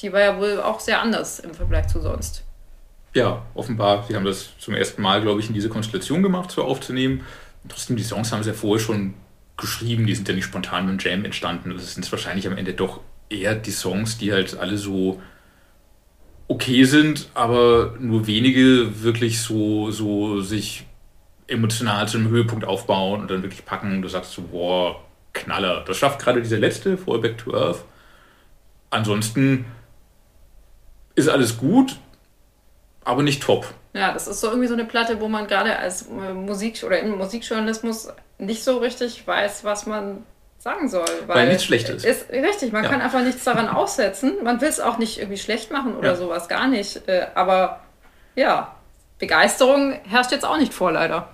Die 0.00 0.12
war 0.12 0.20
ja 0.20 0.38
wohl 0.38 0.60
auch 0.60 0.80
sehr 0.80 1.00
anders 1.00 1.40
im 1.40 1.54
Vergleich 1.54 1.88
zu 1.88 2.00
sonst. 2.00 2.44
Ja, 3.14 3.42
offenbar, 3.54 4.04
sie 4.06 4.14
haben 4.14 4.24
das 4.24 4.50
zum 4.58 4.74
ersten 4.74 5.02
Mal, 5.02 5.22
glaube 5.22 5.40
ich, 5.40 5.48
in 5.48 5.54
diese 5.54 5.68
Konstellation 5.68 6.22
gemacht, 6.22 6.50
so 6.50 6.62
aufzunehmen. 6.62 7.24
Und 7.62 7.72
trotzdem, 7.72 7.96
die 7.96 8.02
Songs 8.02 8.30
haben 8.30 8.42
sie 8.42 8.50
ja 8.50 8.54
vorher 8.54 8.84
schon 8.84 9.14
geschrieben, 9.56 10.06
die 10.06 10.14
sind 10.14 10.28
ja 10.28 10.34
nicht 10.34 10.44
spontan 10.44 10.86
beim 10.86 10.98
Jam 10.98 11.24
entstanden. 11.24 11.70
Das 11.74 11.94
sind 11.94 12.10
wahrscheinlich 12.12 12.46
am 12.46 12.56
Ende 12.56 12.74
doch 12.74 13.00
eher 13.28 13.54
die 13.54 13.72
Songs, 13.72 14.18
die 14.18 14.32
halt 14.32 14.56
alle 14.58 14.78
so 14.78 15.20
okay 16.46 16.84
sind, 16.84 17.28
aber 17.34 17.94
nur 17.98 18.26
wenige 18.26 19.02
wirklich 19.02 19.40
so, 19.40 19.90
so 19.90 20.40
sich 20.40 20.86
emotional 21.46 22.08
zu 22.08 22.18
einem 22.18 22.28
Höhepunkt 22.28 22.64
aufbauen 22.64 23.20
und 23.20 23.30
dann 23.30 23.42
wirklich 23.42 23.64
packen. 23.64 24.02
Du 24.02 24.08
sagst 24.08 24.32
so, 24.32 24.42
boah, 24.42 25.02
Knaller. 25.32 25.84
Das 25.86 25.96
schafft 25.96 26.20
gerade 26.20 26.40
dieser 26.42 26.58
letzte, 26.58 26.96
Fall 26.96 27.18
Back 27.18 27.38
to 27.38 27.54
Earth. 27.54 27.84
Ansonsten 28.90 29.66
ist 31.18 31.28
alles 31.28 31.58
gut, 31.58 31.96
aber 33.04 33.22
nicht 33.22 33.42
top. 33.42 33.66
Ja, 33.92 34.12
das 34.12 34.28
ist 34.28 34.40
so 34.40 34.48
irgendwie 34.48 34.68
so 34.68 34.74
eine 34.74 34.84
Platte, 34.84 35.20
wo 35.20 35.28
man 35.28 35.46
gerade 35.46 35.76
als 35.78 36.02
äh, 36.02 36.32
Musik- 36.32 36.82
oder 36.84 37.00
im 37.00 37.16
Musikjournalismus 37.16 38.08
nicht 38.38 38.62
so 38.62 38.78
richtig 38.78 39.26
weiß, 39.26 39.64
was 39.64 39.86
man 39.86 40.24
sagen 40.58 40.88
soll. 40.88 41.06
Weil 41.26 41.48
nichts 41.48 41.64
schlecht 41.64 41.88
ist. 41.88 42.04
richtig, 42.30 42.72
man 42.72 42.84
Ja. 42.84 42.90
kann 42.90 43.00
einfach 43.00 43.22
nichts 43.22 43.44
daran 43.44 43.68
aussetzen. 43.68 44.32
Man 44.42 44.60
will 44.60 44.68
es 44.68 44.80
auch 44.80 44.98
nicht 44.98 45.18
irgendwie 45.18 45.38
schlecht 45.38 45.70
machen 45.70 45.96
oder 45.96 46.10
Ja. 46.10 46.16
sowas, 46.16 46.48
gar 46.48 46.68
nicht. 46.68 47.08
Äh, 47.08 47.26
Aber 47.34 47.80
ja, 48.34 48.74
Begeisterung 49.18 49.92
herrscht 50.04 50.32
jetzt 50.32 50.44
auch 50.44 50.58
nicht 50.58 50.72
vor, 50.74 50.92
leider. 50.92 51.28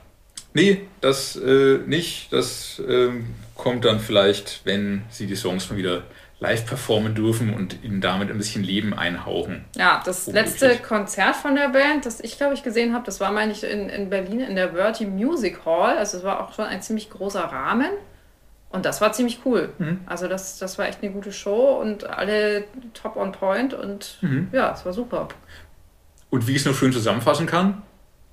Nee, 0.52 0.86
das 1.00 1.36
äh, 1.36 1.78
nicht. 1.86 2.32
Das 2.32 2.80
ähm, 2.86 3.34
kommt 3.56 3.84
dann 3.84 3.98
vielleicht, 4.00 4.60
wenn 4.64 5.02
sie 5.10 5.26
die 5.26 5.36
Songs 5.36 5.68
mal 5.70 5.76
wieder 5.76 6.02
live 6.44 6.66
performen 6.66 7.14
dürfen 7.14 7.54
und 7.54 7.82
ihnen 7.82 8.00
damit 8.00 8.30
ein 8.30 8.36
bisschen 8.38 8.62
Leben 8.62 8.92
einhauchen. 8.94 9.64
Ja, 9.76 10.02
das 10.04 10.26
Womöglich. 10.26 10.60
letzte 10.60 10.76
Konzert 10.82 11.36
von 11.36 11.54
der 11.54 11.70
Band, 11.70 12.04
das 12.06 12.20
ich 12.20 12.36
glaube 12.36 12.54
ich 12.54 12.62
gesehen 12.62 12.92
habe, 12.94 13.04
das 13.06 13.18
war, 13.20 13.32
meine 13.32 13.52
ich, 13.52 13.64
in, 13.64 13.88
in 13.88 14.10
Berlin 14.10 14.40
in 14.40 14.54
der 14.54 14.72
Verti 14.74 15.06
Music 15.06 15.60
Hall. 15.64 15.96
Also 15.96 16.18
es 16.18 16.24
war 16.24 16.40
auch 16.42 16.52
schon 16.54 16.66
ein 16.66 16.82
ziemlich 16.82 17.08
großer 17.10 17.40
Rahmen. 17.40 17.88
Und 18.68 18.84
das 18.84 19.00
war 19.00 19.12
ziemlich 19.12 19.38
cool. 19.44 19.72
Mhm. 19.78 20.00
Also 20.06 20.26
das, 20.26 20.58
das 20.58 20.78
war 20.78 20.86
echt 20.88 21.02
eine 21.02 21.12
gute 21.12 21.32
Show 21.32 21.78
und 21.80 22.04
alle 22.10 22.64
top 22.92 23.16
on 23.16 23.30
point 23.32 23.72
und 23.72 24.18
Mhm. 24.20 24.48
ja, 24.52 24.72
es 24.72 24.84
war 24.84 24.92
super. 24.92 25.28
Und 26.30 26.46
wie 26.48 26.52
ich 26.52 26.58
es 26.58 26.66
noch 26.66 26.74
schön 26.74 26.92
zusammenfassen 26.92 27.46
kann, 27.46 27.82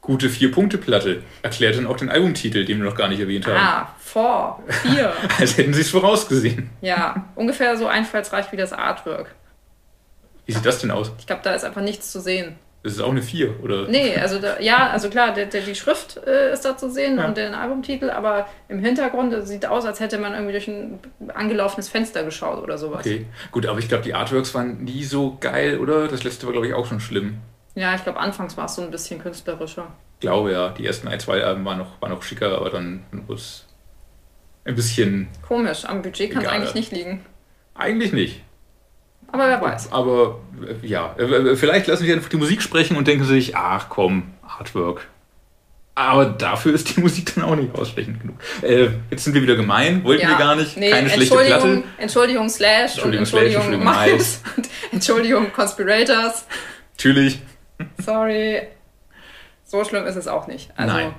gute 0.01 0.29
Vier-Punkte-Platte. 0.29 1.21
Erklärt 1.43 1.77
dann 1.77 1.87
auch 1.87 1.97
den 1.97 2.09
Albumtitel, 2.09 2.65
den 2.65 2.79
wir 2.79 2.85
noch 2.85 2.95
gar 2.97 3.07
nicht 3.07 3.19
erwähnt 3.19 3.45
haben. 3.47 3.55
Ah, 3.57 3.95
four, 3.99 4.61
vier. 4.83 5.13
Als 5.39 5.57
hätten 5.57 5.73
sie 5.73 5.81
es 5.81 5.89
vorausgesehen. 5.91 6.69
ja, 6.81 7.27
ungefähr 7.35 7.77
so 7.77 7.87
einfallsreich 7.87 8.51
wie 8.51 8.57
das 8.57 8.73
Artwork. 8.73 9.33
Wie 10.45 10.53
sieht 10.53 10.65
das 10.65 10.79
denn 10.79 10.91
aus? 10.91 11.11
Ich 11.19 11.27
glaube, 11.27 11.41
da 11.43 11.53
ist 11.53 11.63
einfach 11.63 11.81
nichts 11.83 12.11
zu 12.11 12.19
sehen. 12.19 12.55
Das 12.83 12.93
ist 12.93 12.99
auch 13.01 13.11
eine 13.11 13.21
Vier, 13.21 13.63
oder? 13.63 13.87
Nee, 13.87 14.15
also 14.15 14.39
da, 14.39 14.59
ja, 14.59 14.89
also 14.89 15.07
klar, 15.11 15.35
der, 15.35 15.45
der, 15.45 15.61
die 15.61 15.75
Schrift 15.75 16.17
äh, 16.25 16.51
ist 16.51 16.65
da 16.65 16.75
zu 16.75 16.89
sehen 16.89 17.19
Ja. 17.19 17.27
und 17.27 17.37
den 17.37 17.53
Albumtitel, 17.53 18.09
aber 18.09 18.47
im 18.69 18.79
Hintergrund 18.79 19.31
es 19.33 19.47
sieht 19.49 19.67
aus, 19.67 19.85
als 19.85 19.99
hätte 19.99 20.17
man 20.17 20.33
irgendwie 20.33 20.53
durch 20.53 20.67
ein 20.67 20.99
angelaufenes 21.31 21.89
Fenster 21.89 22.23
geschaut 22.23 22.57
oder 22.63 22.79
sowas. 22.79 23.01
Okay, 23.01 23.27
gut, 23.51 23.67
aber 23.67 23.77
ich 23.77 23.87
glaube, 23.87 24.03
die 24.03 24.15
Artworks 24.15 24.55
waren 24.55 24.83
nie 24.83 25.03
so 25.03 25.37
geil, 25.39 25.77
oder? 25.77 26.07
Das 26.07 26.23
letzte 26.23 26.47
war, 26.47 26.53
glaube 26.53 26.65
ich, 26.67 26.73
auch 26.73 26.87
schon 26.87 26.99
schlimm. 26.99 27.37
Ja, 27.75 27.95
ich 27.95 28.03
glaube, 28.03 28.19
anfangs 28.19 28.57
war 28.57 28.65
es 28.65 28.75
so 28.75 28.81
ein 28.81 28.91
bisschen 28.91 29.21
künstlerischer. 29.21 29.87
glaube 30.19 30.51
ja, 30.51 30.69
die 30.69 30.85
ersten 30.85 31.07
ein, 31.07 31.19
zwei 31.19 31.43
Alben 31.43 31.63
waren 31.65 31.77
noch, 31.77 32.01
waren 32.01 32.11
noch 32.11 32.23
schicker, 32.23 32.57
aber 32.57 32.69
dann 32.69 33.03
wurde 33.11 33.33
es 33.39 33.65
ein 34.65 34.75
bisschen. 34.75 35.29
Komisch, 35.47 35.85
am 35.85 36.01
Budget 36.01 36.31
kann 36.31 36.43
es 36.43 36.49
eigentlich 36.49 36.73
nicht 36.73 36.91
liegen. 36.91 37.25
Eigentlich 37.75 38.11
nicht. 38.13 38.41
Aber 39.31 39.47
wer 39.47 39.61
weiß. 39.61 39.91
Aber 39.93 40.39
ja, 40.81 41.15
vielleicht 41.55 41.87
lassen 41.87 42.03
sie 42.03 42.11
einfach 42.11 42.29
die 42.29 42.37
Musik 42.37 42.61
sprechen 42.61 42.97
und 42.97 43.07
denken 43.07 43.23
sich, 43.23 43.55
ach 43.55 43.87
komm, 43.87 44.33
Artwork. 44.45 45.07
Aber 45.95 46.25
dafür 46.25 46.73
ist 46.73 46.95
die 46.95 47.01
Musik 47.01 47.35
dann 47.35 47.45
auch 47.45 47.55
nicht 47.55 47.73
ausstechend 47.75 48.21
genug. 48.21 48.35
Äh, 48.61 48.89
jetzt 49.09 49.23
sind 49.23 49.33
wir 49.33 49.41
wieder 49.41 49.55
gemein, 49.55 50.03
wollten 50.03 50.27
wir 50.27 50.35
gar 50.35 50.55
nicht. 50.55 50.77
Nee, 50.77 50.89
Keine 50.89 51.09
schlechte 51.09 51.35
Entschuldigung, 51.35 51.81
Platte. 51.83 51.83
Entschuldigung, 51.97 52.49
Slash 52.49 52.91
Entschuldigung, 52.93 53.19
und 53.19 53.25
Slash, 53.25 53.43
Entschuldigung, 53.43 53.83
Entschuldigung, 53.83 54.11
Miles 54.11 54.43
und 54.57 54.69
Entschuldigung, 54.91 55.53
Conspirators. 55.53 56.45
Natürlich. 56.97 57.39
Sorry. 57.99 58.61
So 59.63 59.83
schlimm 59.83 60.05
ist 60.05 60.15
es 60.15 60.27
auch 60.27 60.47
nicht. 60.47 60.71
Also, 60.75 60.93
Nein. 60.93 61.13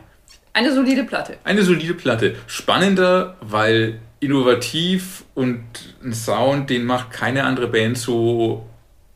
eine 0.53 0.73
solide 0.73 1.05
Platte. 1.05 1.39
Eine 1.45 1.63
solide 1.63 1.95
Platte. 1.95 2.37
Spannender, 2.47 3.37
weil 3.41 3.99
innovativ 4.21 5.25
und 5.35 5.65
ein 6.05 6.13
Sound, 6.13 6.71
den 6.71 6.85
macht 6.85 7.11
keine 7.11 7.45
andere 7.45 7.69
Band 7.69 7.99
so 7.99 8.67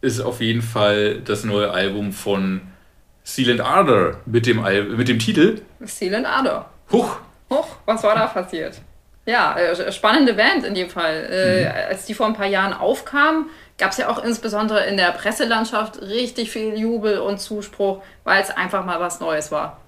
ist 0.01 0.21
auf 0.21 0.41
jeden 0.41 0.63
Fall 0.63 1.21
das 1.25 1.45
neue 1.45 1.71
Album 1.71 2.13
von 2.13 2.61
Seal 3.25 3.51
and 3.51 3.61
Ardor 3.61 4.21
mit 4.25 4.47
dem, 4.47 4.63
Al 4.63 4.85
mit 4.85 5.09
dem 5.09 5.19
Titel 5.19 5.61
Seal 5.81 6.15
and 6.15 6.27
Ardor. 6.27 6.71
Huch! 6.93 7.19
Huch, 7.51 7.77
was 7.85 8.03
war 8.03 8.15
da 8.15 8.27
passiert? 8.27 8.81
Ja, 9.25 9.57
äh, 9.57 9.93
spannende 9.93 10.35
Band 10.35 10.65
in 10.65 10.75
dem 10.75 10.89
Fall. 10.89 11.27
Äh, 11.31 11.65
mhm. 11.65 11.91
Als 11.91 12.07
die 12.07 12.15
vor 12.15 12.27
ein 12.27 12.35
paar 12.35 12.47
Jahren 12.47 12.73
aufkam, 12.73 13.51
gab 13.79 13.93
es 13.93 13.99
ja 13.99 14.09
auch 14.09 14.23
insbesondere 14.23 14.87
in 14.87 14.97
der 14.97 15.11
Presselandschaft 15.13 16.01
richtig 16.01 16.51
viel 16.51 16.79
Jubel 16.79 17.19
und 17.19 17.39
Zuspruch, 17.39 18.03
weil 18.25 18.43
es 18.43 18.51
einfach 18.51 18.85
mal 18.85 19.01
was 19.01 19.21
Neues 19.21 19.51
war. 19.53 19.81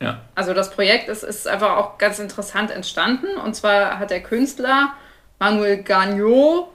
Ja. 0.00 0.20
Also 0.34 0.54
das 0.54 0.70
Projekt 0.70 1.08
ist, 1.08 1.22
ist 1.22 1.46
einfach 1.46 1.76
auch 1.76 1.98
ganz 1.98 2.18
interessant 2.18 2.70
entstanden. 2.70 3.36
Und 3.42 3.54
zwar 3.54 3.98
hat 3.98 4.10
der 4.10 4.22
Künstler 4.22 4.92
Manuel 5.38 5.82
Gagnot 5.82 6.68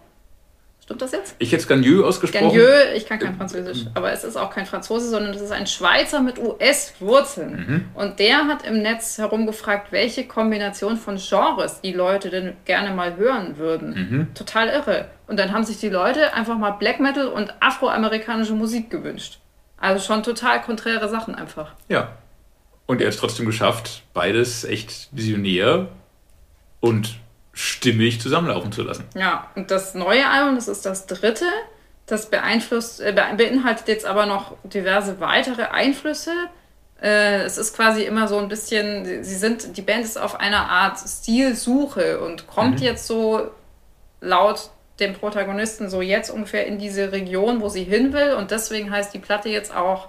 Stimmt 0.89 1.03
das 1.03 1.11
jetzt? 1.11 1.35
Ich 1.37 1.51
hätte 1.51 1.61
es 1.61 1.67
Gagneux 1.67 2.03
ausgesprochen. 2.03 2.47
Gagneux, 2.47 2.95
ich 2.95 3.05
kann 3.05 3.19
kein 3.19 3.35
Französisch, 3.35 3.85
aber 3.93 4.11
es 4.11 4.23
ist 4.23 4.35
auch 4.35 4.49
kein 4.49 4.65
Franzose, 4.65 5.07
sondern 5.07 5.35
es 5.35 5.39
ist 5.39 5.51
ein 5.51 5.67
Schweizer 5.67 6.19
mit 6.19 6.39
US-Wurzeln. 6.39 7.51
Mhm. 7.51 7.85
Und 7.93 8.17
der 8.17 8.47
hat 8.47 8.65
im 8.65 8.81
Netz 8.81 9.19
herumgefragt, 9.19 9.91
welche 9.91 10.25
Kombination 10.25 10.97
von 10.97 11.17
Genres 11.17 11.81
die 11.81 11.93
Leute 11.93 12.31
denn 12.31 12.55
gerne 12.65 12.89
mal 12.89 13.17
hören 13.17 13.59
würden. 13.59 13.89
Mhm. 13.89 14.33
Total 14.33 14.67
irre. 14.69 15.09
Und 15.27 15.37
dann 15.37 15.53
haben 15.53 15.63
sich 15.63 15.77
die 15.77 15.89
Leute 15.89 16.33
einfach 16.33 16.57
mal 16.57 16.71
Black 16.71 16.99
Metal 16.99 17.27
und 17.27 17.53
afroamerikanische 17.59 18.53
Musik 18.53 18.89
gewünscht. 18.89 19.37
Also 19.77 20.03
schon 20.03 20.23
total 20.23 20.59
konträre 20.59 21.07
Sachen 21.07 21.35
einfach. 21.35 21.75
Ja. 21.87 22.17
Und 22.87 22.99
er 22.99 23.05
hat 23.05 23.13
es 23.13 23.19
trotzdem 23.19 23.45
geschafft, 23.45 24.01
beides 24.15 24.63
echt 24.63 25.09
visionär 25.11 25.89
und 26.79 27.19
stimmig 27.60 28.22
zusammenlaufen 28.22 28.72
zu 28.72 28.84
lassen. 28.84 29.03
Ja, 29.16 29.51
und 29.55 29.70
das 29.70 29.93
neue 29.93 30.30
Album, 30.30 30.55
das 30.55 30.70
ist 30.70 30.86
das 30.86 31.07
dritte, 31.07 31.43
das 32.05 32.30
beeinflusst, 32.30 33.01
äh, 33.01 33.14
beinhaltet 33.14 33.89
jetzt 33.89 34.05
aber 34.05 34.26
noch 34.26 34.55
diverse 34.64 35.20
weitere 35.20 35.64
Einflüsse. 35.64 36.32
Äh, 37.01 37.41
es 37.41 37.57
ist 37.57 37.76
quasi 37.76 38.03
immer 38.03 38.30
so 38.30 38.38
ein 38.38 38.47
bisschen, 38.47 39.26
sie 39.26 39.36
sind, 39.36 39.76
die 39.76 39.82
Band 39.82 40.05
ist 40.05 40.18
auf 40.18 40.39
einer 40.39 40.70
Art 40.70 40.99
Stilsuche 40.99 42.22
und 42.22 42.47
kommt 42.47 42.80
mhm. 42.80 42.86
jetzt 42.86 43.07
so 43.07 43.51
laut 44.22 44.70
dem 45.01 45.14
Protagonisten 45.14 45.89
so 45.89 46.01
jetzt 46.01 46.30
ungefähr 46.30 46.66
in 46.66 46.80
diese 46.80 47.12
Region, 47.12 47.60
wo 47.60 47.68
sie 47.68 47.84
hin 47.84 48.14
will 48.14 48.36
und 48.38 48.51
deswegen 48.51 48.89
heißt 48.89 49.14
die 49.14 49.20
Platte 49.20 49.49
jetzt 49.49 49.76
auch 49.76 50.07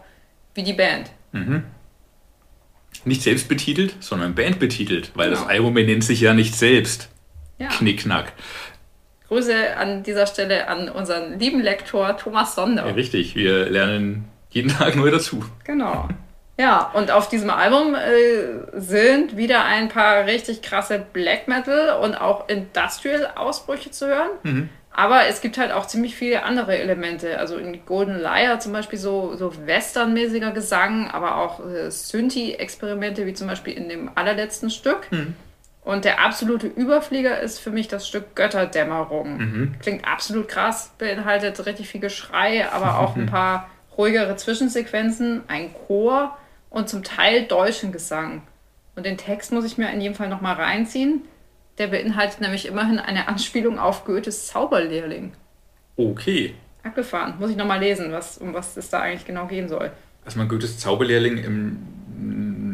wie 0.54 0.62
die 0.62 0.72
Band. 0.72 1.10
Mhm. 1.32 1.64
Nicht 3.04 3.22
selbst 3.22 3.48
betitelt, 3.48 3.96
sondern 3.98 4.36
Band 4.36 4.60
betitelt, 4.60 5.10
weil 5.14 5.30
genau. 5.30 5.40
das 5.40 5.48
Album 5.48 5.74
nennt 5.74 6.04
sich 6.04 6.20
ja 6.20 6.32
nicht 6.32 6.54
selbst. 6.54 7.08
Ja. 7.60 7.68
Knickknack. 7.68 8.32
Grüße 9.28 9.76
an 9.76 10.02
dieser 10.02 10.26
Stelle 10.26 10.66
an 10.66 10.88
unseren 10.88 11.38
lieben 11.38 11.60
Lektor 11.60 12.16
Thomas 12.16 12.56
Sonder. 12.56 12.86
Ja, 12.86 12.92
richtig, 12.94 13.36
wir 13.36 13.66
lernen 13.70 14.24
jeden 14.50 14.70
Tag 14.70 14.96
neu 14.96 15.10
dazu. 15.10 15.44
Genau. 15.62 16.08
Ja, 16.58 16.90
und 16.94 17.10
auf 17.10 17.28
diesem 17.28 17.48
Album 17.48 17.94
äh, 17.94 18.78
sind 18.78 19.36
wieder 19.36 19.64
ein 19.64 19.88
paar 19.88 20.26
richtig 20.26 20.62
krasse 20.62 21.04
Black 21.12 21.48
Metal 21.48 22.00
und 22.02 22.14
auch 22.14 22.48
Industrial-Ausbrüche 22.48 23.92
zu 23.92 24.08
hören. 24.08 24.30
Mhm. 24.42 24.68
Aber 24.92 25.26
es 25.26 25.40
gibt 25.40 25.56
halt 25.56 25.70
auch 25.70 25.86
ziemlich 25.86 26.16
viele 26.16 26.42
andere 26.42 26.76
Elemente. 26.78 27.38
Also 27.38 27.56
in 27.56 27.86
Golden 27.86 28.18
Liar 28.20 28.58
zum 28.58 28.72
Beispiel 28.72 28.98
so, 28.98 29.36
so 29.36 29.52
westernmäßiger 29.64 30.50
Gesang, 30.50 31.08
aber 31.08 31.36
auch 31.36 31.60
äh, 31.64 31.90
Synthi-Experimente, 31.90 33.24
wie 33.26 33.34
zum 33.34 33.46
Beispiel 33.46 33.74
in 33.74 33.88
dem 33.88 34.10
allerletzten 34.14 34.70
Stück. 34.70 35.10
Mhm. 35.12 35.36
Und 35.82 36.04
der 36.04 36.20
absolute 36.20 36.66
Überflieger 36.66 37.40
ist 37.40 37.58
für 37.58 37.70
mich 37.70 37.88
das 37.88 38.06
Stück 38.06 38.36
Götterdämmerung. 38.36 39.38
Mhm. 39.38 39.74
Klingt 39.80 40.06
absolut 40.06 40.48
krass, 40.48 40.92
beinhaltet 40.98 41.64
richtig 41.64 41.88
viel 41.88 42.00
Geschrei, 42.00 42.70
aber 42.70 42.98
auch 42.98 43.16
ein 43.16 43.26
paar 43.30 43.70
ruhigere 43.96 44.36
Zwischensequenzen, 44.36 45.42
ein 45.48 45.72
Chor 45.72 46.36
und 46.68 46.88
zum 46.88 47.02
Teil 47.02 47.44
deutschen 47.44 47.92
Gesang. 47.92 48.42
Und 48.94 49.06
den 49.06 49.16
Text 49.16 49.52
muss 49.52 49.64
ich 49.64 49.78
mir 49.78 49.90
in 49.90 50.00
jedem 50.00 50.14
Fall 50.14 50.28
nochmal 50.28 50.54
reinziehen. 50.54 51.22
Der 51.78 51.86
beinhaltet 51.86 52.42
nämlich 52.42 52.66
immerhin 52.66 52.98
eine 52.98 53.28
Anspielung 53.28 53.78
auf 53.78 54.04
Goethes 54.04 54.48
Zauberlehrling. 54.48 55.32
Okay. 55.96 56.54
Abgefahren. 56.82 57.34
Muss 57.38 57.50
ich 57.50 57.56
nochmal 57.56 57.80
lesen, 57.80 58.12
was, 58.12 58.36
um 58.38 58.52
was 58.52 58.76
es 58.76 58.90
da 58.90 59.00
eigentlich 59.00 59.26
genau 59.26 59.46
gehen 59.46 59.68
soll. 59.68 59.90
Dass 60.24 60.36
man 60.36 60.48
Goethes 60.48 60.78
Zauberlehrling 60.78 61.38
im 61.38 61.78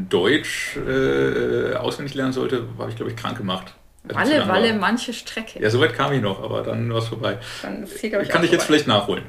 Deutsch 0.09 0.76
äh, 0.76 1.74
auswendig 1.74 2.14
lernen 2.14 2.32
sollte, 2.32 2.64
habe 2.78 2.90
ich, 2.90 2.96
glaube 2.96 3.11
ich, 3.11 3.16
krank 3.16 3.36
gemacht. 3.36 3.74
Walle, 4.04 4.46
Walle, 4.46 4.72
manche 4.74 5.12
Strecke. 5.12 5.61
Ja, 5.61 5.68
soweit 5.70 5.94
kam 5.94 6.12
ich 6.12 6.22
noch, 6.22 6.42
aber 6.42 6.62
dann 6.62 6.92
war 6.92 6.98
es 6.98 7.09
vorbei. 7.09 7.38
Dann 7.62 7.86
hier, 8.00 8.20
ich, 8.20 8.28
Kann 8.28 8.44
ich 8.44 8.52
jetzt 8.52 8.64
vielleicht 8.64 8.86
nachholen. 8.86 9.24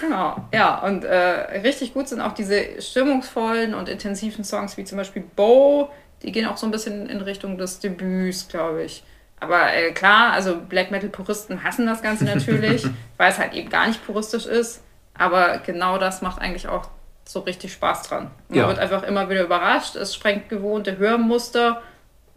Genau, 0.00 0.44
ja, 0.52 0.78
und 0.84 1.04
äh, 1.04 1.58
richtig 1.60 1.94
gut 1.94 2.08
sind 2.08 2.20
auch 2.20 2.32
diese 2.32 2.80
stimmungsvollen 2.80 3.74
und 3.74 3.88
intensiven 3.88 4.44
Songs, 4.44 4.76
wie 4.76 4.84
zum 4.84 4.98
Beispiel 4.98 5.24
Bo, 5.34 5.90
die 6.22 6.32
gehen 6.32 6.46
auch 6.46 6.56
so 6.56 6.66
ein 6.66 6.70
bisschen 6.70 7.08
in 7.08 7.20
Richtung 7.20 7.58
des 7.58 7.80
Debüts, 7.80 8.48
glaube 8.48 8.84
ich. 8.84 9.02
Aber 9.40 9.72
äh, 9.72 9.92
klar, 9.92 10.32
also 10.32 10.60
Black 10.68 10.90
Metal-Puristen 10.90 11.64
hassen 11.64 11.86
das 11.86 12.02
Ganze 12.02 12.24
natürlich, 12.24 12.86
weil 13.16 13.30
es 13.32 13.38
halt 13.38 13.54
eben 13.54 13.70
gar 13.70 13.88
nicht 13.88 14.04
puristisch 14.04 14.46
ist. 14.46 14.82
Aber 15.14 15.58
genau 15.58 15.98
das 15.98 16.22
macht 16.22 16.40
eigentlich 16.40 16.68
auch 16.68 16.88
so 17.30 17.40
richtig 17.40 17.72
Spaß 17.72 18.08
dran. 18.08 18.30
Man 18.48 18.58
ja. 18.58 18.66
wird 18.66 18.80
einfach 18.80 19.04
immer 19.04 19.30
wieder 19.30 19.44
überrascht. 19.44 19.94
Es 19.94 20.14
sprengt 20.14 20.48
gewohnte 20.48 20.98
Hörmuster, 20.98 21.80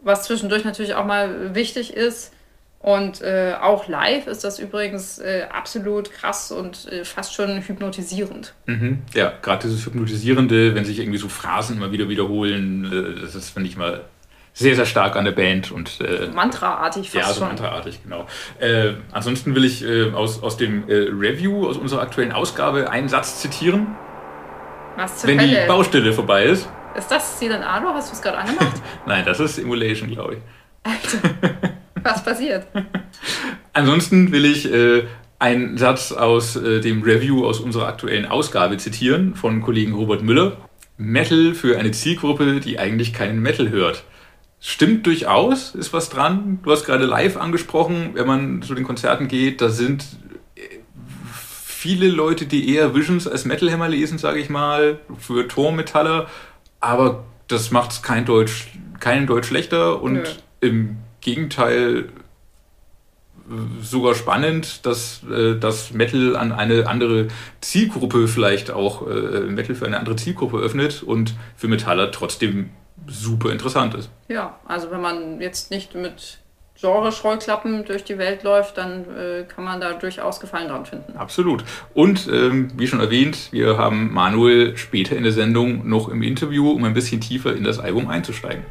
was 0.00 0.22
zwischendurch 0.22 0.64
natürlich 0.64 0.94
auch 0.94 1.04
mal 1.04 1.54
wichtig 1.54 1.94
ist. 1.94 2.32
Und 2.78 3.22
äh, 3.22 3.54
auch 3.60 3.88
live 3.88 4.26
ist 4.26 4.44
das 4.44 4.58
übrigens 4.58 5.18
äh, 5.18 5.46
absolut 5.50 6.12
krass 6.12 6.52
und 6.52 6.86
äh, 6.92 7.04
fast 7.04 7.34
schon 7.34 7.66
hypnotisierend. 7.66 8.54
Mhm. 8.66 9.02
Ja, 9.14 9.32
gerade 9.40 9.66
dieses 9.66 9.84
Hypnotisierende, 9.86 10.74
wenn 10.74 10.84
sich 10.84 10.98
irgendwie 11.00 11.18
so 11.18 11.30
Phrasen 11.30 11.78
immer 11.78 11.92
wieder 11.92 12.10
wiederholen, 12.10 12.84
äh, 12.84 13.20
das 13.22 13.34
ist, 13.34 13.50
finde 13.50 13.70
ich 13.70 13.76
mal, 13.78 14.04
sehr, 14.52 14.76
sehr 14.76 14.86
stark 14.86 15.16
an 15.16 15.24
der 15.24 15.32
Band 15.32 15.72
und 15.72 16.00
äh, 16.02 16.28
Mantraartig 16.32 17.10
fast 17.10 17.14
Ja, 17.26 17.32
so 17.32 17.40
schon. 17.40 17.48
Mantraartig, 17.48 18.02
genau. 18.04 18.26
Äh, 18.60 18.92
ansonsten 19.10 19.54
will 19.54 19.64
ich 19.64 19.82
äh, 19.82 20.12
aus, 20.12 20.42
aus 20.42 20.56
dem 20.56 20.88
äh, 20.88 20.94
Review, 21.10 21.66
aus 21.66 21.78
unserer 21.78 22.02
aktuellen 22.02 22.32
Ausgabe, 22.32 22.90
einen 22.90 23.08
Satz 23.08 23.40
zitieren. 23.40 23.96
Was 24.96 25.18
zur 25.18 25.30
Wenn 25.30 25.40
Hölle? 25.40 25.62
die 25.62 25.68
Baustelle 25.68 26.12
vorbei 26.12 26.44
ist. 26.44 26.68
Ist 26.96 27.10
das 27.10 27.42
Ado? 27.42 27.88
Hast 27.88 28.10
du 28.10 28.14
es 28.14 28.22
gerade 28.22 28.38
angemacht? 28.38 28.80
Nein, 29.06 29.24
das 29.24 29.40
ist 29.40 29.56
Simulation, 29.56 30.10
glaube 30.10 30.34
ich. 30.34 30.40
Alter, 30.84 31.30
was 32.02 32.22
passiert? 32.22 32.66
Ansonsten 33.72 34.30
will 34.30 34.44
ich 34.44 34.72
äh, 34.72 35.04
einen 35.40 35.76
Satz 35.76 36.12
aus 36.12 36.56
äh, 36.56 36.80
dem 36.80 37.02
Review 37.02 37.44
aus 37.44 37.58
unserer 37.58 37.88
aktuellen 37.88 38.26
Ausgabe 38.26 38.76
zitieren 38.76 39.34
von 39.34 39.62
Kollegen 39.62 39.94
Robert 39.94 40.22
Müller. 40.22 40.56
Metal 40.96 41.54
für 41.54 41.76
eine 41.78 41.90
Zielgruppe, 41.90 42.60
die 42.60 42.78
eigentlich 42.78 43.12
keinen 43.12 43.40
Metal 43.40 43.70
hört. 43.70 44.04
Stimmt 44.60 45.06
durchaus, 45.06 45.74
ist 45.74 45.92
was 45.92 46.08
dran. 46.08 46.60
Du 46.62 46.70
hast 46.70 46.86
gerade 46.86 47.04
live 47.04 47.36
angesprochen, 47.36 48.10
wenn 48.14 48.26
man 48.26 48.62
zu 48.62 48.74
den 48.74 48.84
Konzerten 48.84 49.26
geht, 49.26 49.60
da 49.60 49.68
sind 49.68 50.06
viele 51.84 52.08
Leute, 52.08 52.46
die 52.46 52.74
eher 52.74 52.94
Visions 52.94 53.28
als 53.28 53.44
Metalhammer 53.44 53.90
lesen, 53.90 54.16
sage 54.16 54.40
ich 54.40 54.48
mal, 54.48 55.00
für 55.18 55.46
Tormetaller, 55.46 56.30
aber 56.80 57.24
das 57.46 57.72
macht 57.72 57.92
es 57.92 58.02
kein 58.02 58.24
Deutsch, 58.24 58.68
keinen 59.00 59.26
Deutsch 59.26 59.48
schlechter 59.48 60.00
und 60.00 60.14
Nö. 60.14 60.24
im 60.62 60.96
Gegenteil 61.20 62.08
sogar 63.82 64.14
spannend, 64.14 64.86
dass 64.86 65.24
äh, 65.30 65.56
das 65.56 65.92
Metal 65.92 66.36
an 66.36 66.52
eine 66.52 66.86
andere 66.86 67.28
Zielgruppe 67.60 68.28
vielleicht 68.28 68.70
auch 68.70 69.06
äh, 69.06 69.40
Metal 69.40 69.74
für 69.74 69.84
eine 69.84 69.98
andere 69.98 70.16
Zielgruppe 70.16 70.56
öffnet 70.60 71.02
und 71.02 71.34
für 71.54 71.68
Metaller 71.68 72.10
trotzdem 72.10 72.70
super 73.06 73.52
interessant 73.52 73.94
ist. 73.94 74.08
Ja, 74.28 74.58
also 74.64 74.90
wenn 74.90 75.02
man 75.02 75.42
jetzt 75.42 75.70
nicht 75.70 75.94
mit 75.94 76.38
Genre-Scheuklappen 76.80 77.84
durch 77.84 78.04
die 78.04 78.18
Welt 78.18 78.42
läuft, 78.42 78.78
dann 78.78 79.04
äh, 79.16 79.44
kann 79.44 79.64
man 79.64 79.80
da 79.80 79.92
durchaus 79.92 80.40
Gefallen 80.40 80.68
dran 80.68 80.86
finden. 80.86 81.16
Absolut. 81.16 81.64
Und 81.94 82.28
ähm, 82.28 82.72
wie 82.76 82.86
schon 82.86 83.00
erwähnt, 83.00 83.48
wir 83.52 83.78
haben 83.78 84.12
Manuel 84.12 84.76
später 84.76 85.16
in 85.16 85.22
der 85.22 85.32
Sendung 85.32 85.88
noch 85.88 86.08
im 86.08 86.22
Interview, 86.22 86.70
um 86.70 86.84
ein 86.84 86.94
bisschen 86.94 87.20
tiefer 87.20 87.54
in 87.54 87.62
das 87.62 87.78
Album 87.78 88.08
einzusteigen. 88.08 88.64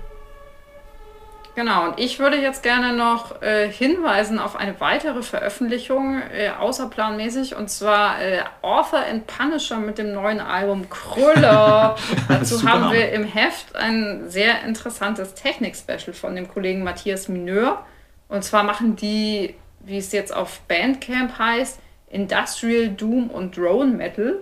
Genau, 1.56 1.86
und 1.86 2.00
ich 2.00 2.18
würde 2.18 2.38
jetzt 2.38 2.64
gerne 2.64 2.94
noch 2.94 3.44
äh, 3.44 3.70
hinweisen 3.70 4.40
auf 4.40 4.56
eine 4.56 4.80
weitere 4.80 5.22
Veröffentlichung, 5.22 6.20
äh, 6.20 6.50
außerplanmäßig, 6.50 7.56
und 7.56 7.70
zwar 7.70 8.20
äh, 8.20 8.40
Author 8.64 9.00
and 9.00 9.28
Punisher 9.28 9.78
mit 9.78 10.00
dem 10.00 10.14
neuen 10.14 10.40
Album 10.40 10.90
Krüller. 10.90 11.96
Dazu 12.28 12.68
haben 12.68 12.92
wir 12.92 13.12
im 13.12 13.26
Heft 13.26 13.76
ein 13.76 14.24
sehr 14.30 14.64
interessantes 14.64 15.36
Technik-Special 15.36 16.14
von 16.14 16.36
dem 16.36 16.48
Kollegen 16.48 16.84
Matthias 16.84 17.28
Mineur. 17.30 17.86
Und 18.34 18.44
zwar 18.44 18.64
machen 18.64 18.96
die, 18.96 19.54
wie 19.82 20.00
es 20.00 20.12
jetzt 20.12 20.36
auf 20.36 20.62
Bandcamp 20.62 21.38
heißt, 21.38 21.78
Industrial 22.10 22.90
Doom 22.90 23.30
und 23.30 23.56
Drone 23.56 23.92
Metal. 23.92 24.38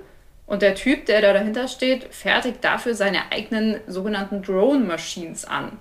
Und 0.45 0.61
der 0.61 0.75
Typ, 0.75 1.07
der 1.07 1.19
da 1.19 1.33
dahinter 1.33 1.67
steht, 1.67 2.05
fertigt 2.13 2.63
dafür 2.63 2.95
seine 2.95 3.33
eigenen 3.33 3.81
sogenannten 3.87 4.43
Drone 4.43 4.85
Machines 4.85 5.43
an. 5.43 5.77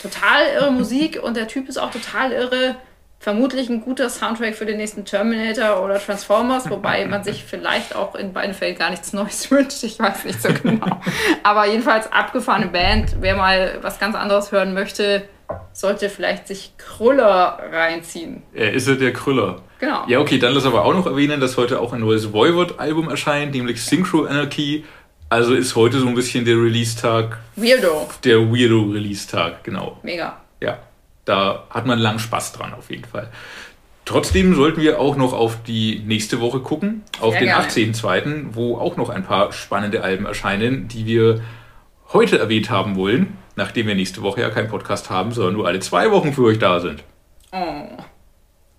Total 0.00 0.46
irre 0.54 0.70
Musik 0.72 1.22
und 1.22 1.36
der 1.36 1.48
Typ 1.48 1.68
ist 1.68 1.76
auch 1.76 1.90
total 1.90 2.32
irre, 2.32 2.76
vermutlich 3.18 3.68
ein 3.68 3.82
guter 3.82 4.08
Soundtrack 4.08 4.54
für 4.54 4.64
den 4.64 4.78
nächsten 4.78 5.04
Terminator 5.04 5.84
oder 5.84 5.98
Transformers, 5.98 6.70
wobei 6.70 7.04
man 7.04 7.24
sich 7.24 7.44
vielleicht 7.44 7.94
auch 7.94 8.14
in 8.14 8.32
beiden 8.32 8.54
Fällen 8.54 8.78
gar 8.78 8.88
nichts 8.88 9.12
Neues 9.12 9.50
wünscht. 9.50 9.82
Ich 9.82 9.98
weiß 9.98 10.24
nicht 10.24 10.40
so 10.40 10.48
genau. 10.50 10.98
Aber 11.42 11.66
jedenfalls 11.66 12.10
abgefahrene 12.10 12.68
Band. 12.68 13.16
Wer 13.20 13.36
mal 13.36 13.80
was 13.82 13.98
ganz 13.98 14.16
anderes 14.16 14.50
hören 14.50 14.72
möchte, 14.72 15.28
sollte 15.72 16.08
vielleicht 16.08 16.48
sich 16.48 16.72
Krüller 16.76 17.58
reinziehen. 17.72 18.42
Er 18.54 18.72
ist 18.72 18.88
ja 18.88 18.94
der 18.94 19.12
Krüller. 19.12 19.62
Genau. 19.78 20.04
Ja, 20.08 20.20
okay, 20.20 20.38
dann 20.38 20.52
lass 20.52 20.66
aber 20.66 20.84
auch 20.84 20.94
noch 20.94 21.06
erwähnen, 21.06 21.40
dass 21.40 21.56
heute 21.56 21.80
auch 21.80 21.92
ein 21.92 22.00
neues 22.00 22.32
Voivod-Album 22.32 23.08
erscheint, 23.08 23.52
nämlich 23.52 23.82
Synchro 23.82 24.24
Anarchy. 24.24 24.84
Also 25.28 25.54
ist 25.54 25.76
heute 25.76 26.00
so 26.00 26.08
ein 26.08 26.14
bisschen 26.14 26.44
der 26.44 26.56
Release-Tag. 26.56 27.38
Weirdo. 27.56 28.08
Der 28.24 28.38
Weirdo-Release-Tag, 28.38 29.64
genau. 29.64 29.98
Mega. 30.02 30.40
Ja, 30.60 30.78
da 31.24 31.64
hat 31.70 31.86
man 31.86 31.98
lang 31.98 32.18
Spaß 32.18 32.52
dran 32.52 32.74
auf 32.74 32.90
jeden 32.90 33.04
Fall. 33.04 33.30
Trotzdem 34.04 34.54
sollten 34.56 34.80
wir 34.80 34.98
auch 34.98 35.16
noch 35.16 35.32
auf 35.32 35.62
die 35.62 36.02
nächste 36.04 36.40
Woche 36.40 36.58
gucken, 36.60 37.02
auf 37.20 37.32
Sehr 37.32 37.40
den 37.40 37.48
gerne. 37.48 37.68
18.02., 37.68 38.46
wo 38.54 38.76
auch 38.76 38.96
noch 38.96 39.08
ein 39.08 39.22
paar 39.22 39.52
spannende 39.52 40.02
Alben 40.02 40.26
erscheinen, 40.26 40.88
die 40.88 41.06
wir 41.06 41.40
heute 42.12 42.38
erwähnt 42.38 42.70
haben 42.70 42.96
wollen, 42.96 43.38
nachdem 43.60 43.86
wir 43.86 43.94
nächste 43.94 44.22
Woche 44.22 44.40
ja 44.40 44.50
keinen 44.50 44.68
Podcast 44.68 45.10
haben, 45.10 45.32
sondern 45.32 45.54
nur 45.54 45.66
alle 45.68 45.80
zwei 45.80 46.10
Wochen 46.10 46.32
für 46.32 46.44
euch 46.44 46.58
da 46.58 46.80
sind. 46.80 47.04
Oh, 47.52 47.82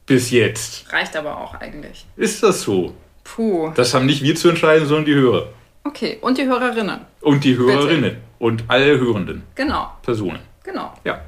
Bis 0.05 0.31
jetzt. 0.31 0.91
reicht 0.91 1.15
aber 1.15 1.37
auch 1.37 1.53
eigentlich. 1.55 2.05
Ist 2.17 2.41
das 2.43 2.61
so? 2.61 2.93
Puh. 3.23 3.71
Das 3.75 3.93
haben 3.93 4.05
nicht 4.07 4.23
wir 4.23 4.35
zu 4.35 4.49
entscheiden, 4.49 4.87
sondern 4.87 5.05
die 5.05 5.13
Hörer. 5.15 5.47
Okay, 5.83 6.17
und 6.21 6.37
die 6.37 6.45
Hörerinnen. 6.45 7.01
Und 7.21 7.43
die 7.43 7.55
Hörerinnen. 7.57 8.17
Und 8.39 8.63
alle 8.67 8.99
hörenden 8.99 9.43
Genau, 9.55 9.91
Personen. 10.01 10.39
genau. 10.63 10.91
Ja, 11.03 11.21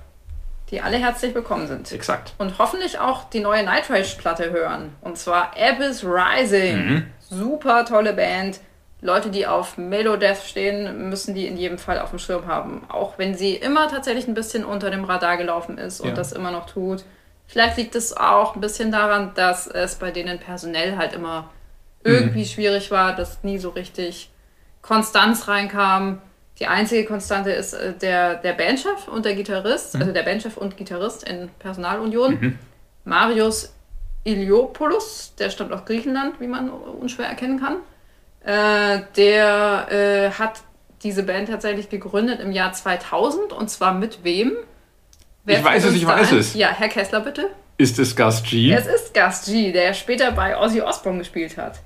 Die 0.71 0.81
alle 0.81 0.97
herzlich 0.97 1.35
willkommen 1.35 1.67
sind. 1.67 1.91
exakt. 1.91 2.33
Und 2.39 2.57
hoffentlich 2.57 2.97
auch 2.97 3.29
die 3.29 3.39
neue 3.39 3.63
Night 3.63 3.89
Rage-Platte 3.89 4.51
hören. 4.51 4.89
Und 5.01 5.17
zwar 5.17 5.51
Abyss 5.55 6.03
Rising. 6.03 6.77
Mhm. 6.87 7.05
Super 7.19 7.85
tolle 7.85 8.13
Band. 8.13 8.59
Leute, 9.05 9.29
die 9.29 9.45
auf 9.45 9.77
Melodeath 9.77 10.43
stehen, 10.43 11.09
müssen 11.09 11.35
die 11.35 11.45
in 11.45 11.57
jedem 11.57 11.77
Fall 11.77 11.99
auf 11.99 12.11
dem 12.11 12.19
Schirm 12.19 12.47
haben. 12.47 12.83
Auch 12.89 13.17
wenn 13.17 13.35
sie 13.35 13.53
immer 13.55 13.89
tatsächlich 13.89 14.27
ein 14.27 14.33
bisschen 14.33 14.63
unter 14.63 14.89
dem 14.89 15.03
Radar 15.03 15.35
gelaufen 15.37 15.77
ist 15.77 15.99
und 15.99 16.09
Ja. 16.09 16.15
das 16.15 16.31
immer 16.31 16.51
noch 16.51 16.65
tut. 16.67 17.03
Vielleicht 17.45 17.75
liegt 17.77 17.95
es 17.95 18.15
auch 18.15 18.55
ein 18.55 18.61
bisschen 18.61 18.91
daran, 18.93 19.31
dass 19.35 19.67
es 19.67 19.95
bei 19.95 20.11
denen 20.11 20.39
personell 20.39 20.95
halt 20.97 21.11
immer 21.13 21.49
irgendwie 22.05 22.39
Mhm. 22.41 22.45
schwierig 22.45 22.91
war, 22.91 23.13
dass 23.15 23.43
nie 23.43 23.57
so 23.57 23.69
richtig 23.69 24.31
Konstanz 24.81 25.47
reinkam. 25.49 26.21
Die 26.59 26.67
einzige 26.67 27.05
Konstante 27.05 27.51
ist 27.51 27.73
äh, 27.73 27.93
der, 27.93 28.35
der 28.35 28.53
Bandchef 28.53 29.07
und 29.09 29.25
der 29.25 29.35
Gitarrist, 29.35 29.95
also 29.97 30.11
der 30.13 30.23
Bandchef 30.23 30.55
und 30.55 30.77
Gitarrist 30.77 31.27
in 31.27 31.49
Personalunion. 31.59 32.57
Marius 33.03 33.73
Iliopoulos, 34.23 35.33
der 35.37 35.49
stammt 35.49 35.73
aus 35.73 35.83
Griechenland, 35.85 36.39
wie 36.39 36.47
man 36.47 36.69
unschwer 36.69 37.25
erkennen 37.27 37.59
kann. 37.59 37.77
Äh, 38.43 38.99
der 39.15 39.87
äh, 39.91 40.31
hat 40.31 40.61
diese 41.03 41.23
Band 41.23 41.49
tatsächlich 41.49 41.89
gegründet 41.89 42.39
im 42.39 42.51
Jahr 42.51 42.73
2000 42.73 43.53
und 43.53 43.69
zwar 43.69 43.93
mit 43.93 44.23
wem? 44.23 44.53
Ich 45.45 45.53
fällt 45.55 45.65
weiß 45.65 45.85
es, 45.85 45.95
ich 45.95 46.07
weiß 46.07 46.31
ein? 46.31 46.37
es. 46.39 46.53
Ja, 46.53 46.69
Herr 46.69 46.87
Kessler, 46.89 47.19
bitte. 47.21 47.49
Ist 47.77 47.99
es 47.99 48.15
Gus 48.15 48.43
G? 48.43 48.71
Es 48.71 48.85
ist 48.87 49.13
Gus 49.13 49.45
G, 49.45 49.71
der 49.71 49.93
später 49.93 50.31
bei 50.31 50.57
Ozzy 50.57 50.81
Osbourne 50.81 51.19
gespielt 51.19 51.57
hat. 51.57 51.79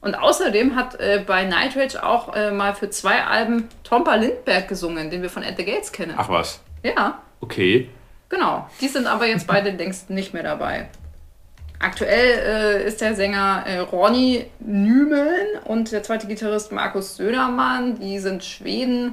Und 0.00 0.14
außerdem 0.16 0.76
hat 0.76 0.98
äh, 1.00 1.22
bei 1.26 1.44
Night 1.44 1.76
Rage 1.76 2.02
auch 2.04 2.34
äh, 2.34 2.50
mal 2.50 2.74
für 2.74 2.90
zwei 2.90 3.22
Alben 3.24 3.68
Tompa 3.84 4.16
Lindberg 4.16 4.68
gesungen, 4.68 5.10
den 5.10 5.22
wir 5.22 5.30
von 5.30 5.42
At 5.42 5.56
the 5.56 5.64
Gates 5.64 5.92
kennen. 5.92 6.14
Ach 6.16 6.28
was. 6.28 6.60
Ja, 6.82 7.20
Okay. 7.40 7.88
genau. 8.28 8.68
Die 8.80 8.88
sind 8.88 9.06
aber 9.06 9.26
jetzt 9.26 9.46
beide 9.46 9.70
längst 9.76 10.10
nicht 10.10 10.34
mehr 10.34 10.42
dabei. 10.42 10.88
Aktuell 11.84 12.80
äh, 12.80 12.86
ist 12.88 13.02
der 13.02 13.14
Sänger 13.14 13.64
äh, 13.66 13.78
Ronny 13.78 14.46
Nümeln 14.58 15.58
und 15.64 15.92
der 15.92 16.02
zweite 16.02 16.26
Gitarrist 16.26 16.72
Markus 16.72 17.16
Södermann. 17.16 18.00
Die 18.00 18.18
sind 18.20 18.42
Schweden 18.42 19.12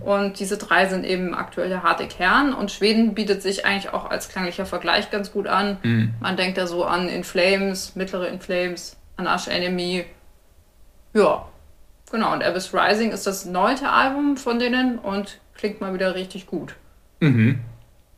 und 0.00 0.40
diese 0.40 0.56
drei 0.56 0.86
sind 0.86 1.04
eben 1.04 1.34
aktuell 1.34 1.68
der 1.68 1.82
harte 1.82 2.06
Kern. 2.06 2.54
Und 2.54 2.70
Schweden 2.70 3.14
bietet 3.14 3.42
sich 3.42 3.66
eigentlich 3.66 3.92
auch 3.92 4.10
als 4.10 4.30
klanglicher 4.30 4.64
Vergleich 4.64 5.10
ganz 5.10 5.30
gut 5.30 5.46
an. 5.46 5.76
Man 6.20 6.36
denkt 6.38 6.56
da 6.56 6.66
so 6.66 6.84
an 6.84 7.08
In 7.08 7.22
Flames, 7.22 7.96
mittlere 7.96 8.28
In 8.28 8.40
Flames, 8.40 8.96
an 9.16 9.26
Arch 9.26 9.48
Enemy. 9.48 10.06
Ja, 11.12 11.46
genau. 12.10 12.32
Und 12.32 12.42
Abyss 12.42 12.72
Rising 12.72 13.10
ist 13.10 13.26
das 13.26 13.44
neunte 13.44 13.90
Album 13.90 14.38
von 14.38 14.58
denen 14.58 14.98
und 14.98 15.38
klingt 15.54 15.82
mal 15.82 15.92
wieder 15.92 16.14
richtig 16.14 16.46
gut. 16.46 16.76
Mhm. 17.20 17.60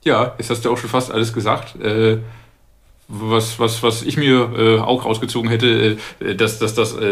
Ja, 0.05 0.35
jetzt 0.39 0.51
hast 0.51 0.65
du 0.65 0.73
auch 0.73 0.79
schon 0.79 0.91
fast 0.91 1.11
alles 1.11 1.33
gesagt. 1.33 1.75
Äh, 1.81 2.19
was, 3.11 3.59
was, 3.59 3.83
was 3.83 4.03
ich 4.03 4.19
mir 4.19 4.53
äh, 4.57 4.79
auch 4.81 5.07
rausgezogen 5.07 5.49
hätte, 5.49 5.97
äh, 6.21 6.35
dass, 6.35 6.59
dass 6.59 6.75
das 6.75 6.95
äh, 6.95 7.05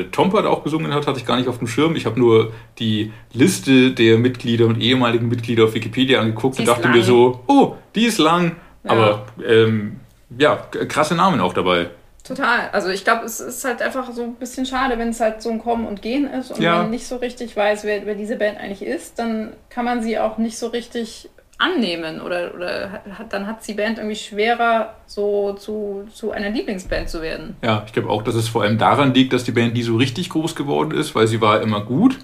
äh, 0.00 0.04
Tompert 0.10 0.44
auch 0.44 0.64
gesungen 0.64 0.92
hat, 0.92 1.06
hatte 1.06 1.20
ich 1.20 1.26
gar 1.26 1.36
nicht 1.36 1.48
auf 1.48 1.58
dem 1.58 1.68
Schirm. 1.68 1.94
Ich 1.94 2.04
habe 2.04 2.18
nur 2.18 2.52
die 2.80 3.12
Liste 3.32 3.92
der 3.92 4.18
Mitglieder 4.18 4.66
und 4.66 4.80
ehemaligen 4.80 5.28
Mitglieder 5.28 5.64
auf 5.64 5.74
Wikipedia 5.74 6.20
angeguckt 6.20 6.56
Die 6.56 6.62
und 6.62 6.68
dachte 6.68 6.82
lang. 6.88 6.96
mir 6.96 7.02
so, 7.04 7.40
oh, 7.46 7.76
die 7.94 8.06
ist 8.06 8.18
lang. 8.18 8.56
Ja. 8.82 8.90
Aber 8.90 9.26
ähm, 9.46 10.00
ja, 10.36 10.56
krasse 10.88 11.14
Namen 11.14 11.40
auch 11.40 11.52
dabei. 11.54 11.90
Total. 12.24 12.68
Also 12.72 12.88
ich 12.88 13.04
glaube, 13.04 13.24
es 13.24 13.38
ist 13.38 13.64
halt 13.64 13.80
einfach 13.82 14.10
so 14.10 14.24
ein 14.24 14.34
bisschen 14.34 14.66
schade, 14.66 14.98
wenn 14.98 15.10
es 15.10 15.20
halt 15.20 15.42
so 15.42 15.50
ein 15.50 15.60
Kommen 15.60 15.86
und 15.86 16.02
Gehen 16.02 16.26
ist 16.28 16.50
und 16.50 16.60
Ja. 16.60 16.78
man 16.78 16.90
nicht 16.90 17.06
so 17.06 17.16
richtig 17.16 17.56
weiß, 17.56 17.84
wer, 17.84 18.04
wer 18.04 18.16
diese 18.16 18.34
Band 18.34 18.58
eigentlich 18.58 18.82
ist, 18.82 19.20
dann 19.20 19.52
kann 19.70 19.84
man 19.84 20.02
sie 20.02 20.18
auch 20.18 20.36
nicht 20.38 20.58
so 20.58 20.66
richtig 20.66 21.28
annehmen 21.58 22.20
oder, 22.20 22.54
oder 22.54 23.02
hat, 23.18 23.32
dann 23.32 23.46
hat 23.46 23.66
die 23.66 23.74
Band 23.74 23.98
irgendwie 23.98 24.16
schwerer, 24.16 24.94
so 25.06 25.54
zu, 25.54 26.06
zu 26.12 26.32
einer 26.32 26.50
Lieblingsband 26.50 27.08
zu 27.08 27.22
werden. 27.22 27.56
Ja, 27.62 27.82
ich 27.86 27.92
glaube 27.92 28.10
auch, 28.10 28.22
dass 28.22 28.34
es 28.34 28.48
vor 28.48 28.62
allem 28.62 28.78
daran 28.78 29.14
liegt, 29.14 29.32
dass 29.32 29.44
die 29.44 29.52
Band 29.52 29.74
nie 29.74 29.82
so 29.82 29.96
richtig 29.96 30.28
groß 30.30 30.54
geworden 30.54 30.92
ist, 30.92 31.14
weil 31.14 31.26
sie 31.26 31.40
war 31.40 31.62
immer 31.62 31.80
gut. 31.80 32.18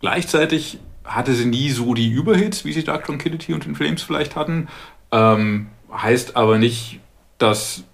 Gleichzeitig 0.00 0.78
hatte 1.04 1.32
sie 1.32 1.46
nie 1.46 1.70
so 1.70 1.94
die 1.94 2.10
Überhits, 2.10 2.64
wie 2.64 2.72
sie 2.72 2.82
Dark 2.82 3.06
Tranquility 3.06 3.54
und 3.54 3.66
In 3.66 3.76
Flames 3.76 4.02
vielleicht 4.02 4.34
hatten. 4.34 4.68
Ähm, 5.12 5.68
heißt 5.92 6.36
aber 6.36 6.58
nicht, 6.58 6.98
dass 7.38 7.84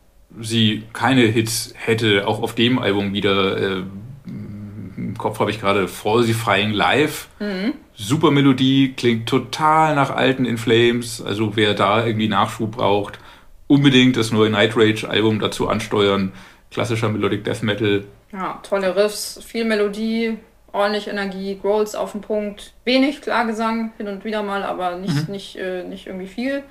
sie 0.40 0.84
keine 0.94 1.22
Hits 1.22 1.74
hätte, 1.76 2.26
auch 2.26 2.42
auf 2.42 2.54
dem 2.54 2.78
Album 2.78 3.12
wieder. 3.12 3.56
Äh, 3.58 3.82
Im 4.96 5.16
Kopf 5.16 5.40
habe 5.40 5.50
ich 5.50 5.60
gerade 5.60 5.88
Falsifying 5.88 6.72
Live. 6.72 7.28
Super 7.94 8.30
Melodie, 8.30 8.94
klingt 8.96 9.28
total 9.28 9.94
nach 9.94 10.10
alten 10.10 10.44
In 10.44 10.58
Flames. 10.58 11.22
Also 11.22 11.56
wer 11.56 11.74
da 11.74 12.04
irgendwie 12.04 12.28
Nachschub 12.28 12.72
braucht, 12.72 13.18
unbedingt 13.66 14.16
das 14.16 14.32
neue 14.32 14.50
Night 14.50 14.76
Rage 14.76 15.08
Album 15.08 15.38
dazu 15.40 15.68
ansteuern. 15.68 16.32
Klassischer 16.70 17.08
Melodic 17.08 17.44
Death 17.44 17.62
Metal. 17.62 18.04
Ja, 18.32 18.60
tolle 18.62 18.96
Riffs, 18.96 19.40
viel 19.44 19.64
Melodie, 19.64 20.38
ordentlich 20.72 21.08
Energie, 21.08 21.58
Growls 21.60 21.94
auf 21.94 22.12
den 22.12 22.22
Punkt, 22.22 22.72
wenig 22.84 23.20
Klagesang 23.20 23.92
hin 23.98 24.08
und 24.08 24.24
wieder 24.24 24.42
mal, 24.42 24.62
aber 24.62 24.96
nicht, 24.96 25.28
nicht, 25.28 25.56
äh, 25.56 25.84
nicht 25.84 26.06
irgendwie 26.06 26.26
viel. 26.26 26.62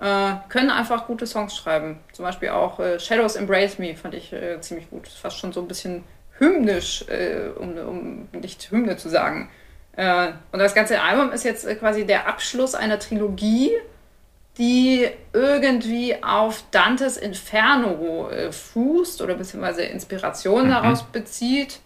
Äh, 0.00 0.34
können 0.48 0.70
einfach 0.70 1.08
gute 1.08 1.26
Songs 1.26 1.56
schreiben. 1.56 1.98
Zum 2.12 2.24
Beispiel 2.24 2.50
auch 2.50 2.78
äh, 2.78 3.00
Shadows 3.00 3.34
Embrace 3.34 3.80
Me 3.80 3.96
fand 3.96 4.14
ich 4.14 4.32
äh, 4.32 4.60
ziemlich 4.60 4.88
gut. 4.90 5.08
Fast 5.08 5.38
schon 5.38 5.52
so 5.52 5.60
ein 5.60 5.66
bisschen 5.66 6.04
hymnisch, 6.38 7.04
äh, 7.08 7.48
um, 7.58 7.76
um 7.76 8.28
nicht 8.32 8.70
Hymne 8.70 8.96
zu 8.96 9.08
sagen. 9.08 9.50
Äh, 9.96 10.32
und 10.52 10.60
das 10.60 10.74
ganze 10.74 11.02
Album 11.02 11.32
ist 11.32 11.44
jetzt 11.44 11.66
äh, 11.66 11.74
quasi 11.74 12.06
der 12.06 12.28
Abschluss 12.28 12.74
einer 12.76 13.00
Trilogie, 13.00 13.72
die 14.56 15.08
irgendwie 15.32 16.22
auf 16.22 16.62
Dantes 16.70 17.16
Inferno 17.16 18.28
äh, 18.30 18.52
fußt 18.52 19.22
oder 19.22 19.34
beziehungsweise 19.34 19.82
Inspiration 19.82 20.68
daraus 20.68 21.02
bezieht. 21.02 21.80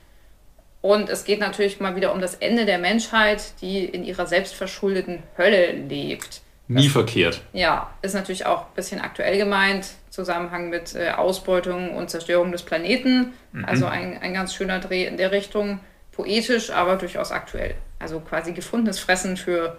Und 0.82 1.08
es 1.08 1.24
geht 1.24 1.40
natürlich 1.40 1.80
mal 1.80 1.96
wieder 1.96 2.12
um 2.12 2.20
das 2.20 2.34
Ende 2.34 2.66
der 2.66 2.78
Menschheit, 2.78 3.54
die 3.62 3.84
in 3.84 4.04
ihrer 4.04 4.26
selbstverschuldeten 4.26 5.22
Hölle 5.38 5.72
lebt. 5.72 6.41
Nie 6.68 6.88
verkehrt. 6.88 7.42
Ja, 7.52 7.90
ist 8.02 8.14
natürlich 8.14 8.46
auch 8.46 8.62
ein 8.62 8.74
bisschen 8.74 9.00
aktuell 9.00 9.36
gemeint, 9.36 9.88
Zusammenhang 10.10 10.70
mit 10.70 10.94
äh, 10.94 11.10
Ausbeutung 11.10 11.94
und 11.94 12.08
Zerstörung 12.08 12.52
des 12.52 12.62
Planeten. 12.62 13.32
Also 13.64 13.86
ein, 13.86 14.18
ein 14.22 14.32
ganz 14.32 14.54
schöner 14.54 14.78
Dreh 14.78 15.04
in 15.06 15.16
der 15.16 15.32
Richtung. 15.32 15.80
Poetisch, 16.12 16.70
aber 16.70 16.96
durchaus 16.96 17.32
aktuell. 17.32 17.74
Also 17.98 18.20
quasi 18.20 18.52
gefundenes 18.52 18.98
Fressen 18.98 19.36
für 19.36 19.78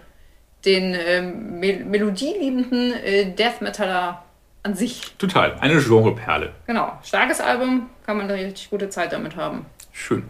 den 0.65 0.95
ähm, 0.95 1.59
Mel 1.59 1.85
Melodieliebenden 1.85 2.93
äh, 2.93 3.31
Death 3.31 3.61
Metaller 3.61 4.23
an 4.63 4.75
sich. 4.75 5.13
Total. 5.17 5.55
Eine 5.59 5.79
Genreperle. 5.79 6.53
Genau, 6.65 6.97
starkes 7.03 7.41
Album, 7.41 7.89
kann 8.05 8.17
man 8.17 8.29
eine 8.29 8.41
richtig 8.41 8.69
gute 8.69 8.89
Zeit 8.89 9.11
damit 9.13 9.35
haben. 9.35 9.65
Schön. 9.91 10.23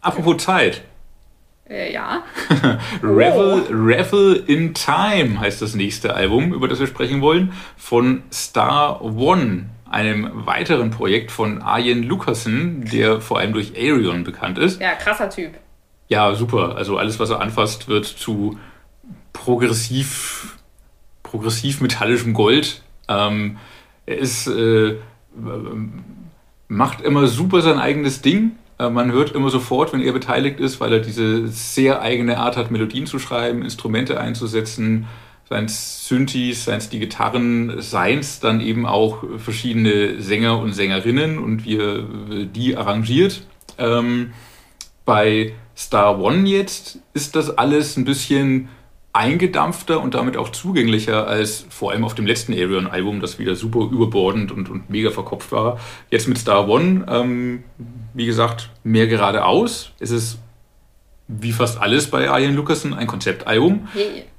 Apropos 0.00 0.42
Zeit. 0.42 0.82
Äh, 1.68 1.92
ja, 1.92 2.22
Revel, 3.02 3.66
Revel 3.70 4.42
in 4.46 4.72
Time 4.72 5.38
heißt 5.38 5.60
das 5.60 5.74
nächste 5.74 6.14
Album, 6.14 6.54
über 6.54 6.66
das 6.66 6.80
wir 6.80 6.86
sprechen 6.86 7.20
wollen, 7.20 7.52
von 7.76 8.22
Star 8.32 9.02
One, 9.02 9.66
einem 9.90 10.30
weiteren 10.46 10.90
Projekt 10.90 11.30
von 11.30 11.60
Arjen 11.60 12.02
Lucassen, 12.02 12.84
der 12.90 13.20
vor 13.20 13.38
allem 13.38 13.52
durch 13.52 13.72
Arion 13.76 14.24
bekannt 14.24 14.58
ist. 14.58 14.80
ja, 14.80 14.94
krasser 14.94 15.28
Typ. 15.28 15.52
Ja, 16.08 16.34
super. 16.34 16.76
Also 16.76 16.96
alles, 16.96 17.20
was 17.20 17.30
er 17.30 17.40
anfasst, 17.40 17.88
wird 17.88 18.06
zu 18.06 18.58
progressiv, 19.34 20.56
progressiv 21.22 21.80
metallischem 21.80 22.32
Gold. 22.32 22.82
Ähm, 23.08 23.58
er 24.06 24.16
ist, 24.16 24.46
äh, 24.46 24.96
macht 26.68 27.02
immer 27.02 27.26
super 27.26 27.60
sein 27.60 27.78
eigenes 27.78 28.22
Ding. 28.22 28.52
Äh, 28.78 28.90
man 28.90 29.12
hört 29.12 29.32
immer 29.32 29.50
sofort, 29.50 29.92
wenn 29.92 30.00
er 30.00 30.12
beteiligt 30.12 30.60
ist, 30.60 30.80
weil 30.80 30.92
er 30.92 31.00
diese 31.00 31.48
sehr 31.48 32.00
eigene 32.00 32.38
Art 32.38 32.56
hat, 32.56 32.70
Melodien 32.70 33.06
zu 33.06 33.18
schreiben, 33.18 33.62
Instrumente 33.62 34.20
einzusetzen, 34.20 35.06
seien 35.48 35.64
es 35.64 36.06
Synthes, 36.06 36.64
seien 36.64 36.78
es 36.78 36.90
die 36.90 36.98
Gitarren, 36.98 37.80
seien 37.80 38.18
es 38.18 38.40
dann 38.40 38.60
eben 38.60 38.86
auch 38.86 39.24
verschiedene 39.38 40.20
Sänger 40.20 40.58
und 40.58 40.72
Sängerinnen 40.72 41.38
und 41.38 41.64
wie 41.64 41.78
er 41.78 42.02
die 42.44 42.76
arrangiert. 42.76 43.42
Ähm, 43.78 44.32
bei 45.04 45.54
Star 45.74 46.20
One 46.20 46.46
jetzt 46.46 46.98
ist 47.14 47.34
das 47.34 47.56
alles 47.56 47.96
ein 47.96 48.04
bisschen 48.04 48.68
eingedampfter 49.18 50.00
und 50.00 50.14
damit 50.14 50.36
auch 50.36 50.50
zugänglicher 50.50 51.26
als 51.26 51.66
vor 51.70 51.90
allem 51.90 52.04
auf 52.04 52.14
dem 52.14 52.24
letzten 52.24 52.52
Arion-Album, 52.52 53.20
das 53.20 53.40
wieder 53.40 53.56
super 53.56 53.80
überbordend 53.80 54.52
und, 54.52 54.70
und 54.70 54.90
mega 54.90 55.10
verkopft 55.10 55.50
war. 55.50 55.80
Jetzt 56.08 56.28
mit 56.28 56.38
Star 56.38 56.68
One, 56.68 57.04
ähm, 57.10 57.64
wie 58.14 58.26
gesagt, 58.26 58.70
mehr 58.84 59.08
geradeaus. 59.08 59.90
Es 59.98 60.12
ist 60.12 60.38
wie 61.26 61.50
fast 61.50 61.80
alles 61.80 62.08
bei 62.08 62.26
Ian 62.26 62.54
Lucassen 62.54 62.94
ein 62.94 63.08
Konzeptalbum. 63.08 63.88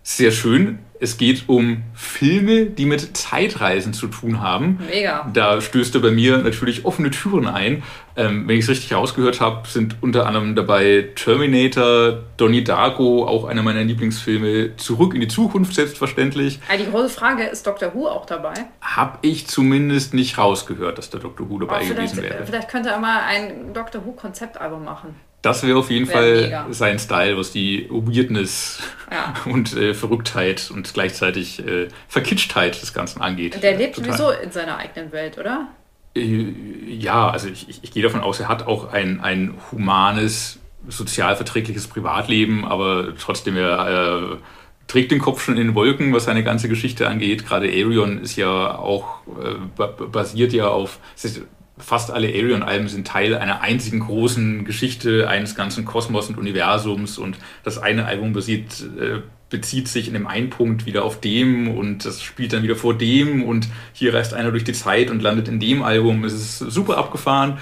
Sehr 0.02 0.32
schön, 0.32 0.80
es 1.00 1.18
geht 1.18 1.48
um 1.48 1.84
Filme, 1.94 2.66
die 2.66 2.86
mit 2.86 3.16
Zeitreisen 3.16 3.94
zu 3.94 4.08
tun 4.08 4.42
haben. 4.42 4.80
Mega. 4.90 5.30
Da 5.34 5.62
stößt 5.62 5.96
er 5.96 6.02
bei 6.02 6.12
mir 6.12 6.40
natürlich 6.40 6.86
offene 6.86 7.10
Türen 7.10 7.48
ein. 7.48 7.84
Ähm, 8.18 8.48
wenn 8.48 8.58
ich 8.58 8.66
es 8.66 8.70
richtig 8.70 8.94
rausgehört 8.94 9.40
habe, 9.40 9.66
sind 9.68 9.96
unter 10.02 10.26
anderem 10.26 10.56
dabei 10.56 11.10
Terminator, 11.16 12.24
Donnie 12.36 12.66
Darko, 12.66 13.26
auch 13.26 13.46
einer 13.46 13.64
meiner 13.64 13.84
Lieblingsfilme, 13.84 14.76
Zurück 14.76 15.14
in 15.14 15.22
die 15.22 15.30
Zukunft 15.30 15.74
selbstverständlich. 15.74 16.60
Also 16.68 16.84
die 16.84 16.92
große 16.92 17.10
Frage, 17.10 17.44
ist 17.44 17.66
Doctor 17.66 17.94
Who 17.94 18.08
auch 18.08 18.26
dabei? 18.26 18.54
Habe 18.82 19.20
ich 19.22 19.48
zumindest 19.48 20.14
nicht 20.14 20.38
rausgehört, 20.38 20.98
dass 20.98 21.10
der 21.10 21.22
Doctor 21.22 21.50
Who 21.50 21.60
dabei 21.60 21.86
gewesen 21.86 22.22
wäre. 22.22 22.46
Vielleicht 22.46 22.68
könnte 22.68 22.90
er 22.90 23.00
mal 23.00 23.22
ein 23.22 23.74
Doctor 23.74 24.06
Who 24.06 24.12
Konzeptalbum 24.12 24.84
machen. 24.84 25.16
Das 25.42 25.66
wäre 25.66 25.78
auf 25.78 25.90
jeden 25.90 26.08
wär 26.08 26.16
Fall 26.16 26.42
mega. 26.42 26.68
sein 26.72 27.00
Style, 27.00 27.38
was 27.38 27.52
die 27.52 27.88
Weirdness 27.90 28.82
ja. 29.12 29.34
und 29.52 29.76
äh, 29.76 29.94
Verrücktheit 29.94 30.70
und 30.74 30.94
gleichzeitig 30.94 31.66
äh, 31.66 31.88
Verkitschtheit 32.08 32.82
des 32.82 32.94
Ganzen 32.94 33.22
angeht. 33.22 33.62
Der 33.62 33.78
lebt 33.78 33.96
Total. 33.96 34.18
sowieso 34.18 34.32
in 34.32 34.52
seiner 34.52 34.78
eigenen 34.78 35.12
Welt, 35.12 35.38
oder? 35.38 35.68
Äh, 36.16 36.54
ja, 36.88 37.30
also 37.30 37.48
ich, 37.48 37.70
ich, 37.70 37.80
ich, 37.84 37.92
gehe 37.92 38.04
davon 38.04 38.22
aus, 38.22 38.40
er 38.40 38.50
hat 38.50 38.68
auch 38.68 38.92
ein, 38.92 39.22
ein 39.22 39.54
humanes, 39.72 40.60
sozialverträgliches 40.88 41.88
Privatleben, 41.88 42.66
aber 42.66 43.14
trotzdem 43.18 43.58
er 43.58 44.40
trägt 44.90 45.12
den 45.12 45.20
Kopf 45.20 45.42
schon 45.42 45.56
in 45.56 45.68
den 45.68 45.76
Wolken, 45.76 46.14
was 46.14 46.26
seine 46.26 46.44
ganze 46.44 46.68
Geschichte 46.68 47.08
angeht. 47.08 47.48
Gerade 47.48 47.68
Arion 47.68 48.22
ist 48.22 48.36
ja 48.36 48.76
auch 48.76 49.22
äh, 49.42 49.84
basiert 50.08 50.52
ja 50.52 50.68
auf 50.68 51.00
fast 51.80 52.12
alle 52.12 52.28
Arion-Alben 52.28 52.88
sind 52.88 53.08
Teil 53.08 53.36
einer 53.36 53.62
einzigen 53.62 54.02
großen 54.02 54.66
Geschichte 54.66 55.28
eines 55.28 55.56
ganzen 55.56 55.86
Kosmos 55.86 56.30
und 56.30 56.38
Universums 56.38 57.18
und 57.18 57.38
das 57.64 57.78
eine 57.78 58.06
Album 58.06 58.34
basiert, 58.34 58.84
äh, 59.00 59.22
bezieht 59.50 59.88
sich 59.88 60.08
in 60.08 60.14
dem 60.14 60.28
einen 60.28 60.50
Punkt 60.50 60.86
wieder 60.86 61.04
auf 61.04 61.20
dem 61.20 61.76
und 61.76 62.06
das 62.06 62.22
spielt 62.22 62.54
dann 62.54 62.64
wieder 62.64 62.76
vor 62.76 62.98
dem 62.98 63.44
und 63.44 63.68
hier 63.94 64.14
reist 64.14 64.34
einer 64.34 64.52
durch 64.52 64.64
die 64.64 64.74
Zeit 64.74 65.10
und 65.10 65.22
landet 65.22 65.48
in 65.48 65.60
dem 65.60 65.82
Album. 65.82 66.24
Es 66.26 66.34
ist 66.34 66.60
super 66.60 66.98
abgefahren. 66.98 67.58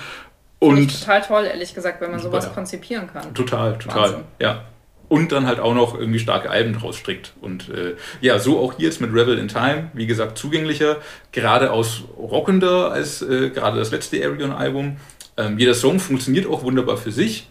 Und 0.60 1.00
total 1.00 1.22
toll, 1.22 1.46
ehrlich 1.46 1.76
gesagt, 1.76 2.02
wenn 2.02 2.12
man 2.12 2.20
sowas 2.20 2.46
ja. 2.46 2.52
konzipieren 2.52 3.08
kann. 3.08 3.34
Total, 3.34 3.78
total. 3.78 4.02
Wahnsinn. 4.02 4.24
Ja 4.42 4.64
und 5.10 5.32
dann 5.32 5.46
halt 5.46 5.60
auch 5.60 5.74
noch 5.74 5.98
irgendwie 5.98 6.20
starke 6.20 6.50
Alben 6.50 6.74
draus 6.74 6.98
strickt. 6.98 7.34
Und 7.42 7.70
äh, 7.70 7.96
ja, 8.22 8.40
so 8.40 8.60
auch 8.60 8.74
hier 8.78 8.88
jetzt 8.88 9.02
mit 9.02 9.14
Rebel 9.14 9.38
in 9.38 9.48
Time, 9.48 9.92
wie 9.94 10.08
gesagt, 10.08 10.38
zugänglicher, 10.38 10.98
geradeaus 11.32 12.04
rockender 12.18 12.92
als 12.92 13.22
äh, 13.22 13.50
gerade 13.50 13.80
das 13.80 13.92
letzte 13.92 14.24
Arion-Album. 14.24 14.98
Ähm, 15.38 15.60
jeder 15.60 15.76
Song 15.76 16.00
funktioniert 16.00 16.48
auch 16.48 16.64
wunderbar 16.64 16.98
für 16.98 17.12
sich. 17.12 17.48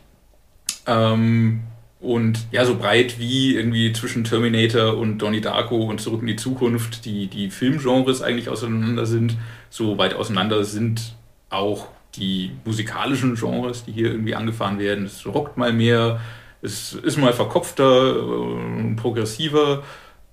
Ähm, 0.87 1.63
und 1.99 2.47
ja, 2.53 2.65
so 2.67 2.77
breit 2.77 3.19
wie 3.19 3.57
irgendwie 3.57 3.93
zwischen 3.93 4.25
Terminator 4.25 4.97
und 4.99 5.19
Donnie 5.19 5.41
Darko 5.41 5.85
und 5.85 6.01
Zurück 6.01 6.21
in 6.21 6.27
die 6.27 6.37
Zukunft 6.37 7.05
die, 7.07 7.27
die 7.27 7.51
Filmgenres 7.51 8.21
eigentlich 8.21 8.51
auseinander 8.51 9.07
sind, 9.07 9.37
so 9.71 9.97
weit 9.97 10.15
auseinander 10.15 10.63
sind 10.65 11.17
auch 11.49 11.87
die 12.17 12.51
musikalischen 12.65 13.35
Genres, 13.35 13.85
die 13.85 13.93
hier 13.93 14.11
irgendwie 14.11 14.35
angefahren 14.35 14.79
werden. 14.79 15.07
Es 15.07 15.27
rockt 15.27 15.57
mal 15.57 15.73
mehr, 15.73 16.21
es 16.63 16.95
ist 16.95 17.17
mal 17.17 17.33
verkopfter, 17.33 18.17
äh, 18.17 18.95
progressiver. 18.97 19.83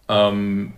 Ähm, 0.07 0.73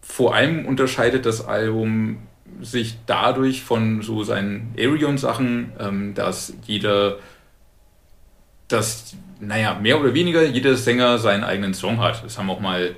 vor 0.00 0.34
allem 0.34 0.66
unterscheidet 0.66 1.26
das 1.26 1.46
Album 1.46 2.18
sich 2.60 2.98
dadurch 3.06 3.62
von 3.62 4.02
so 4.02 4.22
seinen 4.22 4.74
Arion-Sachen, 4.78 5.72
ähm, 5.78 6.14
dass 6.14 6.54
jeder, 6.66 7.18
dass, 8.68 9.16
naja, 9.40 9.78
mehr 9.80 10.00
oder 10.00 10.14
weniger 10.14 10.44
jeder 10.44 10.76
Sänger 10.76 11.18
seinen 11.18 11.44
eigenen 11.44 11.74
Song 11.74 12.00
hat. 12.00 12.24
Es 12.24 12.38
haben 12.38 12.50
auch 12.50 12.60
mal 12.60 12.94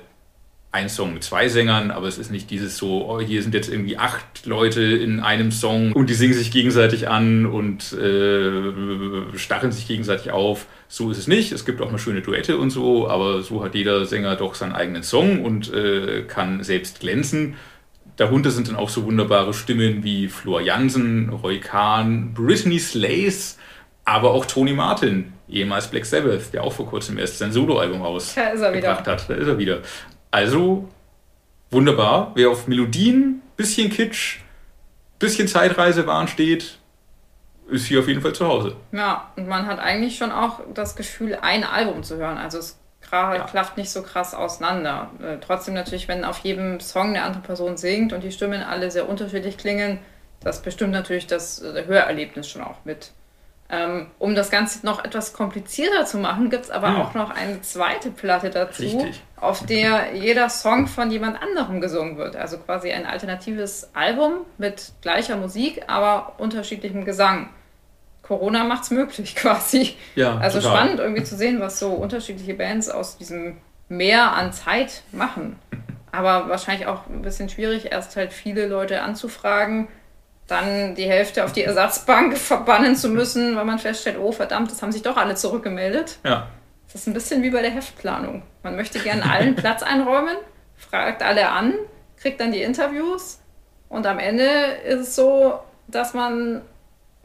ein 0.71 0.87
Song 0.87 1.13
mit 1.13 1.23
zwei 1.23 1.49
Sängern, 1.49 1.89
aber 1.89 2.07
es 2.07 2.19
ist 2.19 2.31
nicht 2.31 2.51
dieses 2.51 2.77
so, 2.77 3.09
oh, 3.09 3.19
hier 3.19 3.41
sind 3.41 3.55
jetzt 3.55 3.69
irgendwie 3.69 3.97
acht 3.97 4.45
Leute 4.45 4.83
in 4.83 5.19
einem 5.19 5.51
Song 5.51 5.93
und 5.93 6.09
die 6.09 6.13
singen 6.13 6.35
sich 6.35 6.51
gegenseitig 6.51 7.09
an 7.09 7.47
und 7.47 7.91
äh, 7.93 9.35
stacheln 9.37 9.71
sich 9.71 9.87
gegenseitig 9.87 10.31
auf. 10.31 10.67
So 10.91 11.11
ist 11.11 11.19
es 11.19 11.27
nicht. 11.27 11.51
Es 11.51 11.65
gibt 11.65 11.81
auch 11.81 11.91
mal 11.91 11.99
schöne 11.99 12.21
Duette 12.21 12.57
und 12.57 12.71
so, 12.71 13.07
aber 13.07 13.43
so 13.43 13.63
hat 13.63 13.75
jeder 13.75 14.05
Sänger 14.05 14.35
doch 14.35 14.55
seinen 14.55 14.71
eigenen 14.71 15.03
Song 15.03 15.45
und 15.45 15.71
äh, 15.71 16.23
kann 16.23 16.63
selbst 16.63 16.99
glänzen. 16.99 17.55
Darunter 18.17 18.49
sind 18.49 18.67
dann 18.67 18.75
auch 18.75 18.89
so 18.89 19.05
wunderbare 19.05 19.53
Stimmen 19.53 20.03
wie 20.03 20.27
Flor 20.27 20.61
Jansen, 20.61 21.29
Roy 21.29 21.59
Kahn, 21.59 22.33
Britney 22.33 22.79
Slays, 22.79 23.59
aber 24.03 24.31
auch 24.31 24.47
Tony 24.47 24.73
Martin, 24.73 25.31
ehemals 25.47 25.89
Black 25.89 26.07
Sabbath, 26.07 26.53
der 26.53 26.63
auch 26.63 26.73
vor 26.73 26.87
kurzem 26.87 27.19
erst 27.19 27.37
sein 27.37 27.51
Soloalbum 27.51 28.01
ausgebracht 28.01 29.07
hat. 29.07 29.29
Da 29.29 29.35
ist 29.35 29.47
er 29.47 29.59
wieder. 29.59 29.83
Also 30.31 30.89
wunderbar. 31.69 32.31
Wer 32.33 32.49
auf 32.49 32.67
Melodien, 32.67 33.43
bisschen 33.55 33.91
Kitsch, 33.91 34.39
bisschen 35.19 35.47
Zeitreisewahn 35.47 36.27
steht, 36.27 36.78
ist 37.69 37.85
hier 37.85 37.99
auf 37.99 38.07
jeden 38.07 38.21
Fall 38.21 38.33
zu 38.33 38.47
Hause. 38.47 38.75
Ja, 38.91 39.31
und 39.35 39.47
man 39.47 39.65
hat 39.67 39.79
eigentlich 39.79 40.17
schon 40.17 40.31
auch 40.31 40.59
das 40.73 40.95
Gefühl, 40.95 41.37
ein 41.41 41.63
Album 41.63 42.03
zu 42.03 42.17
hören. 42.17 42.37
Also 42.37 42.57
es 42.57 42.79
ja. 43.11 43.39
klafft 43.39 43.77
nicht 43.77 43.89
so 43.89 44.03
krass 44.03 44.33
auseinander. 44.33 45.09
Äh, 45.21 45.37
trotzdem 45.41 45.73
natürlich, 45.73 46.07
wenn 46.07 46.25
auf 46.25 46.39
jedem 46.39 46.79
Song 46.79 47.09
eine 47.09 47.23
andere 47.23 47.41
Person 47.41 47.77
singt 47.77 48.13
und 48.13 48.23
die 48.23 48.31
Stimmen 48.31 48.61
alle 48.61 48.91
sehr 48.91 49.09
unterschiedlich 49.09 49.57
klingen, 49.57 49.99
das 50.41 50.61
bestimmt 50.61 50.91
natürlich 50.91 51.27
das 51.27 51.61
äh, 51.61 51.85
Hörerlebnis 51.85 52.49
schon 52.49 52.61
auch 52.61 52.85
mit. 52.85 53.11
Ähm, 53.71 54.07
um 54.17 54.33
das 54.33 54.49
Ganze 54.49 54.83
noch 54.83 55.03
etwas 55.05 55.33
komplizierter 55.33 56.03
zu 56.05 56.17
machen, 56.17 56.49
gibt 56.49 56.65
es 56.65 56.71
aber 56.71 56.89
hm. 56.89 57.01
auch 57.01 57.13
noch 57.13 57.29
eine 57.29 57.61
zweite 57.61 58.09
Platte 58.09 58.49
dazu, 58.49 58.81
Richtig. 58.81 59.21
auf 59.35 59.63
der 59.63 60.15
jeder 60.15 60.49
Song 60.49 60.87
von 60.87 61.11
jemand 61.11 61.39
anderem 61.39 61.79
gesungen 61.79 62.17
wird. 62.17 62.35
Also 62.35 62.57
quasi 62.57 62.91
ein 62.91 63.05
alternatives 63.05 63.91
Album 63.93 64.39
mit 64.57 64.93
gleicher 65.01 65.37
Musik, 65.37 65.83
aber 65.85 66.33
unterschiedlichem 66.39 67.05
Gesang. 67.05 67.49
Corona 68.29 68.63
macht 68.63 68.83
es 68.83 68.91
möglich 68.91 69.35
quasi. 69.35 69.95
Ja, 70.15 70.37
also 70.37 70.61
total. 70.61 70.77
spannend 70.77 70.99
irgendwie 70.99 71.23
zu 71.23 71.35
sehen, 71.35 71.59
was 71.59 71.79
so 71.79 71.89
unterschiedliche 71.89 72.53
Bands 72.53 72.89
aus 72.89 73.17
diesem 73.17 73.57
Meer 73.89 74.33
an 74.33 74.53
Zeit 74.53 75.03
machen. 75.11 75.57
Aber 76.11 76.47
wahrscheinlich 76.47 76.87
auch 76.87 77.07
ein 77.07 77.23
bisschen 77.23 77.49
schwierig, 77.49 77.91
erst 77.91 78.15
halt 78.15 78.31
viele 78.31 78.67
Leute 78.67 79.01
anzufragen 79.01 79.87
dann 80.47 80.95
die 80.95 81.07
Hälfte 81.07 81.45
auf 81.45 81.51
die 81.51 81.63
Ersatzbank 81.63 82.35
verbannen 82.37 82.95
zu 82.95 83.09
müssen, 83.09 83.55
weil 83.55 83.65
man 83.65 83.79
feststellt, 83.79 84.17
oh 84.19 84.31
verdammt, 84.31 84.71
das 84.71 84.81
haben 84.81 84.91
sich 84.91 85.03
doch 85.03 85.17
alle 85.17 85.35
zurückgemeldet. 85.35 86.17
Ja. 86.23 86.47
Das 86.85 87.01
ist 87.01 87.07
ein 87.07 87.13
bisschen 87.13 87.43
wie 87.43 87.51
bei 87.51 87.61
der 87.61 87.71
Heftplanung. 87.71 88.41
Man 88.63 88.75
möchte 88.75 88.99
gerne 88.99 89.31
allen 89.31 89.55
Platz 89.55 89.83
einräumen, 89.83 90.35
fragt 90.75 91.21
alle 91.21 91.49
an, 91.49 91.75
kriegt 92.17 92.41
dann 92.41 92.51
die 92.51 92.63
Interviews 92.63 93.39
und 93.89 94.07
am 94.07 94.17
Ende 94.17 94.45
ist 94.87 94.99
es 94.99 95.15
so, 95.15 95.59
dass 95.87 96.13
man 96.13 96.63